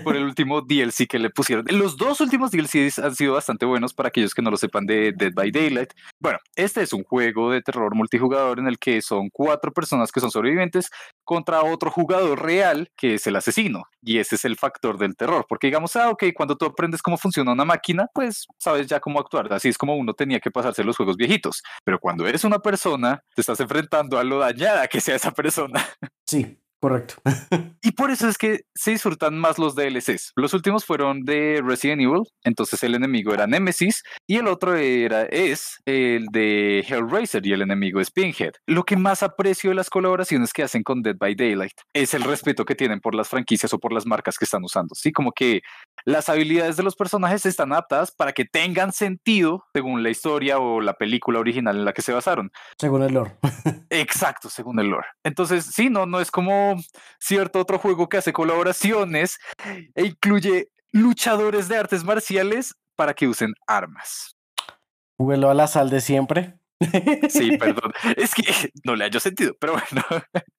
por 0.03 0.15
el 0.15 0.23
último 0.23 0.61
DLC 0.61 1.07
que 1.07 1.19
le 1.19 1.29
pusieron. 1.29 1.65
Los 1.69 1.97
dos 1.97 2.21
últimos 2.21 2.51
DLCs 2.51 2.99
han 2.99 3.15
sido 3.15 3.33
bastante 3.33 3.65
buenos 3.65 3.93
para 3.93 4.09
aquellos 4.09 4.33
que 4.33 4.41
no 4.41 4.51
lo 4.51 4.57
sepan 4.57 4.85
de 4.85 5.13
Dead 5.15 5.33
by 5.33 5.51
Daylight. 5.51 5.93
Bueno, 6.19 6.39
este 6.55 6.81
es 6.81 6.93
un 6.93 7.03
juego 7.03 7.51
de 7.51 7.61
terror 7.61 7.95
multijugador 7.95 8.59
en 8.59 8.67
el 8.67 8.79
que 8.79 9.01
son 9.01 9.29
cuatro 9.31 9.71
personas 9.71 10.11
que 10.11 10.19
son 10.19 10.31
sobrevivientes 10.31 10.89
contra 11.23 11.63
otro 11.63 11.91
jugador 11.91 12.41
real 12.41 12.89
que 12.97 13.15
es 13.15 13.27
el 13.27 13.35
asesino. 13.35 13.83
Y 14.01 14.19
ese 14.19 14.35
es 14.35 14.45
el 14.45 14.57
factor 14.57 14.97
del 14.97 15.15
terror, 15.15 15.45
porque 15.47 15.67
digamos, 15.67 15.95
ah, 15.95 16.09
ok, 16.09 16.25
cuando 16.35 16.57
tú 16.57 16.65
aprendes 16.65 17.01
cómo 17.01 17.17
funciona 17.17 17.51
una 17.51 17.65
máquina, 17.65 18.07
pues 18.13 18.47
sabes 18.57 18.87
ya 18.87 18.99
cómo 18.99 19.19
actuar. 19.19 19.51
Así 19.53 19.69
es 19.69 19.77
como 19.77 19.95
uno 19.95 20.13
tenía 20.13 20.39
que 20.39 20.51
pasarse 20.51 20.83
los 20.83 20.97
juegos 20.97 21.17
viejitos. 21.17 21.63
Pero 21.83 21.99
cuando 21.99 22.27
eres 22.27 22.43
una 22.43 22.59
persona, 22.59 23.23
te 23.35 23.41
estás 23.41 23.59
enfrentando 23.59 24.17
a 24.17 24.23
lo 24.23 24.39
dañada 24.39 24.87
que 24.87 25.01
sea 25.01 25.15
esa 25.15 25.31
persona. 25.31 25.85
Sí. 26.25 26.57
Correcto. 26.83 27.13
y 27.81 27.91
por 27.91 28.11
eso 28.11 28.27
es 28.27 28.37
que 28.37 28.65
se 28.75 28.91
disfrutan 28.91 29.39
más 29.39 29.57
los 29.57 29.73
DLCs. 29.73 30.33
Los 30.35 30.53
últimos 30.53 30.83
fueron 30.83 31.23
de 31.23 31.61
Resident 31.65 32.01
Evil, 32.01 32.23
entonces 32.43 32.83
el 32.83 32.93
enemigo 32.93 33.33
era 33.33 33.47
Nemesis 33.47 34.03
y 34.27 34.35
el 34.35 34.47
otro 34.47 34.75
era 34.75 35.21
es 35.23 35.77
el 35.85 36.25
de 36.33 36.83
Hellraiser 36.85 37.47
y 37.47 37.53
el 37.53 37.61
enemigo 37.61 38.01
es 38.01 38.11
Pinhead. 38.11 38.55
Lo 38.67 38.83
que 38.83 38.97
más 38.97 39.23
aprecio 39.23 39.69
de 39.69 39.77
las 39.77 39.89
colaboraciones 39.89 40.51
que 40.51 40.61
hacen 40.61 40.83
con 40.83 41.01
Dead 41.01 41.15
by 41.17 41.35
Daylight 41.35 41.71
es 41.93 42.13
el 42.13 42.23
respeto 42.23 42.65
que 42.65 42.75
tienen 42.75 42.99
por 42.99 43.15
las 43.15 43.29
franquicias 43.29 43.73
o 43.73 43.79
por 43.79 43.93
las 43.93 44.05
marcas 44.05 44.37
que 44.37 44.43
están 44.43 44.65
usando. 44.65 44.93
Sí, 44.93 45.13
como 45.13 45.31
que 45.31 45.61
las 46.03 46.27
habilidades 46.27 46.75
de 46.75 46.83
los 46.83 46.97
personajes 46.97 47.45
están 47.45 47.71
adaptadas 47.71 48.11
para 48.11 48.33
que 48.33 48.43
tengan 48.43 48.91
sentido 48.91 49.63
según 49.73 50.03
la 50.03 50.09
historia 50.09 50.59
o 50.59 50.81
la 50.81 50.95
película 50.95 51.39
original 51.39 51.77
en 51.77 51.85
la 51.85 51.93
que 51.93 52.01
se 52.01 52.11
basaron. 52.11 52.51
Según 52.77 53.03
el 53.03 53.13
lore. 53.13 53.37
Exacto, 53.89 54.49
según 54.49 54.81
el 54.81 54.87
lore. 54.87 55.07
Entonces, 55.23 55.63
sí, 55.63 55.89
no, 55.89 56.05
no 56.05 56.19
es 56.19 56.29
como 56.29 56.72
cierto 57.19 57.59
otro 57.59 57.79
juego 57.79 58.09
que 58.09 58.17
hace 58.17 58.33
colaboraciones 58.33 59.39
e 59.95 60.05
incluye 60.05 60.69
luchadores 60.91 61.67
de 61.67 61.77
artes 61.77 62.03
marciales 62.03 62.75
para 62.95 63.13
que 63.13 63.27
usen 63.27 63.53
armas. 63.67 64.35
Vuelo 65.17 65.49
a 65.49 65.53
la 65.53 65.67
sal 65.67 65.89
de 65.89 66.01
siempre. 66.01 66.57
Sí, 67.29 67.57
perdón. 67.57 67.91
Es 68.17 68.33
que 68.33 68.43
no 68.83 68.95
le 68.95 69.05
hallo 69.05 69.19
sentido, 69.19 69.55
pero 69.59 69.73
bueno. 69.73 70.05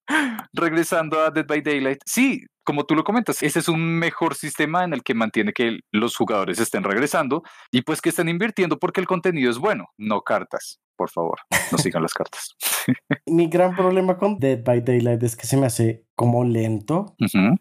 Regresando 0.52 1.20
a 1.20 1.30
Dead 1.30 1.46
by 1.46 1.62
Daylight. 1.62 2.00
Sí, 2.04 2.44
como 2.64 2.84
tú 2.84 2.94
lo 2.94 3.04
comentas, 3.04 3.42
ese 3.42 3.58
es 3.58 3.68
un 3.68 3.98
mejor 3.98 4.34
sistema 4.34 4.84
en 4.84 4.92
el 4.92 5.02
que 5.02 5.14
mantiene 5.14 5.52
que 5.52 5.80
los 5.92 6.16
jugadores 6.16 6.58
estén 6.58 6.82
regresando 6.82 7.42
y 7.70 7.82
pues 7.82 8.00
que 8.00 8.08
estén 8.08 8.28
invirtiendo 8.28 8.78
porque 8.78 9.00
el 9.00 9.06
contenido 9.06 9.50
es 9.50 9.58
bueno, 9.58 9.86
no 9.96 10.22
cartas. 10.22 10.80
Por 10.96 11.10
favor, 11.10 11.40
no 11.72 11.78
sigan 11.78 12.02
las 12.02 12.14
cartas. 12.14 12.54
Mi 13.26 13.48
gran 13.48 13.74
problema 13.74 14.16
con 14.16 14.38
Dead 14.38 14.62
by 14.62 14.80
Daylight 14.80 15.22
es 15.24 15.36
que 15.36 15.46
se 15.46 15.56
me 15.56 15.66
hace 15.66 16.04
como 16.14 16.44
lento 16.44 17.16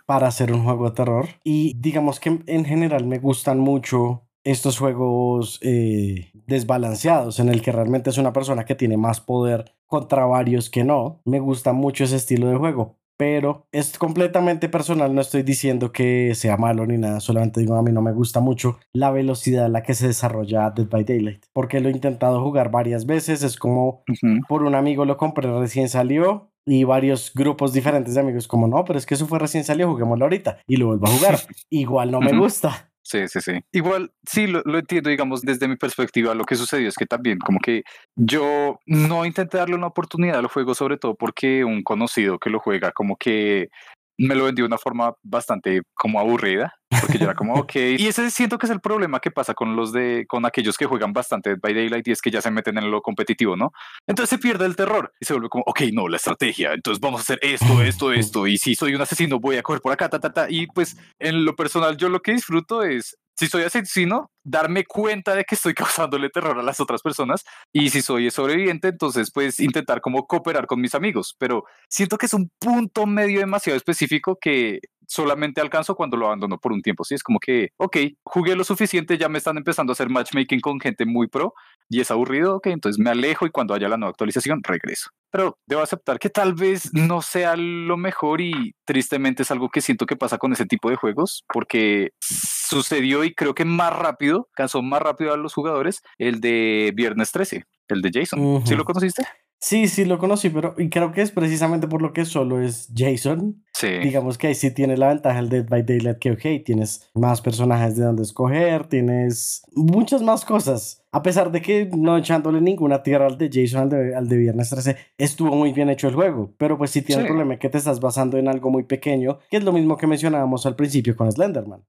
para 0.06 0.28
hacer 0.28 0.54
un 0.54 0.64
juego 0.64 0.90
de 0.90 0.96
terror 0.96 1.28
y 1.44 1.74
digamos 1.78 2.20
que 2.20 2.42
en 2.46 2.66
general 2.66 3.06
me 3.06 3.18
gustan 3.18 3.60
mucho 3.60 4.28
estos 4.44 4.78
juegos 4.78 5.60
eh, 5.62 6.32
desbalanceados 6.46 7.40
en 7.40 7.50
el 7.50 7.62
que 7.62 7.72
realmente 7.72 8.10
es 8.10 8.18
una 8.18 8.34
persona 8.34 8.66
que 8.66 8.76
tiene 8.76 8.98
más 8.98 9.22
poder 9.22 9.74
contra 9.88 10.26
varios 10.26 10.70
que 10.70 10.84
no. 10.84 11.22
Me 11.26 11.40
gusta 11.40 11.74
mucho 11.74 12.04
ese 12.04 12.18
estilo 12.18 12.48
de 12.50 12.58
juego, 12.58 12.98
pero 13.18 13.68
es 13.72 13.98
completamente 13.98 14.70
personal, 14.70 15.14
no 15.14 15.22
estoy 15.22 15.44
diciendo 15.44 15.92
que 15.92 16.34
sea 16.36 16.58
malo 16.58 16.86
ni 16.86 16.98
nada, 16.98 17.20
solamente 17.20 17.60
digo 17.60 17.76
a 17.76 17.84
mí 17.84 17.92
no 17.92 18.02
me 18.02 18.14
gusta 18.14 18.40
mucho 18.40 18.80
la 18.94 19.12
velocidad 19.12 19.66
a 19.66 19.70
la 19.70 19.84
que 19.84 19.94
se 19.94 20.08
desarrolla 20.08 20.72
Dead 20.72 20.88
by 20.88 21.04
Daylight, 21.04 21.46
porque 21.54 21.80
lo 21.80 21.90
he 21.90 21.92
intentado 21.92 22.42
jugar 22.42 22.72
varias 22.72 23.06
veces, 23.06 23.44
es 23.44 23.58
como 23.58 24.04
por 24.48 24.64
un 24.64 24.76
amigo 24.76 25.06
lo 25.06 25.18
compré 25.18 25.52
recién 25.60 25.90
salió 25.90 26.50
y 26.66 26.84
varios 26.86 27.34
grupos 27.34 27.74
diferentes 27.74 28.14
de 28.14 28.22
amigos 28.22 28.48
como 28.48 28.68
no, 28.68 28.84
pero 28.86 28.98
es 28.98 29.06
que 29.06 29.16
eso 29.16 29.28
fue 29.28 29.40
recién 29.40 29.64
salió, 29.64 29.90
juguémoslo 29.90 30.26
ahorita 30.26 30.60
y 30.68 30.78
lo 30.78 30.88
vuelvo 30.88 31.08
a 31.08 31.12
jugar. 31.12 31.40
Igual 31.70 32.12
no 32.12 32.22
me 32.22 32.38
gusta. 32.38 32.93
Sí, 33.04 33.28
sí, 33.28 33.42
sí. 33.42 33.52
Igual, 33.74 34.12
sí, 34.26 34.48
lo, 34.48 34.62
entiendo, 34.80 35.10
digamos, 35.10 35.42
desde 35.42 35.68
mi 35.68 35.76
perspectiva, 35.76 36.34
lo 36.34 36.46
que 36.46 36.56
sucedió 36.56 36.88
es 36.88 36.96
que 36.96 37.06
también 37.06 37.38
como 37.38 37.60
que 37.60 37.84
yo 38.16 38.80
no 38.86 39.26
intenté 39.26 39.58
darle 39.58 39.76
una 39.76 39.88
oportunidad 39.88 40.40
al 40.40 40.48
juego, 40.48 40.74
sobre 40.74 40.98
todo 40.98 41.14
porque 41.16 41.66
un 41.66 41.84
conocido 41.84 42.40
que 42.40 42.50
lo 42.50 42.60
juega 42.60 42.94
como 42.94 43.18
que 43.18 43.70
me 44.18 44.36
lo 44.36 44.46
vendió 44.46 44.64
de 44.64 44.68
una 44.68 44.78
forma 44.78 45.16
bastante 45.22 45.82
como 45.94 46.20
aburrida, 46.20 46.76
porque 47.06 47.20
yo 47.20 47.26
era 47.26 47.36
como, 47.36 47.54
ok, 47.56 47.76
y 47.98 48.08
ese 48.08 48.30
siento 48.32 48.58
que 48.58 48.66
es 48.66 48.72
el 48.72 48.82
problema 48.82 49.20
que 49.20 49.32
pasa 49.32 49.54
con 49.54 49.76
los 49.76 49.92
de, 49.92 50.26
con 50.28 50.46
aquellos 50.46 50.78
que 50.78 50.86
juegan 50.86 51.14
bastante 51.14 51.52
Dead 51.52 51.60
by 51.60 51.74
Daylight 51.74 52.08
y 52.08 52.12
es 52.12 52.22
que 52.22 52.32
ya 52.32 52.42
se 52.42 52.52
meten 52.52 52.78
en 52.78 52.90
lo 52.90 53.02
competitivo, 53.02 53.56
¿no? 53.56 53.72
Entonces 54.08 54.30
se 54.30 54.38
pierde 54.38 54.66
el 54.66 54.76
terror 54.76 55.14
y 55.20 55.26
se 55.26 55.34
vuelve 55.34 55.50
como, 55.50 55.64
ok, 55.68 55.82
no, 55.92 56.08
la 56.08 56.18
estrategia, 56.18 56.74
entonces 56.74 57.00
vamos 57.00 57.22
a 57.22 57.24
hacer 57.24 57.40
esto, 57.42 57.82
esto, 57.82 58.12
esto, 58.14 58.48
y 58.48 58.58
si 58.58 58.76
soy 58.76 58.96
un 58.96 59.02
asesino 59.02 59.40
voy 59.40 59.58
a 59.58 59.64
coger 59.64 59.82
por 59.82 59.92
acá, 59.92 60.10
ta, 60.10 60.20
ta, 60.20 60.32
ta, 60.32 60.48
y 60.50 60.68
pues 60.68 60.98
en 61.20 61.46
lo 61.46 61.56
personal 61.56 61.98
yo 61.98 62.10
lo 62.10 62.22
que 62.22 62.34
disfruto 62.34 62.84
es 62.84 63.18
si 63.36 63.48
soy 63.48 63.64
asesino, 63.64 64.32
darme 64.44 64.86
cuenta 64.86 65.36
de 65.36 65.44
que 65.44 65.56
estoy 65.56 65.74
causándole 66.10 66.30
terror 66.30 66.58
a 66.60 66.64
las 66.64 66.80
otras 66.80 67.02
personas 67.02 67.44
y 67.72 67.90
si 67.90 68.02
soy 68.02 68.30
sobreviviente, 68.32 68.90
entonces 68.90 69.32
pues 69.34 69.60
intentar 69.60 70.02
como 70.02 70.28
cooperar 70.28 70.68
con 70.68 70.82
mis 70.82 70.96
amigos, 70.96 71.36
pero 71.38 71.64
siento 71.90 72.18
que 72.18 72.28
es 72.28 72.34
un 72.34 72.50
punto 72.60 73.06
medio 73.06 73.40
demasiado 73.40 73.78
específico 73.78 74.38
que 74.40 74.80
solamente 75.08 75.62
alcanzo 75.62 75.96
cuando 75.96 76.18
lo 76.18 76.28
abandono 76.28 76.58
por 76.58 76.72
un 76.72 76.82
tiempo. 76.82 77.04
Sí, 77.04 77.16
es 77.16 77.24
como 77.24 77.40
que, 77.40 77.70
ok, 77.78 77.98
jugué 78.24 78.56
lo 78.56 78.64
suficiente, 78.64 79.18
ya 79.18 79.30
me 79.30 79.38
están 79.38 79.58
empezando 79.58 79.92
a 79.92 79.94
hacer 79.94 80.10
matchmaking 80.10 80.60
con 80.60 80.80
gente 80.80 81.06
muy 81.06 81.28
pro 81.28 81.54
y 81.90 82.00
es 82.00 82.12
aburrido, 82.12 82.58
ok, 82.58 82.68
entonces 82.68 83.00
me 83.00 83.10
alejo 83.10 83.46
y 83.46 83.52
cuando 83.52 83.74
haya 83.74 83.90
la 83.90 83.98
nueva 83.98 84.12
actualización 84.12 84.62
regreso. 84.64 85.10
Pero 85.32 85.58
debo 85.66 85.82
aceptar 85.82 86.20
que 86.20 86.30
tal 86.30 86.54
vez 86.54 86.94
no 86.94 87.22
sea 87.22 87.56
lo 87.56 87.98
mejor 87.98 88.42
y 88.42 88.76
tristemente 88.86 89.44
es 89.44 89.52
algo 89.52 89.70
que 89.70 89.82
siento 89.82 90.06
que 90.06 90.16
pasa 90.16 90.38
con 90.38 90.54
ese 90.54 90.66
tipo 90.66 90.90
de 90.90 90.96
juegos 90.96 91.44
porque 91.52 92.12
sucedió 92.20 93.24
y 93.24 93.34
creo 93.34 93.54
que 93.56 93.66
más 93.66 93.96
rápido, 93.96 94.50
cansó 94.54 94.82
más 94.82 95.02
rápido 95.02 95.34
a 95.34 95.38
los 95.38 95.54
jugadores 95.54 96.02
el 96.18 96.40
de 96.40 96.92
Viernes 96.96 97.32
13, 97.32 97.66
el 97.90 98.02
de 98.02 98.12
Jason. 98.14 98.64
¿Sí 98.66 98.76
lo 98.76 98.86
conociste? 98.86 99.26
Sí, 99.60 99.88
sí 99.88 100.04
lo 100.04 100.20
conocí, 100.20 100.50
pero 100.50 100.76
y 100.78 100.90
creo 100.90 101.14
que 101.14 101.22
es 101.22 101.32
precisamente 101.32 101.88
por 101.88 102.02
lo 102.02 102.12
que 102.12 102.26
solo 102.26 102.62
es 102.62 102.90
Jason. 102.94 103.63
Sí. 103.74 103.88
Digamos 103.88 104.38
que 104.38 104.48
ahí 104.48 104.56
sí 104.56 104.72
tiene 104.72 104.98
la 104.98 105.10
ventaja 105.10 105.40
el 105.40 105.50
Dead 105.50 105.68
by 105.68 105.84
Daylight 105.84 106.20
que, 106.20 106.32
ok, 106.32 106.64
tienes 106.64 107.10
más 107.16 107.42
personajes 107.42 107.96
de 107.96 108.06
donde 108.06 108.24
escoger, 108.24 108.88
tienes 108.88 109.64
muchas 109.74 110.22
más 110.22 110.46
cosas. 110.46 111.04
A 111.12 111.22
pesar 111.22 111.52
de 111.52 111.62
que 111.62 111.90
no 111.96 112.18
echándole 112.18 112.60
ninguna 112.62 113.04
tierra 113.04 113.28
al 113.28 113.38
de 113.38 113.50
Jason, 113.52 113.82
al 113.82 113.90
de, 113.90 114.16
al 114.16 114.28
de 114.28 114.38
Viernes 114.38 114.70
13, 114.70 114.98
estuvo 115.18 115.56
muy 115.56 115.72
bien 115.72 115.90
hecho 115.90 116.08
el 116.08 116.16
juego. 116.16 116.54
Pero 116.58 116.78
pues 116.78 116.92
sí 116.92 117.02
tiene 117.02 117.24
el 117.24 117.28
problema 117.28 117.58
que 117.58 117.70
te 117.70 117.78
estás 117.78 118.00
basando 118.00 118.38
en 118.38 118.48
algo 118.48 118.72
muy 118.72 118.84
pequeño, 118.84 119.40
que 119.50 119.58
es 119.58 119.64
lo 119.64 119.72
mismo 119.72 119.98
que 119.98 120.08
mencionábamos 120.08 120.66
al 120.66 120.76
principio 120.76 121.16
con 121.16 121.32
Slenderman. 121.32 121.82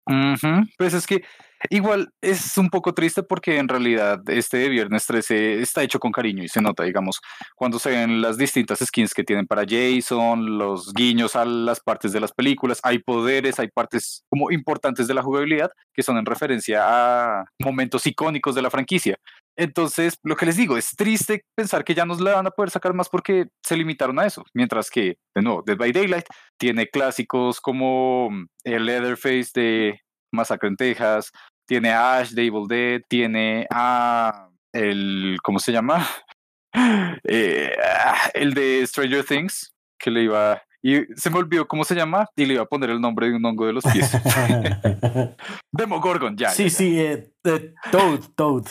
Pues 0.76 0.94
es 0.94 1.06
que 1.06 1.22
igual 1.70 2.12
es 2.20 2.58
un 2.58 2.68
poco 2.68 2.92
triste 2.94 3.22
porque 3.22 3.58
en 3.58 3.68
realidad 3.68 4.20
este 4.28 4.58
de 4.58 4.68
Viernes 4.68 5.06
13 5.06 5.60
está 5.60 5.82
hecho 5.82 5.98
con 5.98 6.12
cariño 6.12 6.42
y 6.42 6.48
se 6.48 6.60
nota, 6.60 6.84
digamos, 6.84 7.20
cuando 7.54 7.78
se 7.78 7.90
ven 7.90 8.20
las 8.20 8.36
distintas 8.36 8.80
skins 8.80 9.14
que 9.14 9.24
tienen 9.24 9.46
para 9.46 9.64
Jason, 9.66 10.58
los 10.58 10.92
guiños 10.92 11.36
a 11.36 11.44
las 11.44 11.73
partes 11.80 12.12
de 12.12 12.20
las 12.20 12.32
películas, 12.32 12.80
hay 12.82 12.98
poderes, 12.98 13.58
hay 13.58 13.68
partes 13.68 14.24
como 14.28 14.50
importantes 14.50 15.06
de 15.06 15.14
la 15.14 15.22
jugabilidad 15.22 15.70
que 15.92 16.02
son 16.02 16.18
en 16.18 16.26
referencia 16.26 16.82
a 16.84 17.44
momentos 17.58 18.06
icónicos 18.06 18.54
de 18.54 18.62
la 18.62 18.70
franquicia. 18.70 19.16
Entonces, 19.56 20.18
lo 20.24 20.36
que 20.36 20.46
les 20.46 20.56
digo, 20.56 20.76
es 20.76 20.96
triste 20.96 21.44
pensar 21.54 21.84
que 21.84 21.94
ya 21.94 22.04
nos 22.04 22.20
la 22.20 22.34
van 22.34 22.46
a 22.46 22.50
poder 22.50 22.70
sacar 22.70 22.92
más 22.92 23.08
porque 23.08 23.46
se 23.62 23.76
limitaron 23.76 24.18
a 24.18 24.26
eso. 24.26 24.44
Mientras 24.52 24.90
que, 24.90 25.18
de 25.34 25.42
nuevo, 25.42 25.62
Dead 25.64 25.76
by 25.76 25.92
Daylight 25.92 26.26
tiene 26.58 26.88
clásicos 26.88 27.60
como 27.60 28.30
el 28.64 28.86
Leatherface 28.86 29.50
de 29.54 30.00
Masacre 30.32 30.68
en 30.68 30.76
Texas, 30.76 31.30
tiene 31.66 31.90
a 31.90 32.18
Ash 32.18 32.30
de 32.30 32.46
Evil 32.46 32.66
Dead, 32.68 33.00
tiene 33.08 33.66
a 33.70 34.48
el, 34.72 35.38
¿cómo 35.42 35.58
se 35.58 35.72
llama? 35.72 36.06
Eh, 37.22 37.72
ah, 37.80 38.30
el 38.34 38.52
de 38.52 38.84
Stranger 38.84 39.24
Things, 39.24 39.72
que 39.96 40.10
le 40.10 40.24
iba... 40.24 40.60
Y 40.86 41.06
se 41.16 41.30
me 41.30 41.38
olvidó 41.38 41.66
cómo 41.66 41.82
se 41.82 41.94
llama 41.94 42.28
y 42.36 42.44
le 42.44 42.54
iba 42.54 42.62
a 42.62 42.66
poner 42.66 42.90
el 42.90 43.00
nombre 43.00 43.30
de 43.30 43.36
un 43.36 43.44
hongo 43.46 43.64
de 43.64 43.72
los 43.72 43.84
pies. 43.84 44.12
Demogorgon, 45.72 46.36
ya. 46.36 46.50
Sí, 46.50 46.68
sí, 46.68 47.00
eh, 47.00 47.32
eh, 47.42 47.74
Toad, 47.90 48.20
Toad. 48.36 48.64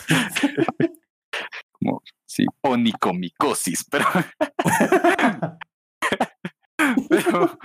Como, 1.72 2.02
sí, 2.24 2.46
onicomicosis, 2.60 3.84
pero... 3.90 4.06
pero 7.08 7.58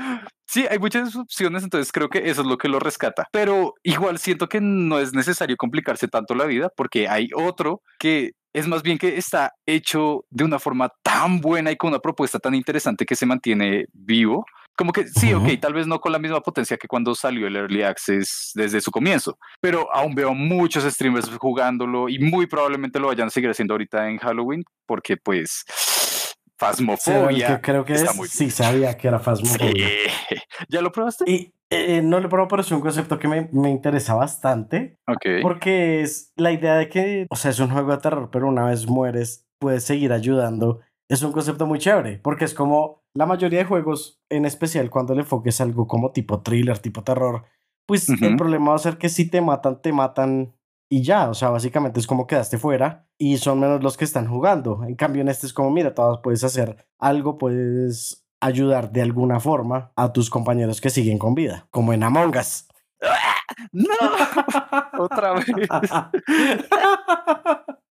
sí, 0.49 0.65
hay 0.69 0.79
muchas 0.79 1.15
opciones, 1.15 1.63
entonces 1.63 1.91
creo 1.91 2.09
que 2.09 2.29
eso 2.29 2.41
es 2.41 2.47
lo 2.47 2.57
que 2.57 2.67
lo 2.67 2.79
rescata. 2.79 3.27
Pero 3.31 3.75
igual 3.83 4.17
siento 4.17 4.49
que 4.49 4.59
no 4.61 4.99
es 4.99 5.13
necesario 5.13 5.55
complicarse 5.57 6.07
tanto 6.07 6.35
la 6.35 6.45
vida 6.45 6.69
porque 6.75 7.07
hay 7.07 7.29
otro 7.35 7.81
que 7.99 8.31
es 8.53 8.67
más 8.67 8.81
bien 8.81 8.97
que 8.97 9.17
está 9.17 9.51
hecho 9.67 10.25
de 10.31 10.43
una 10.43 10.57
forma 10.57 10.89
tan 11.03 11.39
buena 11.39 11.71
y 11.71 11.77
con 11.77 11.89
una 11.89 11.99
propuesta 11.99 12.39
tan 12.39 12.55
interesante 12.55 13.05
que 13.05 13.15
se 13.15 13.27
mantiene 13.27 13.85
vivo. 13.93 14.43
Como 14.75 14.93
que 14.93 15.07
sí, 15.07 15.33
ok, 15.33 15.59
tal 15.59 15.73
vez 15.73 15.87
no 15.87 15.99
con 15.99 16.13
la 16.13 16.19
misma 16.19 16.39
potencia 16.39 16.77
que 16.77 16.87
cuando 16.87 17.13
salió 17.13 17.47
el 17.47 17.55
Early 17.57 17.83
Access 17.83 18.51
desde 18.55 18.79
su 18.79 18.91
comienzo, 18.91 19.37
pero 19.59 19.93
aún 19.93 20.15
veo 20.15 20.33
muchos 20.33 20.85
streamers 20.85 21.29
jugándolo 21.37 22.07
y 22.07 22.17
muy 22.17 22.47
probablemente 22.47 22.97
lo 22.97 23.07
vayan 23.07 23.27
a 23.27 23.29
seguir 23.29 23.49
haciendo 23.49 23.73
ahorita 23.73 24.09
en 24.09 24.17
Halloween 24.19 24.63
porque 24.87 25.17
pues 25.17 25.65
Fasmofobia. 26.59 27.61
creo 27.61 27.85
que 27.85 27.93
es, 27.93 28.05
sí, 28.29 28.51
sabía 28.51 28.97
que 28.97 29.07
era 29.07 29.19
Fasmofobia. 29.19 29.87
¿Ya 30.69 30.81
lo 30.81 30.91
probaste? 30.91 31.23
Y 31.25 31.53
eh, 31.69 32.01
no 32.01 32.19
lo 32.19 32.27
probé, 32.27 32.47
pero 32.49 32.61
es 32.61 32.71
un 32.71 32.81
concepto 32.81 33.17
que 33.17 33.27
me, 33.27 33.49
me 33.53 33.69
interesa 33.69 34.13
bastante. 34.13 34.97
Ok. 35.07 35.41
Porque 35.41 36.01
es 36.01 36.33
la 36.35 36.51
idea 36.51 36.75
de 36.75 36.89
que, 36.89 37.27
o 37.29 37.35
sea, 37.35 37.51
es 37.51 37.59
un 37.59 37.69
juego 37.69 37.91
de 37.91 37.99
terror, 37.99 38.29
pero 38.31 38.47
una 38.47 38.65
vez 38.65 38.87
mueres, 38.87 39.47
puedes 39.59 39.83
seguir 39.83 40.11
ayudando. 40.11 40.81
Es 41.09 41.23
un 41.23 41.31
concepto 41.31 41.65
muy 41.65 41.79
chévere, 41.79 42.19
porque 42.19 42.45
es 42.45 42.53
como 42.53 43.03
la 43.15 43.25
mayoría 43.25 43.59
de 43.59 43.65
juegos, 43.65 44.21
en 44.29 44.45
especial 44.45 44.89
cuando 44.89 45.15
le 45.15 45.21
enfoques 45.21 45.61
algo 45.61 45.87
como 45.87 46.11
tipo 46.11 46.41
thriller, 46.41 46.77
tipo 46.79 47.03
terror, 47.03 47.45
pues 47.87 48.07
el 48.09 48.35
problema 48.35 48.69
va 48.69 48.75
a 48.75 48.79
ser 48.79 48.99
que 48.99 49.09
si 49.09 49.27
te 49.27 49.41
matan, 49.41 49.81
te 49.81 49.91
matan 49.91 50.53
y 50.91 51.03
ya, 51.03 51.29
o 51.29 51.35
sea, 51.35 51.49
básicamente 51.49 51.99
es 51.99 52.07
como 52.07 52.25
quedaste 52.25 52.57
fuera 52.57 53.07
y 53.17 53.37
son 53.37 53.59
menos 53.59 53.83
los 53.83 53.95
que 53.95 54.05
están 54.05 54.27
jugando. 54.27 54.83
En 54.83 54.95
cambio, 54.95 55.21
en 55.21 55.29
este 55.29 55.45
es 55.45 55.53
como, 55.53 55.69
mira, 55.69 55.93
todos 55.93 56.19
puedes 56.23 56.43
hacer 56.43 56.87
algo, 56.97 57.37
puedes 57.37 58.25
ayudar 58.41 58.91
de 58.91 59.03
alguna 59.03 59.39
forma 59.39 59.91
a 59.95 60.11
tus 60.11 60.29
compañeros 60.31 60.81
que 60.81 60.89
siguen 60.89 61.19
con 61.19 61.35
vida, 61.35 61.67
como 61.69 61.93
en 61.93 62.03
Among 62.03 62.35
Us. 62.37 62.67
No, 63.71 63.83
otra 64.99 65.33
vez. 65.33 65.45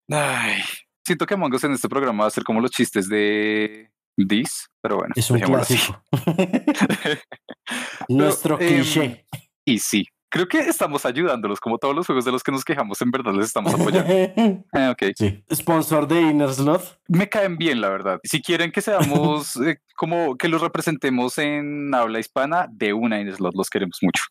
Ay, 0.10 0.62
siento 1.06 1.26
que 1.26 1.36
Among 1.36 1.54
Us 1.54 1.64
en 1.64 1.74
este 1.74 1.88
programa 1.88 2.24
va 2.24 2.28
a 2.28 2.32
ser 2.32 2.44
como 2.44 2.60
los 2.60 2.72
chistes 2.72 3.08
de 3.08 3.92
This, 4.18 4.70
pero 4.82 4.98
bueno. 4.98 5.14
Es 5.16 5.30
un 5.32 5.40
clásico. 5.40 6.04
Nuestro 8.10 8.60
em, 8.60 8.68
cliché. 8.68 9.26
y 9.64 9.80
sí, 9.80 10.06
creo 10.34 10.48
que 10.48 10.58
estamos 10.62 11.06
ayudándolos, 11.06 11.60
como 11.60 11.78
todos 11.78 11.96
los 11.96 12.08
juegos 12.08 12.26
de 12.26 12.32
los 12.32 12.42
que 12.42 12.52
nos 12.52 12.66
quejamos, 12.66 13.00
en 13.04 13.12
verdad 13.12 13.34
les 13.36 13.46
estamos 13.46 13.72
apoyando. 13.72 14.12
ah, 14.74 14.90
okay. 14.90 15.12
sí. 15.16 15.44
Sponsor 15.54 16.08
de 16.08 16.22
Inner 16.22 16.52
Slot. 16.52 17.02
Me 17.08 17.30
caen 17.30 17.56
bien, 17.56 17.80
la 17.80 17.90
verdad. 17.90 18.20
Si 18.24 18.42
quieren 18.42 18.72
que 18.72 18.82
seamos 18.82 19.56
eh, 19.62 19.78
como 19.96 20.36
que 20.36 20.48
los 20.48 20.60
representemos 20.60 21.38
en 21.38 21.94
habla 21.94 22.20
hispana, 22.20 22.68
de 22.72 22.94
una 22.94 23.22
Inner 23.22 23.36
Slot 23.36 23.54
los 23.54 23.70
queremos 23.70 24.00
mucho. 24.02 24.24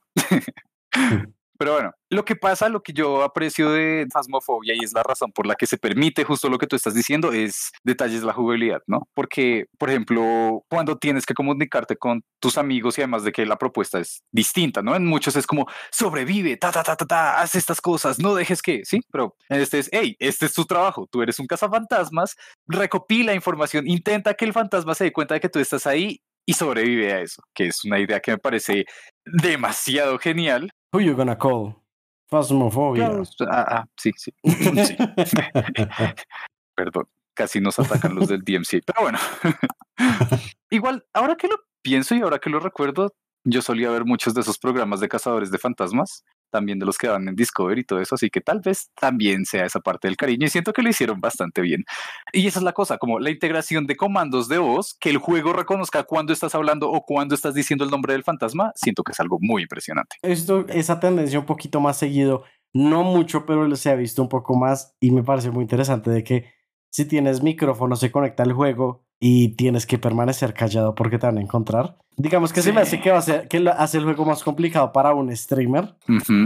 Pero 1.63 1.75
bueno, 1.75 1.93
lo 2.11 2.25
que 2.25 2.35
pasa, 2.35 2.69
lo 2.69 2.83
que 2.83 2.93
yo 2.93 3.23
aprecio 3.23 3.71
de 3.71 4.09
Phasmophobia 4.13 4.75
y 4.75 4.83
es 4.83 4.93
la 4.93 5.05
razón 5.05 5.31
por 5.31 5.47
la 5.47 5.55
que 5.55 5.69
se 5.69 5.79
permite 5.79 6.25
justo 6.25 6.49
lo 6.49 6.59
que 6.59 6.67
tú 6.67 6.75
estás 6.75 6.93
diciendo 6.93 7.33
es 7.33 7.71
detalles 7.85 8.23
de 8.23 8.27
la 8.27 8.33
jugabilidad, 8.33 8.81
¿no? 8.89 9.07
Porque, 9.15 9.67
por 9.79 9.89
ejemplo, 9.89 10.65
cuando 10.69 10.99
tienes 10.99 11.25
que 11.25 11.35
comunicarte 11.35 11.97
con 11.97 12.25
tus 12.41 12.59
amigos 12.59 12.99
y 12.99 13.03
además 13.03 13.23
de 13.23 13.31
que 13.31 13.47
la 13.47 13.59
propuesta 13.59 14.01
es 14.01 14.25
distinta, 14.33 14.83
¿no? 14.83 14.97
En 14.97 15.07
muchos 15.07 15.37
es 15.37 15.47
como 15.47 15.69
sobrevive, 15.93 16.57
ta, 16.57 16.73
ta, 16.73 16.83
ta, 16.83 16.97
ta, 16.97 17.07
ta, 17.07 17.41
haz 17.41 17.55
estas 17.55 17.81
cosas, 17.81 18.19
no 18.19 18.35
dejes 18.35 18.61
que, 18.61 18.85
sí, 18.85 18.99
pero 19.13 19.37
en 19.49 19.61
este 19.61 19.79
es, 19.79 19.89
hey, 19.93 20.17
este 20.19 20.47
es 20.47 20.55
tu 20.55 20.65
trabajo, 20.65 21.07
tú 21.09 21.23
eres 21.23 21.39
un 21.39 21.47
cazafantasmas, 21.47 22.35
recopila 22.67 23.35
información, 23.35 23.87
intenta 23.87 24.35
que 24.35 24.47
el 24.47 24.53
fantasma 24.53 24.97
se 24.97 25.05
dé 25.05 25.13
cuenta 25.13 25.35
de 25.35 25.41
que 25.41 25.49
tú 25.49 25.61
estás 25.61 25.87
ahí 25.87 26.21
y 26.45 26.55
sobrevive 26.55 27.13
a 27.13 27.21
eso, 27.21 27.41
que 27.55 27.69
es 27.69 27.85
una 27.85 28.01
idea 28.01 28.19
que 28.19 28.33
me 28.33 28.39
parece 28.39 28.85
demasiado 29.25 30.19
genial 30.19 30.73
Who 30.93 31.01
you 31.01 31.17
gonna 31.17 31.37
call? 31.37 31.83
Phasmophobia. 32.31 33.23
ah, 33.49 33.65
ah, 33.69 33.85
sí, 33.97 34.11
sí. 34.17 34.33
Perdón, 36.75 37.09
casi 37.35 37.61
nos 37.61 37.79
atacan 37.79 38.15
los 38.15 38.29
del 38.29 38.43
DMC. 38.43 38.83
Pero 38.85 39.03
bueno, 39.03 39.19
igual, 40.71 41.05
ahora 41.13 41.37
que 41.37 41.49
lo 41.49 41.57
pienso 41.83 42.15
y 42.15 42.21
ahora 42.21 42.39
que 42.39 42.51
lo 42.51 42.61
recuerdo, 42.61 43.15
yo 43.45 43.63
solía 43.63 43.91
ver 43.91 44.05
muchos 44.05 44.35
de 44.35 44.43
esos 44.43 44.59
programas 44.59 45.01
de 45.01 45.09
cazadores 45.09 45.51
de 45.51 45.59
fantasmas 45.59 46.25
también 46.53 46.79
de 46.79 46.87
los 46.87 46.99
que 46.99 47.09
dan 47.09 47.27
en 47.27 47.35
Discovery 47.35 47.81
y 47.81 47.85
todo 47.85 48.01
eso, 48.01 48.15
así 48.15 48.31
que 48.31 48.41
tal 48.41 48.61
vez 48.61 48.91
también 48.95 49.45
sea 49.45 49.65
esa 49.65 49.81
parte 49.81 50.07
del 50.07 50.17
cariño 50.17 50.47
y 50.47 50.51
siento 50.51 50.73
que 50.73 50.83
lo 50.83 50.91
hicieron 50.91 51.21
bastante 51.21 51.63
bien. 51.63 51.85
Y 52.33 52.47
esa 52.47 52.61
es 52.61 52.65
la 52.65 52.73
cosa, 52.73 52.99
como 52.99 53.19
la 53.19 53.31
integración 53.31 53.87
de 53.87 53.97
comandos 53.97 54.49
de 54.49 54.59
voz, 54.59 54.95
que 55.01 55.11
el 55.11 55.19
juego 55.19 55.53
reconozca 55.53 56.05
cuando 56.05 56.33
estás 56.33 56.55
hablando 56.55 56.91
o 56.91 57.05
cuando 57.05 57.35
estás 57.35 57.55
diciendo 57.55 57.85
el 57.85 57.91
nombre 57.91 58.13
del 58.13 58.23
fantasma, 58.23 58.73
siento 58.77 59.03
que 59.03 59.13
es 59.13 59.21
algo 59.21 59.39
muy 59.41 59.63
impresionante. 59.63 60.17
Esto, 60.23 60.67
esa 60.69 61.01
tendencia 61.01 61.39
un 61.41 61.47
poquito 61.47 61.81
más 61.81 61.97
seguido, 61.97 62.45
no 62.75 63.03
mucho, 63.03 63.47
pero 63.47 63.75
se 63.75 63.91
ha 63.91 63.95
visto 63.95 64.23
un 64.23 64.29
poco 64.29 64.55
más 64.55 64.95
y 65.01 65.11
me 65.11 65.23
parece 65.23 65.51
muy 65.51 65.63
interesante 65.63 66.11
de 66.11 66.23
que 66.23 66.53
si 66.91 67.07
tienes 67.07 67.43
micrófono 67.43 67.97
se 67.97 68.13
conecta 68.13 68.43
al 68.43 68.53
juego 68.53 69.02
y 69.25 69.51
tienes 69.51 69.87
que 69.87 69.99
permanecer 69.99 70.53
callado 70.53 70.97
porque 70.97 71.17
te 71.17 71.27
van 71.27 71.39
a 71.39 71.41
encontrar. 71.41 71.97
Digamos 72.17 72.53
que 72.53 72.61
se 72.61 72.73
me 72.73 72.81
hace 72.81 73.01
que, 73.01 73.13
va 73.13 73.19
a 73.19 73.23
ser, 73.23 73.47
que 73.47 73.65
hace 73.69 73.99
el 73.99 74.05
juego 74.05 74.25
más 74.25 74.43
complicado 74.43 74.93
para 74.93 75.15
un 75.15 75.35
streamer, 75.37 75.95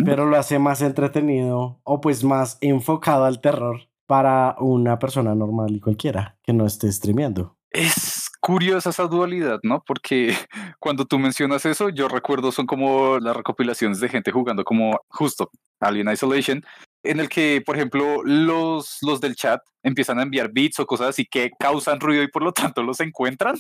pero 0.05 0.27
lo 0.27 0.37
hace 0.37 0.59
más 0.59 0.83
entretenido 0.83 1.81
o 1.85 2.01
pues 2.03 2.23
más 2.23 2.59
enfocado 2.61 3.25
al 3.25 3.41
terror 3.41 3.89
para 4.07 4.57
una 4.61 4.99
persona 4.99 5.35
normal 5.35 5.71
y 5.71 5.81
cualquiera 5.81 6.37
que 6.43 6.53
no 6.53 6.67
esté 6.67 6.93
streameando. 6.93 7.57
Es 7.71 8.29
curiosa 8.41 8.91
esa 8.91 9.07
dualidad, 9.07 9.59
¿no? 9.63 9.83
Porque 9.87 10.35
cuando 10.79 11.07
tú 11.07 11.19
mencionas 11.19 11.65
eso, 11.65 11.89
yo 11.89 12.09
recuerdo 12.09 12.53
son 12.53 12.67
como 12.67 13.19
las 13.19 13.35
recopilaciones 13.35 14.01
de 14.01 14.11
gente 14.11 14.33
jugando 14.33 14.65
como 14.65 15.01
justo 15.09 15.51
Alien 15.81 16.11
Isolation, 16.11 16.63
en 17.11 17.21
el 17.21 17.29
que, 17.29 17.63
por 17.65 17.77
ejemplo, 17.77 18.23
los, 18.25 18.99
los 19.03 19.21
del 19.21 19.37
chat 19.37 19.61
empiezan 19.83 20.19
a 20.19 20.23
enviar 20.23 20.51
bits 20.53 20.81
o 20.81 20.87
cosas 20.87 21.09
así 21.09 21.25
que 21.25 21.51
causan 21.59 22.01
ruido 22.01 22.23
y 22.23 22.29
por 22.29 22.43
lo 22.43 22.53
tanto 22.53 22.83
los 22.83 23.01
encuentran 23.01 23.57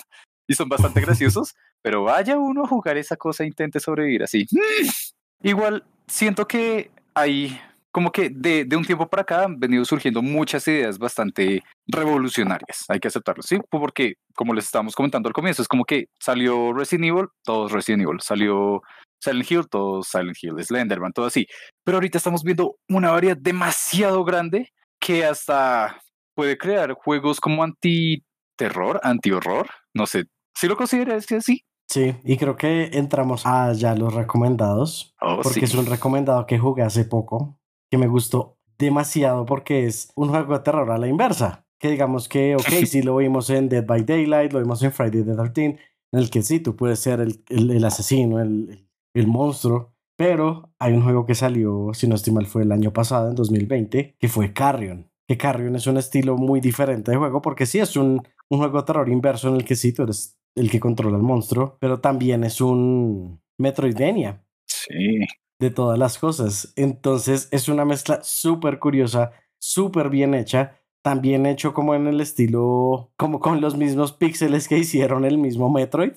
y 0.48 0.54
son 0.54 0.68
bastante 0.68 1.00
graciosos, 1.02 1.54
pero 1.82 2.04
vaya 2.04 2.36
uno 2.38 2.64
a 2.64 2.68
jugar 2.68 2.96
esa 2.96 3.16
cosa 3.16 3.44
e 3.44 3.46
intente 3.46 3.80
sobrevivir 3.80 4.22
así. 4.22 4.46
Igual, 5.42 5.84
siento 6.06 6.46
que 6.46 6.90
hay 7.14 7.58
como 7.96 8.12
que 8.12 8.28
de, 8.28 8.66
de, 8.66 8.76
un 8.76 8.84
tiempo 8.84 9.08
para 9.08 9.22
acá 9.22 9.44
han 9.44 9.58
venido 9.58 9.82
surgiendo 9.86 10.20
muchas 10.20 10.68
ideas 10.68 10.98
bastante 10.98 11.62
revolucionarias, 11.86 12.84
hay 12.88 13.00
que 13.00 13.08
aceptarlo, 13.08 13.42
¿sí? 13.42 13.58
Porque, 13.70 14.16
como 14.34 14.52
les 14.52 14.66
estábamos 14.66 14.94
comentando 14.94 15.30
al 15.30 15.32
comienzo, 15.32 15.62
es 15.62 15.68
como 15.68 15.86
que 15.86 16.08
salió 16.20 16.74
Resident 16.74 17.06
Evil, 17.06 17.28
todos 17.42 17.72
Resident 17.72 18.02
Evil, 18.02 18.20
salió 18.20 18.82
Silent 19.20 19.50
Hill, 19.50 19.68
todos 19.68 20.08
Silent 20.08 20.36
Hill, 20.42 20.62
Slenderman, 20.64 21.12
todo 21.12 21.26
así. 21.26 21.46
Pero 21.84 21.96
ahorita 21.96 22.18
estamos 22.18 22.42
viendo 22.42 22.76
una 22.88 23.10
variedad 23.10 23.36
demasiado 23.36 24.24
grande 24.24 24.72
que 25.00 25.24
hasta 25.24 26.00
puede 26.34 26.58
crear 26.58 26.92
juegos 26.92 27.40
como 27.40 27.62
anti-terror, 27.64 29.00
anti-horror, 29.02 29.68
no 29.94 30.06
sé, 30.06 30.24
si 30.54 30.66
lo 30.68 30.76
consideras 30.76 31.30
así. 31.32 31.62
Sí, 31.88 32.16
y 32.24 32.36
creo 32.36 32.56
que 32.56 32.90
entramos 32.94 33.46
a 33.46 33.72
ya 33.72 33.94
los 33.94 34.12
recomendados, 34.12 35.14
Oh, 35.20 35.40
porque 35.42 35.60
sí. 35.60 35.64
es 35.66 35.74
un 35.74 35.86
recomendado 35.86 36.44
que 36.46 36.58
jugué 36.58 36.82
hace 36.82 37.04
poco, 37.04 37.58
que 37.90 37.96
me 37.98 38.08
gustó 38.08 38.58
demasiado 38.78 39.46
porque 39.46 39.86
es 39.86 40.10
un 40.16 40.28
juego 40.28 40.54
de 40.54 40.64
terror 40.64 40.90
a 40.90 40.98
la 40.98 41.06
inversa. 41.06 41.64
Que 41.78 41.90
digamos 41.90 42.28
que, 42.28 42.56
ok, 42.56 42.84
sí 42.86 43.02
lo 43.02 43.16
vimos 43.16 43.50
en 43.50 43.68
Dead 43.68 43.86
by 43.86 44.02
Daylight, 44.04 44.52
lo 44.52 44.58
vimos 44.60 44.82
en 44.82 44.92
Friday 44.92 45.22
the 45.22 45.34
13 45.34 45.64
en 46.12 46.18
el 46.20 46.30
que 46.30 46.42
sí, 46.42 46.60
tú 46.60 46.74
puedes 46.76 46.98
ser 46.98 47.20
el, 47.20 47.42
el, 47.48 47.70
el 47.70 47.84
asesino, 47.84 48.40
el, 48.40 48.68
el 48.70 48.88
monstruo, 49.26 49.94
pero 50.16 50.70
hay 50.78 50.92
un 50.94 51.02
juego 51.02 51.24
que 51.26 51.34
salió, 51.34 51.90
si 51.94 52.06
no 52.06 52.14
estoy 52.14 52.32
mal, 52.32 52.46
fue 52.46 52.62
el 52.62 52.72
año 52.72 52.92
pasado, 52.92 53.28
en 53.30 53.34
2020, 53.34 54.16
que 54.18 54.28
fue 54.28 54.52
Carrion. 54.52 55.10
Que 55.28 55.36
Carrion 55.36 55.74
es 55.76 55.86
un 55.86 55.96
estilo 55.96 56.36
muy 56.36 56.60
diferente 56.60 57.10
de 57.10 57.16
juego 57.16 57.42
porque 57.42 57.66
sí 57.66 57.78
es 57.80 57.96
un, 57.96 58.22
un 58.48 58.58
juego 58.58 58.78
de 58.78 58.84
terror 58.86 59.08
inverso 59.08 59.48
en 59.48 59.56
el 59.56 59.64
que 59.64 59.74
sí, 59.76 59.92
tú 59.92 60.02
eres 60.04 60.38
el 60.54 60.70
que 60.70 60.80
controla 60.80 61.16
el 61.16 61.22
monstruo, 61.22 61.76
pero 61.80 62.00
también 62.00 62.44
es 62.44 62.60
un 62.60 63.40
Metroidvania 63.58 64.42
Sí. 64.66 65.20
de 65.58 65.70
todas 65.70 65.98
las 65.98 66.18
cosas. 66.18 66.72
Entonces 66.76 67.48
es 67.50 67.68
una 67.68 67.84
mezcla 67.84 68.20
súper 68.22 68.78
curiosa, 68.78 69.32
súper 69.58 70.08
bien 70.10 70.34
hecha, 70.34 70.78
también 71.02 71.44
hecho 71.46 71.74
como 71.74 71.94
en 71.94 72.06
el 72.06 72.20
estilo, 72.20 73.12
como 73.16 73.38
con 73.40 73.60
los 73.60 73.76
mismos 73.76 74.12
píxeles 74.12 74.66
que 74.68 74.78
hicieron 74.78 75.24
el 75.24 75.38
mismo 75.38 75.70
Metroid. 75.70 76.12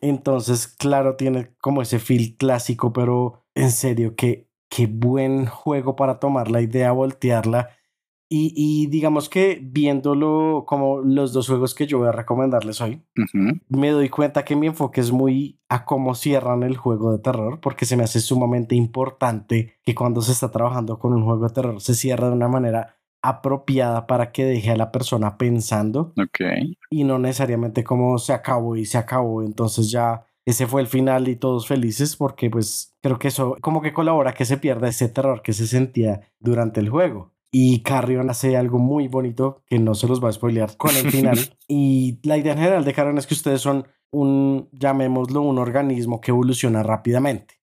Entonces, 0.00 0.68
claro, 0.68 1.16
tiene 1.16 1.50
como 1.60 1.82
ese 1.82 1.98
feel 1.98 2.36
clásico, 2.36 2.92
pero 2.92 3.44
en 3.54 3.70
serio, 3.72 4.14
qué, 4.16 4.48
qué 4.68 4.86
buen 4.86 5.46
juego 5.46 5.96
para 5.96 6.18
tomar 6.20 6.50
la 6.50 6.60
idea, 6.60 6.92
voltearla. 6.92 7.70
Y, 8.32 8.52
y 8.54 8.86
digamos 8.86 9.28
que 9.28 9.58
viéndolo 9.60 10.64
como 10.64 11.00
los 11.00 11.32
dos 11.32 11.48
juegos 11.48 11.74
que 11.74 11.88
yo 11.88 11.98
voy 11.98 12.06
a 12.06 12.12
recomendarles 12.12 12.80
hoy, 12.80 13.02
me 13.68 13.90
doy 13.90 14.08
cuenta 14.08 14.44
que 14.44 14.54
mi 14.54 14.68
enfoque 14.68 15.00
es 15.00 15.10
muy 15.10 15.58
a 15.68 15.84
cómo 15.84 16.14
cierran 16.14 16.62
el 16.62 16.76
juego 16.76 17.10
de 17.10 17.18
terror, 17.18 17.58
porque 17.60 17.86
se 17.86 17.96
me 17.96 18.04
hace 18.04 18.20
sumamente 18.20 18.76
importante 18.76 19.74
que 19.82 19.96
cuando 19.96 20.22
se 20.22 20.30
está 20.30 20.48
trabajando 20.52 21.00
con 21.00 21.12
un 21.12 21.24
juego 21.24 21.48
de 21.48 21.52
terror 21.54 21.80
se 21.80 21.94
cierra 21.94 22.28
de 22.28 22.34
una 22.34 22.46
manera 22.46 22.99
apropiada 23.22 24.06
para 24.06 24.32
que 24.32 24.44
deje 24.44 24.70
a 24.70 24.76
la 24.76 24.92
persona 24.92 25.36
pensando 25.36 26.12
y 26.90 27.04
no 27.04 27.18
necesariamente 27.18 27.84
como 27.84 28.18
se 28.18 28.32
acabó 28.32 28.76
y 28.76 28.86
se 28.86 28.98
acabó, 28.98 29.42
entonces 29.42 29.90
ya 29.90 30.26
ese 30.46 30.66
fue 30.66 30.80
el 30.80 30.86
final 30.86 31.28
y 31.28 31.36
todos 31.36 31.66
felices 31.66 32.16
porque 32.16 32.50
pues 32.50 32.96
creo 33.02 33.18
que 33.18 33.28
eso 33.28 33.56
como 33.60 33.82
que 33.82 33.92
colabora 33.92 34.32
que 34.32 34.44
se 34.44 34.56
pierda 34.56 34.88
ese 34.88 35.08
terror 35.08 35.42
que 35.42 35.52
se 35.52 35.66
sentía 35.66 36.20
durante 36.38 36.80
el 36.80 36.88
juego. 36.88 37.32
Y 37.52 37.82
Carrion 37.82 38.30
hace 38.30 38.56
algo 38.56 38.78
muy 38.78 39.08
bonito 39.08 39.62
que 39.66 39.80
no 39.80 39.94
se 39.94 40.06
los 40.06 40.22
va 40.22 40.28
a 40.28 40.32
spoilear 40.32 40.76
con 40.76 40.94
el 40.96 41.10
final. 41.10 41.38
y 41.68 42.20
la 42.22 42.36
idea 42.36 42.52
en 42.52 42.58
general 42.60 42.84
de 42.84 42.92
Carrion 42.92 43.18
es 43.18 43.26
que 43.26 43.34
ustedes 43.34 43.60
son 43.60 43.86
un, 44.12 44.68
llamémoslo, 44.72 45.42
un 45.42 45.58
organismo 45.58 46.20
que 46.20 46.30
evoluciona 46.30 46.82
rápidamente. 46.82 47.60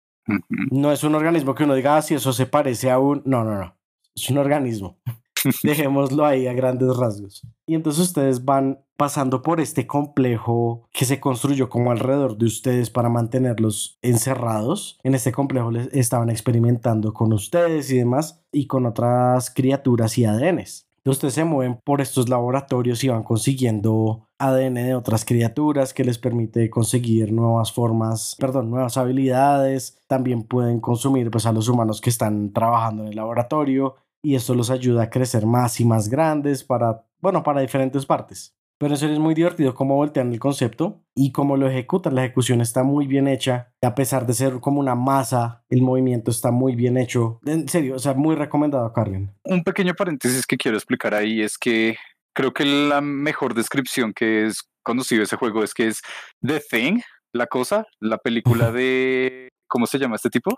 No 0.72 0.92
es 0.92 1.06
un 1.06 1.16
organismo 1.16 1.56
que 1.56 1.64
uno 1.64 1.74
diga, 1.74 1.96
ah, 1.96 2.02
si 2.02 2.16
eso 2.16 2.34
se 2.34 2.46
parece 2.46 2.92
a 2.92 3.00
un... 3.00 3.22
No, 3.26 3.46
no, 3.46 3.58
no. 3.58 3.78
Es 4.14 4.30
un 4.30 4.38
organismo. 4.38 5.00
Dejémoslo 5.64 6.26
ahí 6.26 6.48
a 6.48 6.54
grandes 6.54 6.96
rasgos. 6.98 7.42
Y 7.66 7.76
entonces 7.76 8.04
ustedes 8.04 8.44
van 8.44 8.80
pasando 8.98 9.42
por 9.42 9.62
este 9.62 9.86
complejo 9.86 10.88
que 10.92 11.06
se 11.06 11.20
construyó 11.20 11.70
como 11.70 11.92
alrededor 11.92 12.38
de 12.38 12.46
ustedes 12.46 12.90
para 12.90 13.10
mantenerlos 13.10 14.00
encerrados. 14.02 15.00
En 15.04 15.14
este 15.16 15.32
complejo 15.32 15.72
les 15.72 15.88
estaban 15.94 16.30
experimentando 16.30 17.14
con 17.14 17.32
ustedes 17.34 17.92
y 17.92 17.98
demás 17.98 18.44
y 18.52 18.66
con 18.68 18.86
otras 18.86 19.52
criaturas 19.52 20.18
y 20.18 20.26
ADNs. 20.26 20.88
Entonces 21.08 21.20
ustedes 21.20 21.34
se 21.36 21.46
mueven 21.46 21.80
por 21.86 22.02
estos 22.02 22.28
laboratorios 22.28 23.02
y 23.04 23.08
van 23.08 23.24
consiguiendo 23.24 24.28
ADN 24.40 24.74
de 24.74 24.96
otras 24.96 25.24
criaturas 25.24 25.94
que 25.94 26.04
les 26.04 26.18
permite 26.18 26.70
conseguir 26.70 27.32
nuevas 27.32 27.72
formas, 27.72 28.36
perdón, 28.38 28.70
nuevas 28.70 28.98
habilidades. 28.98 30.00
También 30.08 30.44
pueden 30.44 30.82
consumir 30.82 31.32
pues 31.32 31.46
a 31.46 31.54
los 31.54 31.70
humanos 31.70 32.02
que 32.02 32.10
están 32.10 32.52
trabajando 32.52 33.04
en 33.04 33.10
el 33.10 33.16
laboratorio 33.16 33.96
y 34.22 34.36
esto 34.36 34.56
los 34.56 34.70
ayuda 34.70 35.04
a 35.04 35.10
crecer 35.10 35.46
más 35.46 35.80
y 35.80 35.86
más 35.86 36.10
grandes 36.10 36.64
para, 36.64 37.06
bueno, 37.20 37.44
para 37.44 37.62
diferentes 37.62 38.06
partes. 38.06 38.58
Pero 38.80 38.96
serio 38.96 39.16
es 39.16 39.20
muy 39.20 39.34
divertido 39.34 39.74
cómo 39.74 39.96
voltean 39.96 40.32
el 40.32 40.40
concepto 40.40 41.02
y 41.16 41.32
cómo 41.32 41.58
lo 41.58 41.68
ejecutan. 41.68 42.14
La 42.14 42.26
ejecución 42.26 42.62
está 42.62 42.84
muy 42.84 43.08
bien 43.08 43.28
hecha. 43.28 43.74
A 43.82 43.96
pesar 43.96 44.28
de 44.28 44.34
ser 44.34 44.60
como 44.60 44.80
una 44.80 44.94
masa, 44.94 45.64
el 45.70 45.82
movimiento 45.82 46.30
está 46.30 46.52
muy 46.52 46.76
bien 46.76 46.96
hecho. 46.98 47.40
En 47.46 47.68
serio, 47.68 47.96
o 47.96 48.00
sea, 48.00 48.14
muy 48.14 48.36
recomendado, 48.36 48.94
Carrion. 48.94 49.34
Un 49.44 49.64
pequeño 49.64 49.96
paréntesis 49.96 50.46
que 50.46 50.58
quiero 50.58 50.78
explicar 50.78 51.16
ahí 51.16 51.42
es 51.42 51.58
que 51.58 51.96
creo 52.34 52.54
que 52.54 52.66
la 52.66 53.02
mejor 53.02 53.56
descripción 53.56 54.14
que 54.14 54.46
es 54.46 54.70
conocido 54.84 55.24
ese 55.24 55.38
juego 55.38 55.64
es 55.64 55.74
que 55.74 55.88
es 55.88 56.02
The 56.46 56.62
Thing, 56.70 57.02
la 57.34 57.48
cosa, 57.48 57.86
la 58.00 58.20
película 58.20 58.72
de, 58.72 59.50
¿cómo 59.68 59.88
se 59.88 59.98
llama 59.98 60.18
este 60.18 60.30
tipo? 60.30 60.52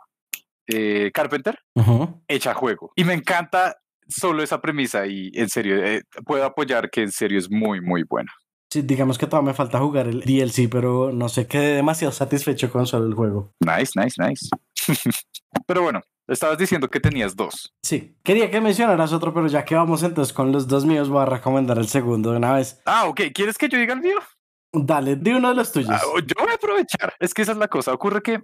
Eh, 0.71 1.11
Carpenter, 1.13 1.57
hecha 2.27 2.53
juego. 2.53 2.91
Y 2.95 3.03
me 3.03 3.13
encanta 3.13 3.77
solo 4.07 4.43
esa 4.43 4.61
premisa 4.61 5.07
y 5.07 5.31
en 5.33 5.49
serio, 5.49 5.83
eh, 5.83 6.03
puedo 6.25 6.45
apoyar 6.45 6.89
que 6.89 7.01
en 7.01 7.11
serio 7.11 7.39
es 7.39 7.49
muy, 7.49 7.81
muy 7.81 8.03
buena. 8.03 8.31
Sí, 8.71 8.83
digamos 8.83 9.17
que 9.17 9.25
todavía 9.25 9.47
me 9.51 9.55
falta 9.55 9.79
jugar 9.79 10.07
el 10.07 10.21
DLC, 10.21 10.69
pero 10.69 11.11
no 11.11 11.27
sé, 11.27 11.47
quedé 11.47 11.75
demasiado 11.75 12.11
satisfecho 12.11 12.71
con 12.71 12.85
solo 12.85 13.07
el 13.07 13.15
juego. 13.15 13.51
Nice, 13.61 13.99
nice, 13.99 14.21
nice. 14.21 14.47
Pero 15.65 15.81
bueno, 15.81 16.01
estabas 16.27 16.59
diciendo 16.59 16.87
que 16.87 16.99
tenías 16.99 17.35
dos. 17.35 17.73
Sí, 17.83 18.15
quería 18.23 18.51
que 18.51 18.61
mencionaras 18.61 19.11
otro, 19.13 19.33
pero 19.33 19.47
ya 19.47 19.65
que 19.65 19.73
vamos 19.75 20.03
entonces 20.03 20.31
con 20.31 20.51
los 20.51 20.67
dos 20.67 20.85
míos, 20.85 21.09
voy 21.09 21.23
a 21.23 21.25
recomendar 21.25 21.79
el 21.79 21.87
segundo 21.87 22.31
de 22.31 22.37
una 22.37 22.53
vez. 22.53 22.79
Ah, 22.85 23.07
ok. 23.07 23.21
¿Quieres 23.33 23.57
que 23.57 23.67
yo 23.67 23.77
diga 23.77 23.93
el 23.93 24.01
mío? 24.01 24.17
Dale, 24.71 25.15
de 25.15 25.35
uno 25.35 25.49
de 25.49 25.55
los 25.55 25.71
tuyos. 25.71 25.89
Ah, 25.91 26.01
yo 26.15 26.35
voy 26.39 26.51
a 26.51 26.55
aprovechar. 26.55 27.15
Es 27.19 27.33
que 27.33 27.41
esa 27.41 27.53
es 27.53 27.57
la 27.57 27.67
cosa. 27.67 27.93
Ocurre 27.93 28.21
que 28.21 28.41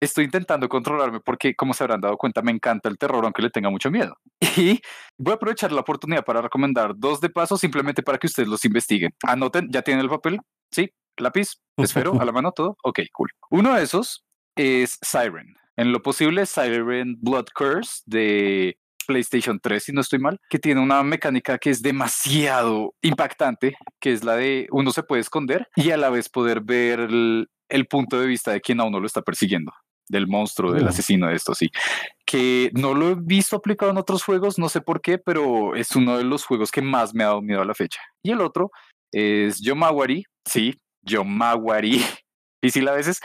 estoy 0.00 0.24
intentando 0.24 0.68
controlarme 0.68 1.20
porque, 1.20 1.54
como 1.54 1.74
se 1.74 1.84
habrán 1.84 2.00
dado 2.00 2.16
cuenta, 2.16 2.42
me 2.42 2.52
encanta 2.52 2.88
el 2.88 2.98
terror, 2.98 3.24
aunque 3.24 3.42
le 3.42 3.50
tenga 3.50 3.70
mucho 3.70 3.90
miedo. 3.90 4.16
Y 4.56 4.80
voy 5.18 5.32
a 5.32 5.36
aprovechar 5.36 5.70
la 5.70 5.82
oportunidad 5.82 6.24
para 6.24 6.40
recomendar 6.40 6.94
dos 6.96 7.20
de 7.20 7.28
paso 7.28 7.58
simplemente 7.58 8.02
para 8.02 8.16
que 8.16 8.26
ustedes 8.26 8.48
los 8.48 8.64
investiguen. 8.64 9.12
Anoten, 9.22 9.68
ya 9.70 9.82
tienen 9.82 10.02
el 10.02 10.08
papel, 10.08 10.40
sí, 10.70 10.90
lápiz, 11.18 11.60
esfero, 11.76 12.18
a 12.20 12.24
la 12.24 12.32
mano, 12.32 12.52
todo. 12.52 12.76
Ok, 12.82 13.00
cool. 13.12 13.30
Uno 13.50 13.74
de 13.74 13.82
esos 13.82 14.24
es 14.56 14.98
Siren. 15.02 15.54
En 15.76 15.92
lo 15.92 16.00
posible, 16.00 16.46
Siren 16.46 17.16
Blood 17.20 17.46
Curse 17.54 18.02
de 18.06 18.78
PlayStation 19.06 19.60
3, 19.60 19.82
si 19.82 19.92
no 19.92 20.00
estoy 20.00 20.18
mal, 20.18 20.40
que 20.48 20.58
tiene 20.58 20.80
una 20.80 21.02
mecánica 21.02 21.58
que 21.58 21.70
es 21.70 21.82
demasiado 21.82 22.94
impactante, 23.02 23.76
que 24.00 24.12
es 24.12 24.24
la 24.24 24.36
de 24.36 24.66
uno 24.70 24.90
se 24.90 25.02
puede 25.02 25.20
esconder 25.20 25.68
y 25.76 25.90
a 25.90 25.96
la 25.96 26.10
vez 26.10 26.28
poder 26.28 26.60
ver 26.62 27.00
el, 27.00 27.48
el 27.68 27.86
punto 27.86 28.20
de 28.20 28.26
vista 28.26 28.52
de 28.52 28.60
quien 28.60 28.80
a 28.80 28.84
uno 28.84 29.00
lo 29.00 29.06
está 29.06 29.22
persiguiendo, 29.22 29.72
del 30.08 30.26
monstruo, 30.26 30.72
del 30.72 30.88
asesino 30.88 31.28
de 31.28 31.34
esto, 31.34 31.54
sí. 31.54 31.70
Que 32.24 32.70
no 32.74 32.94
lo 32.94 33.10
he 33.10 33.14
visto 33.14 33.56
aplicado 33.56 33.90
en 33.90 33.98
otros 33.98 34.22
juegos, 34.24 34.58
no 34.58 34.68
sé 34.68 34.80
por 34.80 35.00
qué, 35.00 35.18
pero 35.18 35.74
es 35.74 35.94
uno 35.96 36.18
de 36.18 36.24
los 36.24 36.44
juegos 36.44 36.70
que 36.70 36.82
más 36.82 37.14
me 37.14 37.24
ha 37.24 37.28
dado 37.28 37.42
miedo 37.42 37.62
a 37.62 37.66
la 37.66 37.74
fecha. 37.74 38.00
Y 38.22 38.30
el 38.30 38.40
otro 38.40 38.70
es 39.12 39.60
Yomawari, 39.60 40.24
sí, 40.44 40.74
Yomawari, 41.02 42.02
difícil 42.62 42.88
a 42.88 42.92
veces, 42.92 43.20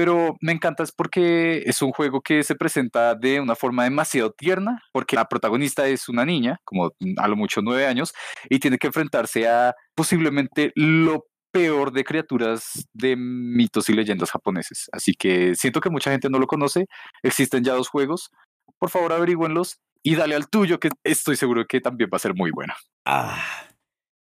pero 0.00 0.36
me 0.40 0.52
encanta 0.52 0.82
es 0.82 0.92
porque 0.92 1.62
es 1.66 1.82
un 1.82 1.92
juego 1.92 2.22
que 2.22 2.42
se 2.42 2.54
presenta 2.54 3.14
de 3.14 3.38
una 3.38 3.54
forma 3.54 3.84
demasiado 3.84 4.32
tierna, 4.32 4.82
porque 4.92 5.14
la 5.14 5.26
protagonista 5.26 5.86
es 5.88 6.08
una 6.08 6.24
niña, 6.24 6.58
como 6.64 6.92
a 7.18 7.28
lo 7.28 7.36
mucho 7.36 7.60
nueve 7.62 7.86
años, 7.86 8.14
y 8.48 8.58
tiene 8.60 8.78
que 8.78 8.86
enfrentarse 8.86 9.46
a 9.46 9.74
posiblemente 9.94 10.72
lo 10.74 11.26
peor 11.50 11.92
de 11.92 12.04
criaturas 12.04 12.88
de 12.92 13.16
mitos 13.16 13.88
y 13.88 13.92
leyendas 13.92 14.30
japoneses. 14.30 14.88
Así 14.92 15.14
que 15.14 15.54
siento 15.54 15.80
que 15.80 15.90
mucha 15.90 16.10
gente 16.10 16.30
no 16.30 16.38
lo 16.38 16.46
conoce, 16.46 16.86
existen 17.22 17.64
ya 17.64 17.74
dos 17.74 17.88
juegos, 17.88 18.30
por 18.78 18.90
favor 18.90 19.12
averigüenlos 19.12 19.80
y 20.02 20.14
dale 20.14 20.34
al 20.34 20.48
tuyo, 20.48 20.80
que 20.80 20.90
estoy 21.04 21.36
seguro 21.36 21.66
que 21.66 21.80
también 21.80 22.10
va 22.12 22.16
a 22.16 22.20
ser 22.20 22.34
muy 22.34 22.50
bueno. 22.50 22.74
Ah, 23.04 23.42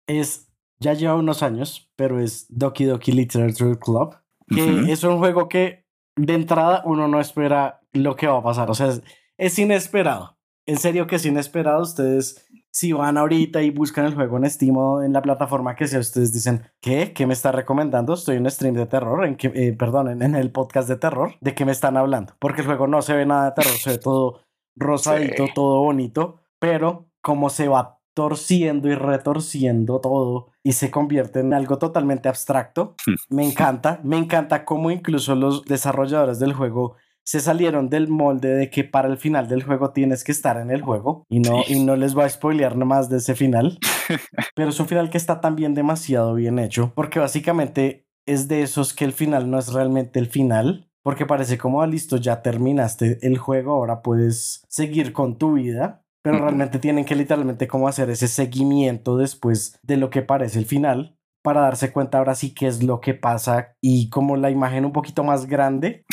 es 0.07 0.49
ya 0.81 0.93
lleva 0.93 1.15
unos 1.15 1.43
años, 1.43 1.91
pero 1.97 2.21
es 2.21 2.47
Doki 2.49 2.85
Doki 2.85 3.13
Literature 3.13 3.79
Club, 3.79 4.17
que 4.49 4.93
es 4.93 5.03
un 5.05 5.19
juego 5.19 5.49
que 5.49 5.85
de 6.17 6.35
entrada 6.35 6.83
uno 6.85 7.09
no 7.09 7.21
espera 7.21 7.81
lo 7.93 8.17
que 8.17 8.27
va 8.27 8.39
a 8.39 8.43
pasar, 8.43 8.71
o 8.71 8.75
sea, 8.75 8.93
es, 9.39 9.59
inesperado. 9.59 10.37
En 10.67 10.79
serio 10.79 11.07
que 11.07 11.17
es 11.17 11.27
inesperado, 11.27 11.83
ustedes 11.83 12.47
si 12.75 12.93
van 12.93 13.17
ahorita 13.17 13.63
y 13.63 13.71
buscan 13.71 14.05
el 14.05 14.15
juego 14.15 14.37
en 14.37 14.51
Steam 14.51 14.77
o 14.77 15.01
en 15.01 15.13
la 15.13 15.23
plataforma 15.23 15.77
que 15.77 15.87
sea, 15.87 16.01
ustedes 16.01 16.33
dicen, 16.33 16.63
¿qué? 16.81 17.13
¿Qué 17.13 17.25
me 17.25 17.33
está 17.33 17.53
recomendando? 17.53 18.15
Estoy 18.15 18.37
en 18.37 18.43
un 18.43 18.51
stream 18.51 18.75
de 18.75 18.87
terror, 18.87 19.25
en 19.25 19.37
que, 19.37 19.53
eh, 19.55 19.73
perdón, 19.75 20.21
en, 20.21 20.35
el 20.35 20.51
podcast 20.51 20.89
de 20.89 20.97
terror, 20.97 21.37
¿de 21.41 21.55
qué 21.55 21.65
me 21.65 21.71
están 21.71 21.97
hablando? 21.97 22.35
Porque 22.41 22.63
el 22.63 22.67
juego 22.67 22.89
no 22.89 23.01
se 23.01 23.15
ve 23.15 23.27
nada 23.27 23.45
de 23.47 23.53
terror, 23.53 23.79
se 23.79 23.91
ve 23.91 23.99
todo 23.99 24.41
rosadito, 24.75 25.47
todo 25.55 25.83
bonito, 25.83 26.41
pero 26.59 27.07
como 27.23 27.49
se 27.49 27.69
va 27.69 28.01
torciendo 28.13 28.89
y 28.89 28.97
retorciendo 28.97 30.01
todo 30.01 30.49
y 30.65 30.73
se 30.73 30.91
convierte 30.91 31.41
en 31.41 31.55
algo 31.55 31.79
totalmente 31.79 32.29
abstracto. 32.29 32.97
Me 33.29 33.47
encanta, 33.47 34.01
me 34.03 34.17
encanta 34.17 34.65
cómo 34.65 34.91
incluso 34.91 35.37
los 35.37 35.65
desarrolladores 35.65 36.41
del 36.41 36.55
juego 36.55 36.97
se 37.27 37.41
salieron 37.41 37.89
del 37.89 38.09
molde 38.09 38.55
de 38.55 38.71
que 38.71 38.85
para 38.85 39.09
el 39.09 39.17
final 39.17 39.49
del 39.49 39.63
juego 39.63 39.91
tienes 39.91 40.25
que 40.25 40.33
estar 40.33 40.57
en 40.59 40.71
el 40.71 40.83
juego 40.83 41.25
y 41.29 41.41
no, 41.41 41.63
y 41.67 41.83
no 41.85 41.97
les 41.97 42.15
voy 42.15 42.25
a 42.25 42.29
spoilear 42.29 42.77
más 42.77 43.09
de 43.09 43.19
ese 43.19 43.35
final. 43.35 43.79
Pero 44.55 44.71
es 44.71 44.81
un 44.81 44.89
final 44.89 45.11
que 45.11 45.19
está 45.19 45.41
también 45.41 45.75
demasiado 45.75 46.35
bien 46.35 46.59
hecho 46.59 46.93
porque 46.95 47.19
básicamente 47.19 48.07
es 48.27 48.49
de 48.49 48.63
esos 48.63 48.95
que 48.95 49.05
el 49.05 49.13
final 49.13 49.51
no 49.51 49.59
es 49.59 49.73
realmente 49.73 50.19
el 50.19 50.27
final. 50.27 50.89
Porque 51.03 51.27
parece 51.27 51.59
como, 51.59 51.83
ah, 51.83 51.87
listo, 51.87 52.17
ya 52.17 52.41
terminaste 52.41 53.19
el 53.21 53.37
juego, 53.37 53.73
ahora 53.73 54.01
puedes 54.01 54.65
seguir 54.71 55.13
con 55.13 55.37
tu 55.37 55.53
vida 55.53 56.05
pero 56.25 56.39
realmente 56.39 56.79
tienen 56.79 57.05
que 57.05 57.15
literalmente 57.15 57.69
como 57.69 57.87
hacer 57.87 58.09
ese 58.09 58.29
seguimiento 58.29 59.19
después 59.19 59.79
de 59.83 59.99
lo 59.99 60.09
que 60.09 60.23
parece 60.23 60.59
el 60.59 60.65
final 60.65 61.19
para 61.43 61.61
darse 61.61 61.93
cuenta 61.93 62.17
ahora 62.17 62.35
sí 62.35 62.55
qué 62.55 62.67
es 62.67 62.83
lo 62.83 63.01
que 63.01 63.13
pasa 63.13 63.77
y 63.83 64.09
como 64.09 64.37
la 64.37 64.51
imagen 64.51 64.87
un 64.87 64.93
poquito 64.93 65.23
más 65.23 65.47
grande, 65.47 66.07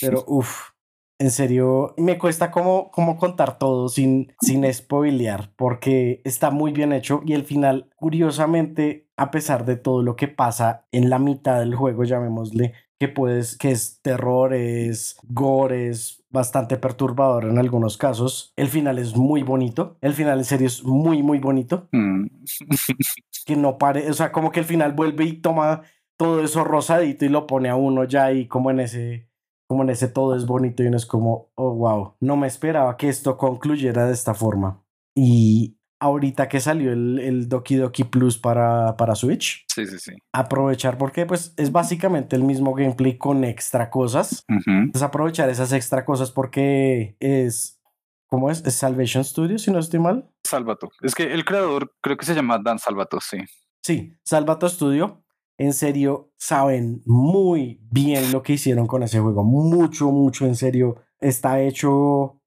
pero 0.00 0.24
uff, 0.26 0.70
en 1.18 1.30
serio, 1.30 1.94
me 1.98 2.18
cuesta 2.18 2.50
como, 2.50 2.90
como 2.90 3.18
contar 3.18 3.58
todo 3.58 3.88
sin, 3.90 4.32
sin 4.40 4.72
spoilear, 4.72 5.52
porque 5.56 6.22
está 6.24 6.50
muy 6.50 6.72
bien 6.72 6.92
hecho 6.92 7.20
y 7.26 7.34
el 7.34 7.44
final, 7.44 7.90
curiosamente, 7.96 9.06
a 9.18 9.30
pesar 9.30 9.66
de 9.66 9.76
todo 9.76 10.02
lo 10.02 10.16
que 10.16 10.28
pasa 10.28 10.86
en 10.92 11.10
la 11.10 11.18
mitad 11.18 11.60
del 11.60 11.74
juego, 11.74 12.04
llamémosle, 12.04 12.72
que 12.98 13.08
puedes, 13.08 13.56
que 13.56 13.70
es 13.70 14.00
terror, 14.02 14.54
es 14.54 15.16
gore, 15.24 15.88
es 15.88 16.22
bastante 16.30 16.76
perturbador 16.76 17.44
en 17.44 17.58
algunos 17.58 17.96
casos. 17.96 18.52
El 18.56 18.68
final 18.68 18.98
es 18.98 19.16
muy 19.16 19.42
bonito. 19.42 19.96
El 20.02 20.12
final 20.12 20.38
en 20.38 20.44
serio 20.44 20.66
es 20.66 20.84
muy, 20.84 21.22
muy 21.22 21.38
bonito. 21.38 21.88
Mm. 21.92 22.26
que 23.46 23.56
no 23.56 23.78
pare, 23.78 24.08
o 24.10 24.12
sea, 24.12 24.32
como 24.32 24.52
que 24.52 24.60
el 24.60 24.66
final 24.66 24.92
vuelve 24.92 25.24
y 25.24 25.32
toma 25.34 25.82
todo 26.18 26.44
eso 26.44 26.62
rosadito 26.62 27.24
y 27.24 27.30
lo 27.30 27.46
pone 27.46 27.70
a 27.70 27.76
uno 27.76 28.04
ya 28.04 28.26
ahí 28.26 28.46
como 28.46 28.70
en 28.70 28.80
ese, 28.80 29.29
como 29.70 29.84
en 29.84 29.90
ese 29.90 30.08
todo 30.08 30.34
es 30.34 30.46
bonito 30.46 30.82
y 30.82 30.88
uno 30.88 30.96
es 30.96 31.06
como, 31.06 31.52
oh, 31.54 31.72
wow, 31.76 32.16
no 32.18 32.36
me 32.36 32.48
esperaba 32.48 32.96
que 32.96 33.08
esto 33.08 33.38
concluyera 33.38 34.04
de 34.04 34.12
esta 34.12 34.34
forma. 34.34 34.82
Y 35.14 35.78
ahorita 36.00 36.48
que 36.48 36.58
salió 36.58 36.92
el, 36.92 37.20
el 37.20 37.48
Doki 37.48 37.76
Doki 37.76 38.02
Plus 38.02 38.36
para, 38.36 38.96
para 38.96 39.14
Switch. 39.14 39.64
Sí, 39.72 39.86
sí, 39.86 40.00
sí. 40.00 40.12
Aprovechar 40.32 40.98
porque 40.98 41.24
pues 41.24 41.54
es 41.56 41.70
básicamente 41.70 42.34
el 42.34 42.42
mismo 42.42 42.74
gameplay 42.74 43.16
con 43.16 43.44
extra 43.44 43.90
cosas. 43.90 44.44
Es 44.92 45.02
aprovechar 45.02 45.48
esas 45.48 45.72
extra 45.72 46.04
cosas 46.04 46.32
porque 46.32 47.16
es... 47.20 47.80
¿Cómo 48.26 48.50
es? 48.50 48.66
¿Es 48.66 48.74
Salvation 48.74 49.22
Studio, 49.22 49.56
si 49.56 49.70
no 49.70 49.78
estoy 49.78 50.00
mal? 50.00 50.28
Salvato. 50.42 50.90
Es 51.00 51.14
que 51.14 51.32
el 51.32 51.44
creador 51.44 51.94
creo 52.00 52.16
que 52.16 52.26
se 52.26 52.34
llama 52.34 52.58
Dan 52.58 52.80
Salvato, 52.80 53.20
sí. 53.20 53.38
Sí, 53.84 54.16
Salvato 54.24 54.68
Studio. 54.68 55.22
En 55.60 55.74
serio, 55.74 56.32
saben 56.38 57.02
muy 57.04 57.78
bien 57.90 58.32
lo 58.32 58.42
que 58.42 58.54
hicieron 58.54 58.86
con 58.86 59.02
ese 59.02 59.20
juego. 59.20 59.44
Mucho, 59.44 60.10
mucho, 60.10 60.46
en 60.46 60.56
serio. 60.56 61.02
Está 61.20 61.60
hecho, 61.60 62.40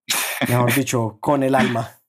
mejor 0.49 0.73
dicho, 0.73 1.19
con 1.21 1.43
el 1.43 1.55
alma. 1.55 1.89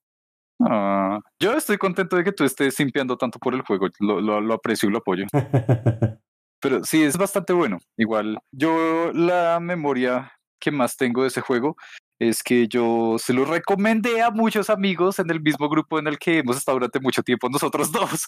Ah, 0.66 1.18
yo 1.42 1.52
estoy 1.54 1.76
contento 1.76 2.16
de 2.16 2.22
que 2.22 2.32
tú 2.32 2.44
estés 2.44 2.76
simpiando 2.76 3.18
tanto 3.18 3.40
por 3.40 3.54
el 3.54 3.62
juego. 3.62 3.88
Lo, 3.98 4.20
lo, 4.20 4.54
aprecio 4.54 4.88
y 4.88 4.92
lo 4.92 4.98
apoyo. 4.98 5.26
Pero 6.60 6.84
sí, 6.84 7.02
es 7.02 7.18
bastante 7.18 7.52
bueno. 7.52 7.78
Igual, 7.98 8.38
yo 8.52 9.12
la 9.12 9.58
memoria 9.60 10.32
que 10.60 10.70
más 10.70 10.96
tengo 10.96 11.22
de 11.22 11.28
ese 11.28 11.40
juego 11.40 11.76
es 12.20 12.42
que 12.42 12.68
yo 12.68 13.16
se 13.18 13.34
lo 13.34 13.44
recomendé 13.44 14.22
a 14.22 14.30
muchos 14.30 14.70
amigos 14.70 15.18
en 15.18 15.28
el 15.30 15.42
mismo 15.42 15.68
grupo 15.68 15.98
en 15.98 16.06
el 16.06 16.18
que 16.18 16.38
hemos 16.38 16.56
estado 16.56 16.76
durante 16.76 17.00
mucho 17.00 17.22
tiempo 17.22 17.48
nosotros 17.50 17.90
dos. 17.92 18.26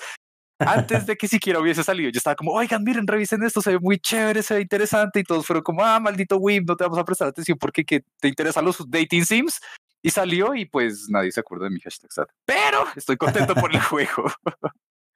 Antes 0.58 1.06
de 1.06 1.16
que 1.16 1.28
siquiera 1.28 1.60
hubiese 1.60 1.84
salido, 1.84 2.10
yo 2.10 2.18
estaba 2.18 2.34
como, 2.34 2.52
oigan, 2.52 2.82
miren, 2.82 3.06
revisen 3.06 3.42
esto, 3.42 3.60
se 3.60 3.72
ve 3.72 3.78
muy 3.78 3.98
chévere, 3.98 4.42
se 4.42 4.54
ve 4.54 4.60
interesante. 4.62 5.20
Y 5.20 5.24
todos 5.24 5.46
fueron 5.46 5.62
como, 5.62 5.84
ah, 5.84 6.00
maldito 6.00 6.38
Wim, 6.38 6.64
no 6.66 6.76
te 6.76 6.84
vamos 6.84 6.98
a 6.98 7.04
prestar 7.04 7.28
atención 7.28 7.58
porque 7.58 7.84
que 7.84 8.04
te 8.20 8.28
interesan 8.28 8.64
los 8.64 8.78
dating 8.88 9.24
sims. 9.24 9.60
Y 10.02 10.10
salió 10.10 10.54
y 10.54 10.66
pues 10.66 11.08
nadie 11.08 11.32
se 11.32 11.40
acuerda 11.40 11.64
de 11.64 11.70
mi 11.70 11.80
hashtag 11.80 12.10
Pero 12.44 12.84
estoy 12.94 13.16
contento 13.16 13.54
por 13.54 13.74
el 13.74 13.80
juego. 13.82 14.24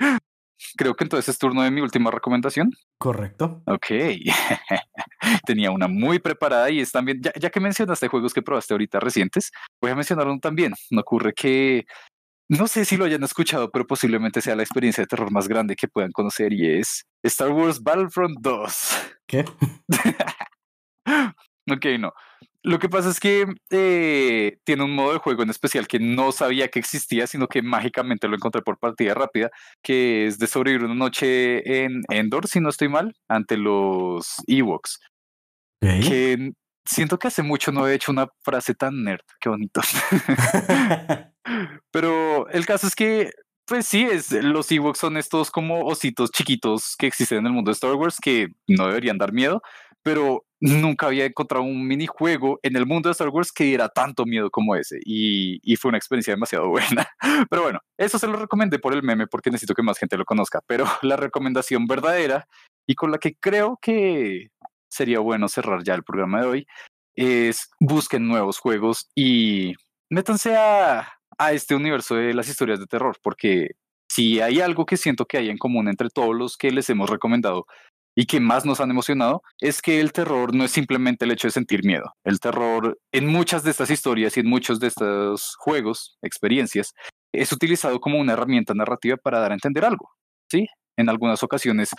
Creo 0.77 0.95
que 0.95 1.05
entonces 1.05 1.29
es 1.29 1.39
turno 1.39 1.63
de 1.63 1.71
mi 1.71 1.81
última 1.81 2.11
recomendación. 2.11 2.73
Correcto. 2.99 3.63
Ok. 3.67 3.87
Tenía 5.47 5.71
una 5.71 5.89
muy 5.89 6.19
preparada 6.19 6.71
y 6.71 6.81
es 6.81 6.93
también, 6.93 7.23
ya, 7.23 7.33
ya, 7.39 7.51
que 7.51 7.61
mencionaste 7.61 8.09
juegos 8.09 8.35
que 8.35 8.43
probaste 8.43 8.75
ahorita 8.75 9.01
recientes, 9.01 9.53
voy 9.81 9.91
a 9.91 9.95
mencionar 9.95 10.27
uno 10.27 10.39
también. 10.39 10.75
Me 10.91 11.01
ocurre 11.01 11.33
que, 11.33 11.87
no 12.51 12.67
sé 12.67 12.85
si 12.85 12.97
lo 12.97 13.05
hayan 13.05 13.23
escuchado, 13.23 13.71
pero 13.71 13.87
posiblemente 13.87 14.41
sea 14.41 14.57
la 14.57 14.65
experiencia 14.65 15.05
de 15.05 15.07
terror 15.07 15.31
más 15.31 15.47
grande 15.47 15.77
que 15.77 15.87
puedan 15.87 16.11
conocer 16.11 16.53
y 16.53 16.69
es 16.81 17.07
Star 17.23 17.53
Wars 17.53 17.81
Battlefront 17.81 18.39
2. 18.41 18.75
¿Qué? 19.29 19.45
ok, 21.71 21.87
no. 22.01 22.13
Lo 22.65 22.81
que 22.81 22.89
pasa 22.89 23.09
es 23.09 23.21
que 23.21 23.47
eh, 23.71 24.59
tiene 24.65 24.83
un 24.83 24.97
modo 24.97 25.13
de 25.13 25.21
juego 25.21 25.45
en 25.45 25.51
especial 25.51 25.87
que 25.87 26.01
no 26.01 26.33
sabía 26.33 26.67
que 26.67 26.81
existía, 26.81 27.29
sino 27.29 27.47
que 27.47 27.63
mágicamente 27.63 28.27
lo 28.27 28.35
encontré 28.35 28.63
por 28.63 28.81
partida 28.81 29.15
rápida, 29.15 29.51
que 29.81 30.27
es 30.27 30.41
de 30.41 30.49
sobrevivir 30.49 30.87
una 30.87 30.97
noche 30.97 31.85
en 31.85 32.03
Endor, 32.09 32.49
si 32.49 32.59
no 32.59 32.69
estoy 32.69 32.89
mal, 32.89 33.15
ante 33.29 33.59
los 33.59 34.43
Ewoks. 34.49 34.99
Que 35.81 36.51
siento 36.85 37.17
que 37.17 37.29
hace 37.29 37.45
mucho 37.45 37.71
no 37.71 37.87
he 37.87 37.95
hecho 37.95 38.11
una 38.11 38.27
frase 38.43 38.75
tan 38.75 39.05
nerd, 39.05 39.23
qué 39.41 39.49
bonito. 39.49 39.81
Pero 41.91 42.49
el 42.49 42.67
caso 42.67 42.87
es 42.87 42.95
que 42.95 43.31
pues 43.71 43.87
sí, 43.87 44.03
es, 44.03 44.33
los 44.33 44.73
Ewoks 44.73 44.99
son 44.99 45.17
estos 45.17 45.53
como 45.53 45.85
ositos 45.85 46.33
chiquitos 46.33 46.97
que 46.99 47.07
existen 47.07 47.39
en 47.39 47.47
el 47.47 47.53
mundo 47.53 47.71
de 47.71 47.75
Star 47.75 47.95
Wars 47.95 48.19
que 48.21 48.49
no 48.67 48.89
deberían 48.89 49.17
dar 49.17 49.33
miedo, 49.33 49.63
pero 50.03 50.45
nunca 50.59 51.07
había 51.07 51.25
encontrado 51.25 51.63
un 51.63 51.87
minijuego 51.87 52.59
en 52.65 52.75
el 52.75 52.85
mundo 52.85 53.09
de 53.09 53.13
Star 53.13 53.29
Wars 53.29 53.53
que 53.53 53.63
diera 53.63 53.89
tanto 53.89 54.25
miedo 54.27 54.51
como 54.51 54.75
ese 54.75 54.99
y, 55.05 55.61
y, 55.63 55.77
fue 55.77 55.91
una 55.91 55.99
experiencia 55.99 56.35
demasiado 56.35 56.69
buena. 56.69 57.09
Pero 57.49 57.63
bueno, 57.63 57.79
eso 57.97 58.19
se 58.19 58.27
lo 58.27 58.39
recomendé 58.39 58.81
por 58.81 58.93
el 58.93 59.05
meme 59.05 59.29
porque 59.29 59.53
necesito 59.53 59.75
que 59.75 59.85
más 59.85 59.99
gente 59.99 60.17
lo 60.17 60.25
conozca, 60.25 60.61
pero 60.67 60.85
la 61.03 61.17
recomendación 61.17 61.87
verdadera 61.87 62.49
y 62.89 62.97
con 62.97 63.13
la 63.13 63.19
que 63.19 63.37
creo 63.37 63.79
que 63.81 64.49
sería 64.89 65.21
bueno 65.21 65.47
cerrar 65.47 65.85
ya 65.85 65.95
el 65.95 66.03
programa 66.03 66.41
de 66.41 66.47
hoy 66.49 66.67
es 67.15 67.71
busquen 67.79 68.27
nuevos 68.27 68.59
juegos 68.59 69.09
y 69.15 69.75
métanse 70.09 70.57
a, 70.57 71.20
a 71.41 71.53
este 71.53 71.75
universo 71.75 72.17
de 72.17 72.35
las 72.35 72.49
historias 72.49 72.79
de 72.79 72.87
terror, 72.87 73.17
porque 73.23 73.71
si 74.11 74.41
hay 74.41 74.61
algo 74.61 74.85
que 74.85 74.99
siento 74.99 75.25
que 75.25 75.39
hay 75.39 75.49
en 75.49 75.57
común 75.57 75.89
entre 75.89 76.11
todos 76.11 76.37
los 76.37 76.59
que 76.59 76.71
les 76.71 76.91
hemos 76.91 77.09
recomendado 77.09 77.65
y 78.15 78.27
que 78.27 78.41
más 78.41 78.67
nos 78.67 78.81
han 78.81 78.91
emocionado, 78.91 79.41
es 79.59 79.81
que 79.81 80.01
el 80.01 80.13
terror 80.13 80.55
no 80.55 80.65
es 80.65 80.71
simplemente 80.71 81.25
el 81.25 81.31
hecho 81.31 81.49
de 81.49 81.53
sentir 81.53 81.83
miedo. 81.83 82.13
El 82.25 82.41
terror 82.41 82.99
en 83.11 83.27
muchas 83.27 83.63
de 83.63 83.71
estas 83.71 83.89
historias 83.91 84.37
y 84.37 84.41
en 84.41 84.49
muchos 84.49 84.81
de 84.81 84.89
estos 84.89 85.55
juegos, 85.57 86.19
experiencias, 86.21 86.93
es 87.33 87.53
utilizado 87.53 88.01
como 88.01 88.19
una 88.19 88.35
herramienta 88.35 88.75
narrativa 88.75 89.17
para 89.17 89.39
dar 89.39 89.53
a 89.53 89.55
entender 89.55 89.87
algo. 89.87 90.11
¿sí? 90.51 90.67
En 90.99 91.09
algunas 91.09 91.43
ocasiones 91.43 91.91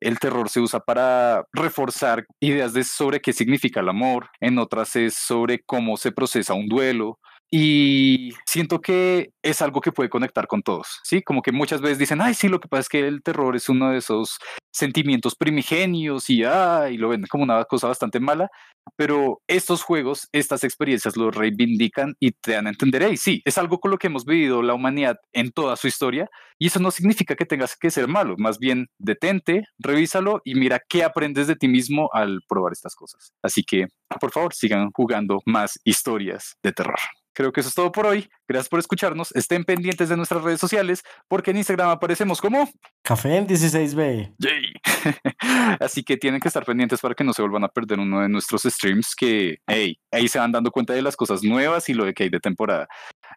el 0.00 0.18
terror 0.18 0.50
se 0.50 0.60
usa 0.60 0.80
para 0.80 1.44
reforzar 1.52 2.26
ideas 2.40 2.74
de 2.74 2.84
sobre 2.84 3.20
qué 3.20 3.32
significa 3.32 3.80
el 3.80 3.88
amor, 3.88 4.28
en 4.40 4.58
otras 4.58 4.96
es 4.96 5.14
sobre 5.14 5.62
cómo 5.64 5.96
se 5.96 6.12
procesa 6.12 6.52
un 6.52 6.68
duelo, 6.68 7.18
y 7.54 8.30
siento 8.46 8.80
que 8.80 9.28
es 9.42 9.60
algo 9.60 9.82
que 9.82 9.92
puede 9.92 10.08
conectar 10.08 10.46
con 10.46 10.62
todos, 10.62 11.00
¿sí? 11.04 11.20
Como 11.20 11.42
que 11.42 11.52
muchas 11.52 11.82
veces 11.82 11.98
dicen, 11.98 12.22
ay, 12.22 12.32
sí, 12.32 12.48
lo 12.48 12.58
que 12.60 12.66
pasa 12.68 12.80
es 12.80 12.88
que 12.88 13.06
el 13.06 13.22
terror 13.22 13.54
es 13.54 13.68
uno 13.68 13.90
de 13.90 13.98
esos 13.98 14.38
sentimientos 14.72 15.34
primigenios 15.36 16.30
y, 16.30 16.44
ay, 16.44 16.96
lo 16.96 17.10
ven 17.10 17.26
como 17.28 17.44
una 17.44 17.62
cosa 17.66 17.88
bastante 17.88 18.20
mala, 18.20 18.48
pero 18.96 19.42
estos 19.46 19.82
juegos, 19.82 20.28
estas 20.32 20.64
experiencias 20.64 21.14
lo 21.18 21.30
reivindican 21.30 22.14
y 22.18 22.30
te 22.32 22.52
dan 22.52 22.68
a 22.68 22.70
entender, 22.70 23.02
hey, 23.02 23.18
sí, 23.18 23.42
es 23.44 23.58
algo 23.58 23.80
con 23.80 23.90
lo 23.90 23.98
que 23.98 24.06
hemos 24.06 24.24
vivido 24.24 24.62
la 24.62 24.72
humanidad 24.72 25.18
en 25.34 25.50
toda 25.52 25.76
su 25.76 25.88
historia 25.88 26.30
y 26.58 26.68
eso 26.68 26.80
no 26.80 26.90
significa 26.90 27.36
que 27.36 27.44
tengas 27.44 27.76
que 27.76 27.90
ser 27.90 28.08
malo, 28.08 28.34
más 28.38 28.58
bien 28.58 28.86
detente, 28.98 29.64
revísalo 29.78 30.40
y 30.44 30.54
mira 30.54 30.80
qué 30.88 31.04
aprendes 31.04 31.48
de 31.48 31.56
ti 31.56 31.68
mismo 31.68 32.08
al 32.14 32.40
probar 32.48 32.72
estas 32.72 32.94
cosas. 32.94 33.34
Así 33.42 33.62
que, 33.62 33.88
por 34.18 34.30
favor, 34.30 34.54
sigan 34.54 34.90
jugando 34.90 35.40
más 35.44 35.78
historias 35.84 36.56
de 36.62 36.72
terror. 36.72 36.98
Creo 37.32 37.52
que 37.52 37.60
eso 37.60 37.68
es 37.68 37.74
todo 37.74 37.92
por 37.92 38.06
hoy. 38.06 38.28
Gracias 38.48 38.68
por 38.68 38.78
escucharnos. 38.78 39.34
Estén 39.34 39.64
pendientes 39.64 40.08
de 40.08 40.16
nuestras 40.16 40.42
redes 40.42 40.60
sociales 40.60 41.02
porque 41.28 41.50
en 41.50 41.58
Instagram 41.58 41.90
aparecemos 41.90 42.40
como 42.40 42.68
Café 43.02 43.36
en 43.36 43.46
16B. 43.46 44.34
Yay. 44.38 44.72
Así 45.80 46.04
que 46.04 46.16
tienen 46.16 46.40
que 46.40 46.48
estar 46.48 46.64
pendientes 46.64 47.00
para 47.00 47.14
que 47.14 47.24
no 47.24 47.32
se 47.32 47.42
vuelvan 47.42 47.64
a 47.64 47.68
perder 47.68 47.98
uno 47.98 48.20
de 48.20 48.28
nuestros 48.28 48.62
streams 48.62 49.14
que 49.16 49.58
hey, 49.66 49.98
ahí 50.10 50.28
se 50.28 50.38
van 50.38 50.52
dando 50.52 50.70
cuenta 50.70 50.92
de 50.92 51.02
las 51.02 51.16
cosas 51.16 51.42
nuevas 51.42 51.88
y 51.88 51.94
lo 51.94 52.04
de 52.04 52.14
que 52.14 52.24
hay 52.24 52.28
de 52.30 52.40
temporada. 52.40 52.86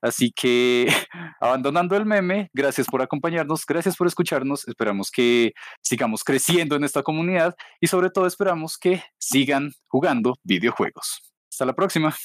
Así 0.02 0.32
que 0.32 0.88
abandonando 1.39 1.96
el 1.96 2.06
meme, 2.06 2.50
gracias 2.54 2.88
por 2.88 3.02
acompañarnos, 3.02 3.66
gracias 3.66 3.96
por 3.96 4.08
escucharnos. 4.08 4.68
Esperamos 4.68 5.10
que 5.10 5.54
sigamos 5.82 6.24
creciendo 6.24 6.76
en 6.76 6.84
esta 6.84 7.04
comunidad 7.04 7.56
y 7.80 7.88
sobre 7.88 8.10
todo 8.10 8.28
esperamos 8.28 8.78
que 8.78 9.04
sigan 9.18 9.72
jugando 9.88 10.36
videojuegos. 10.43 11.34
Hasta 11.50 11.66
la 11.66 11.74
próxima. 11.74 12.16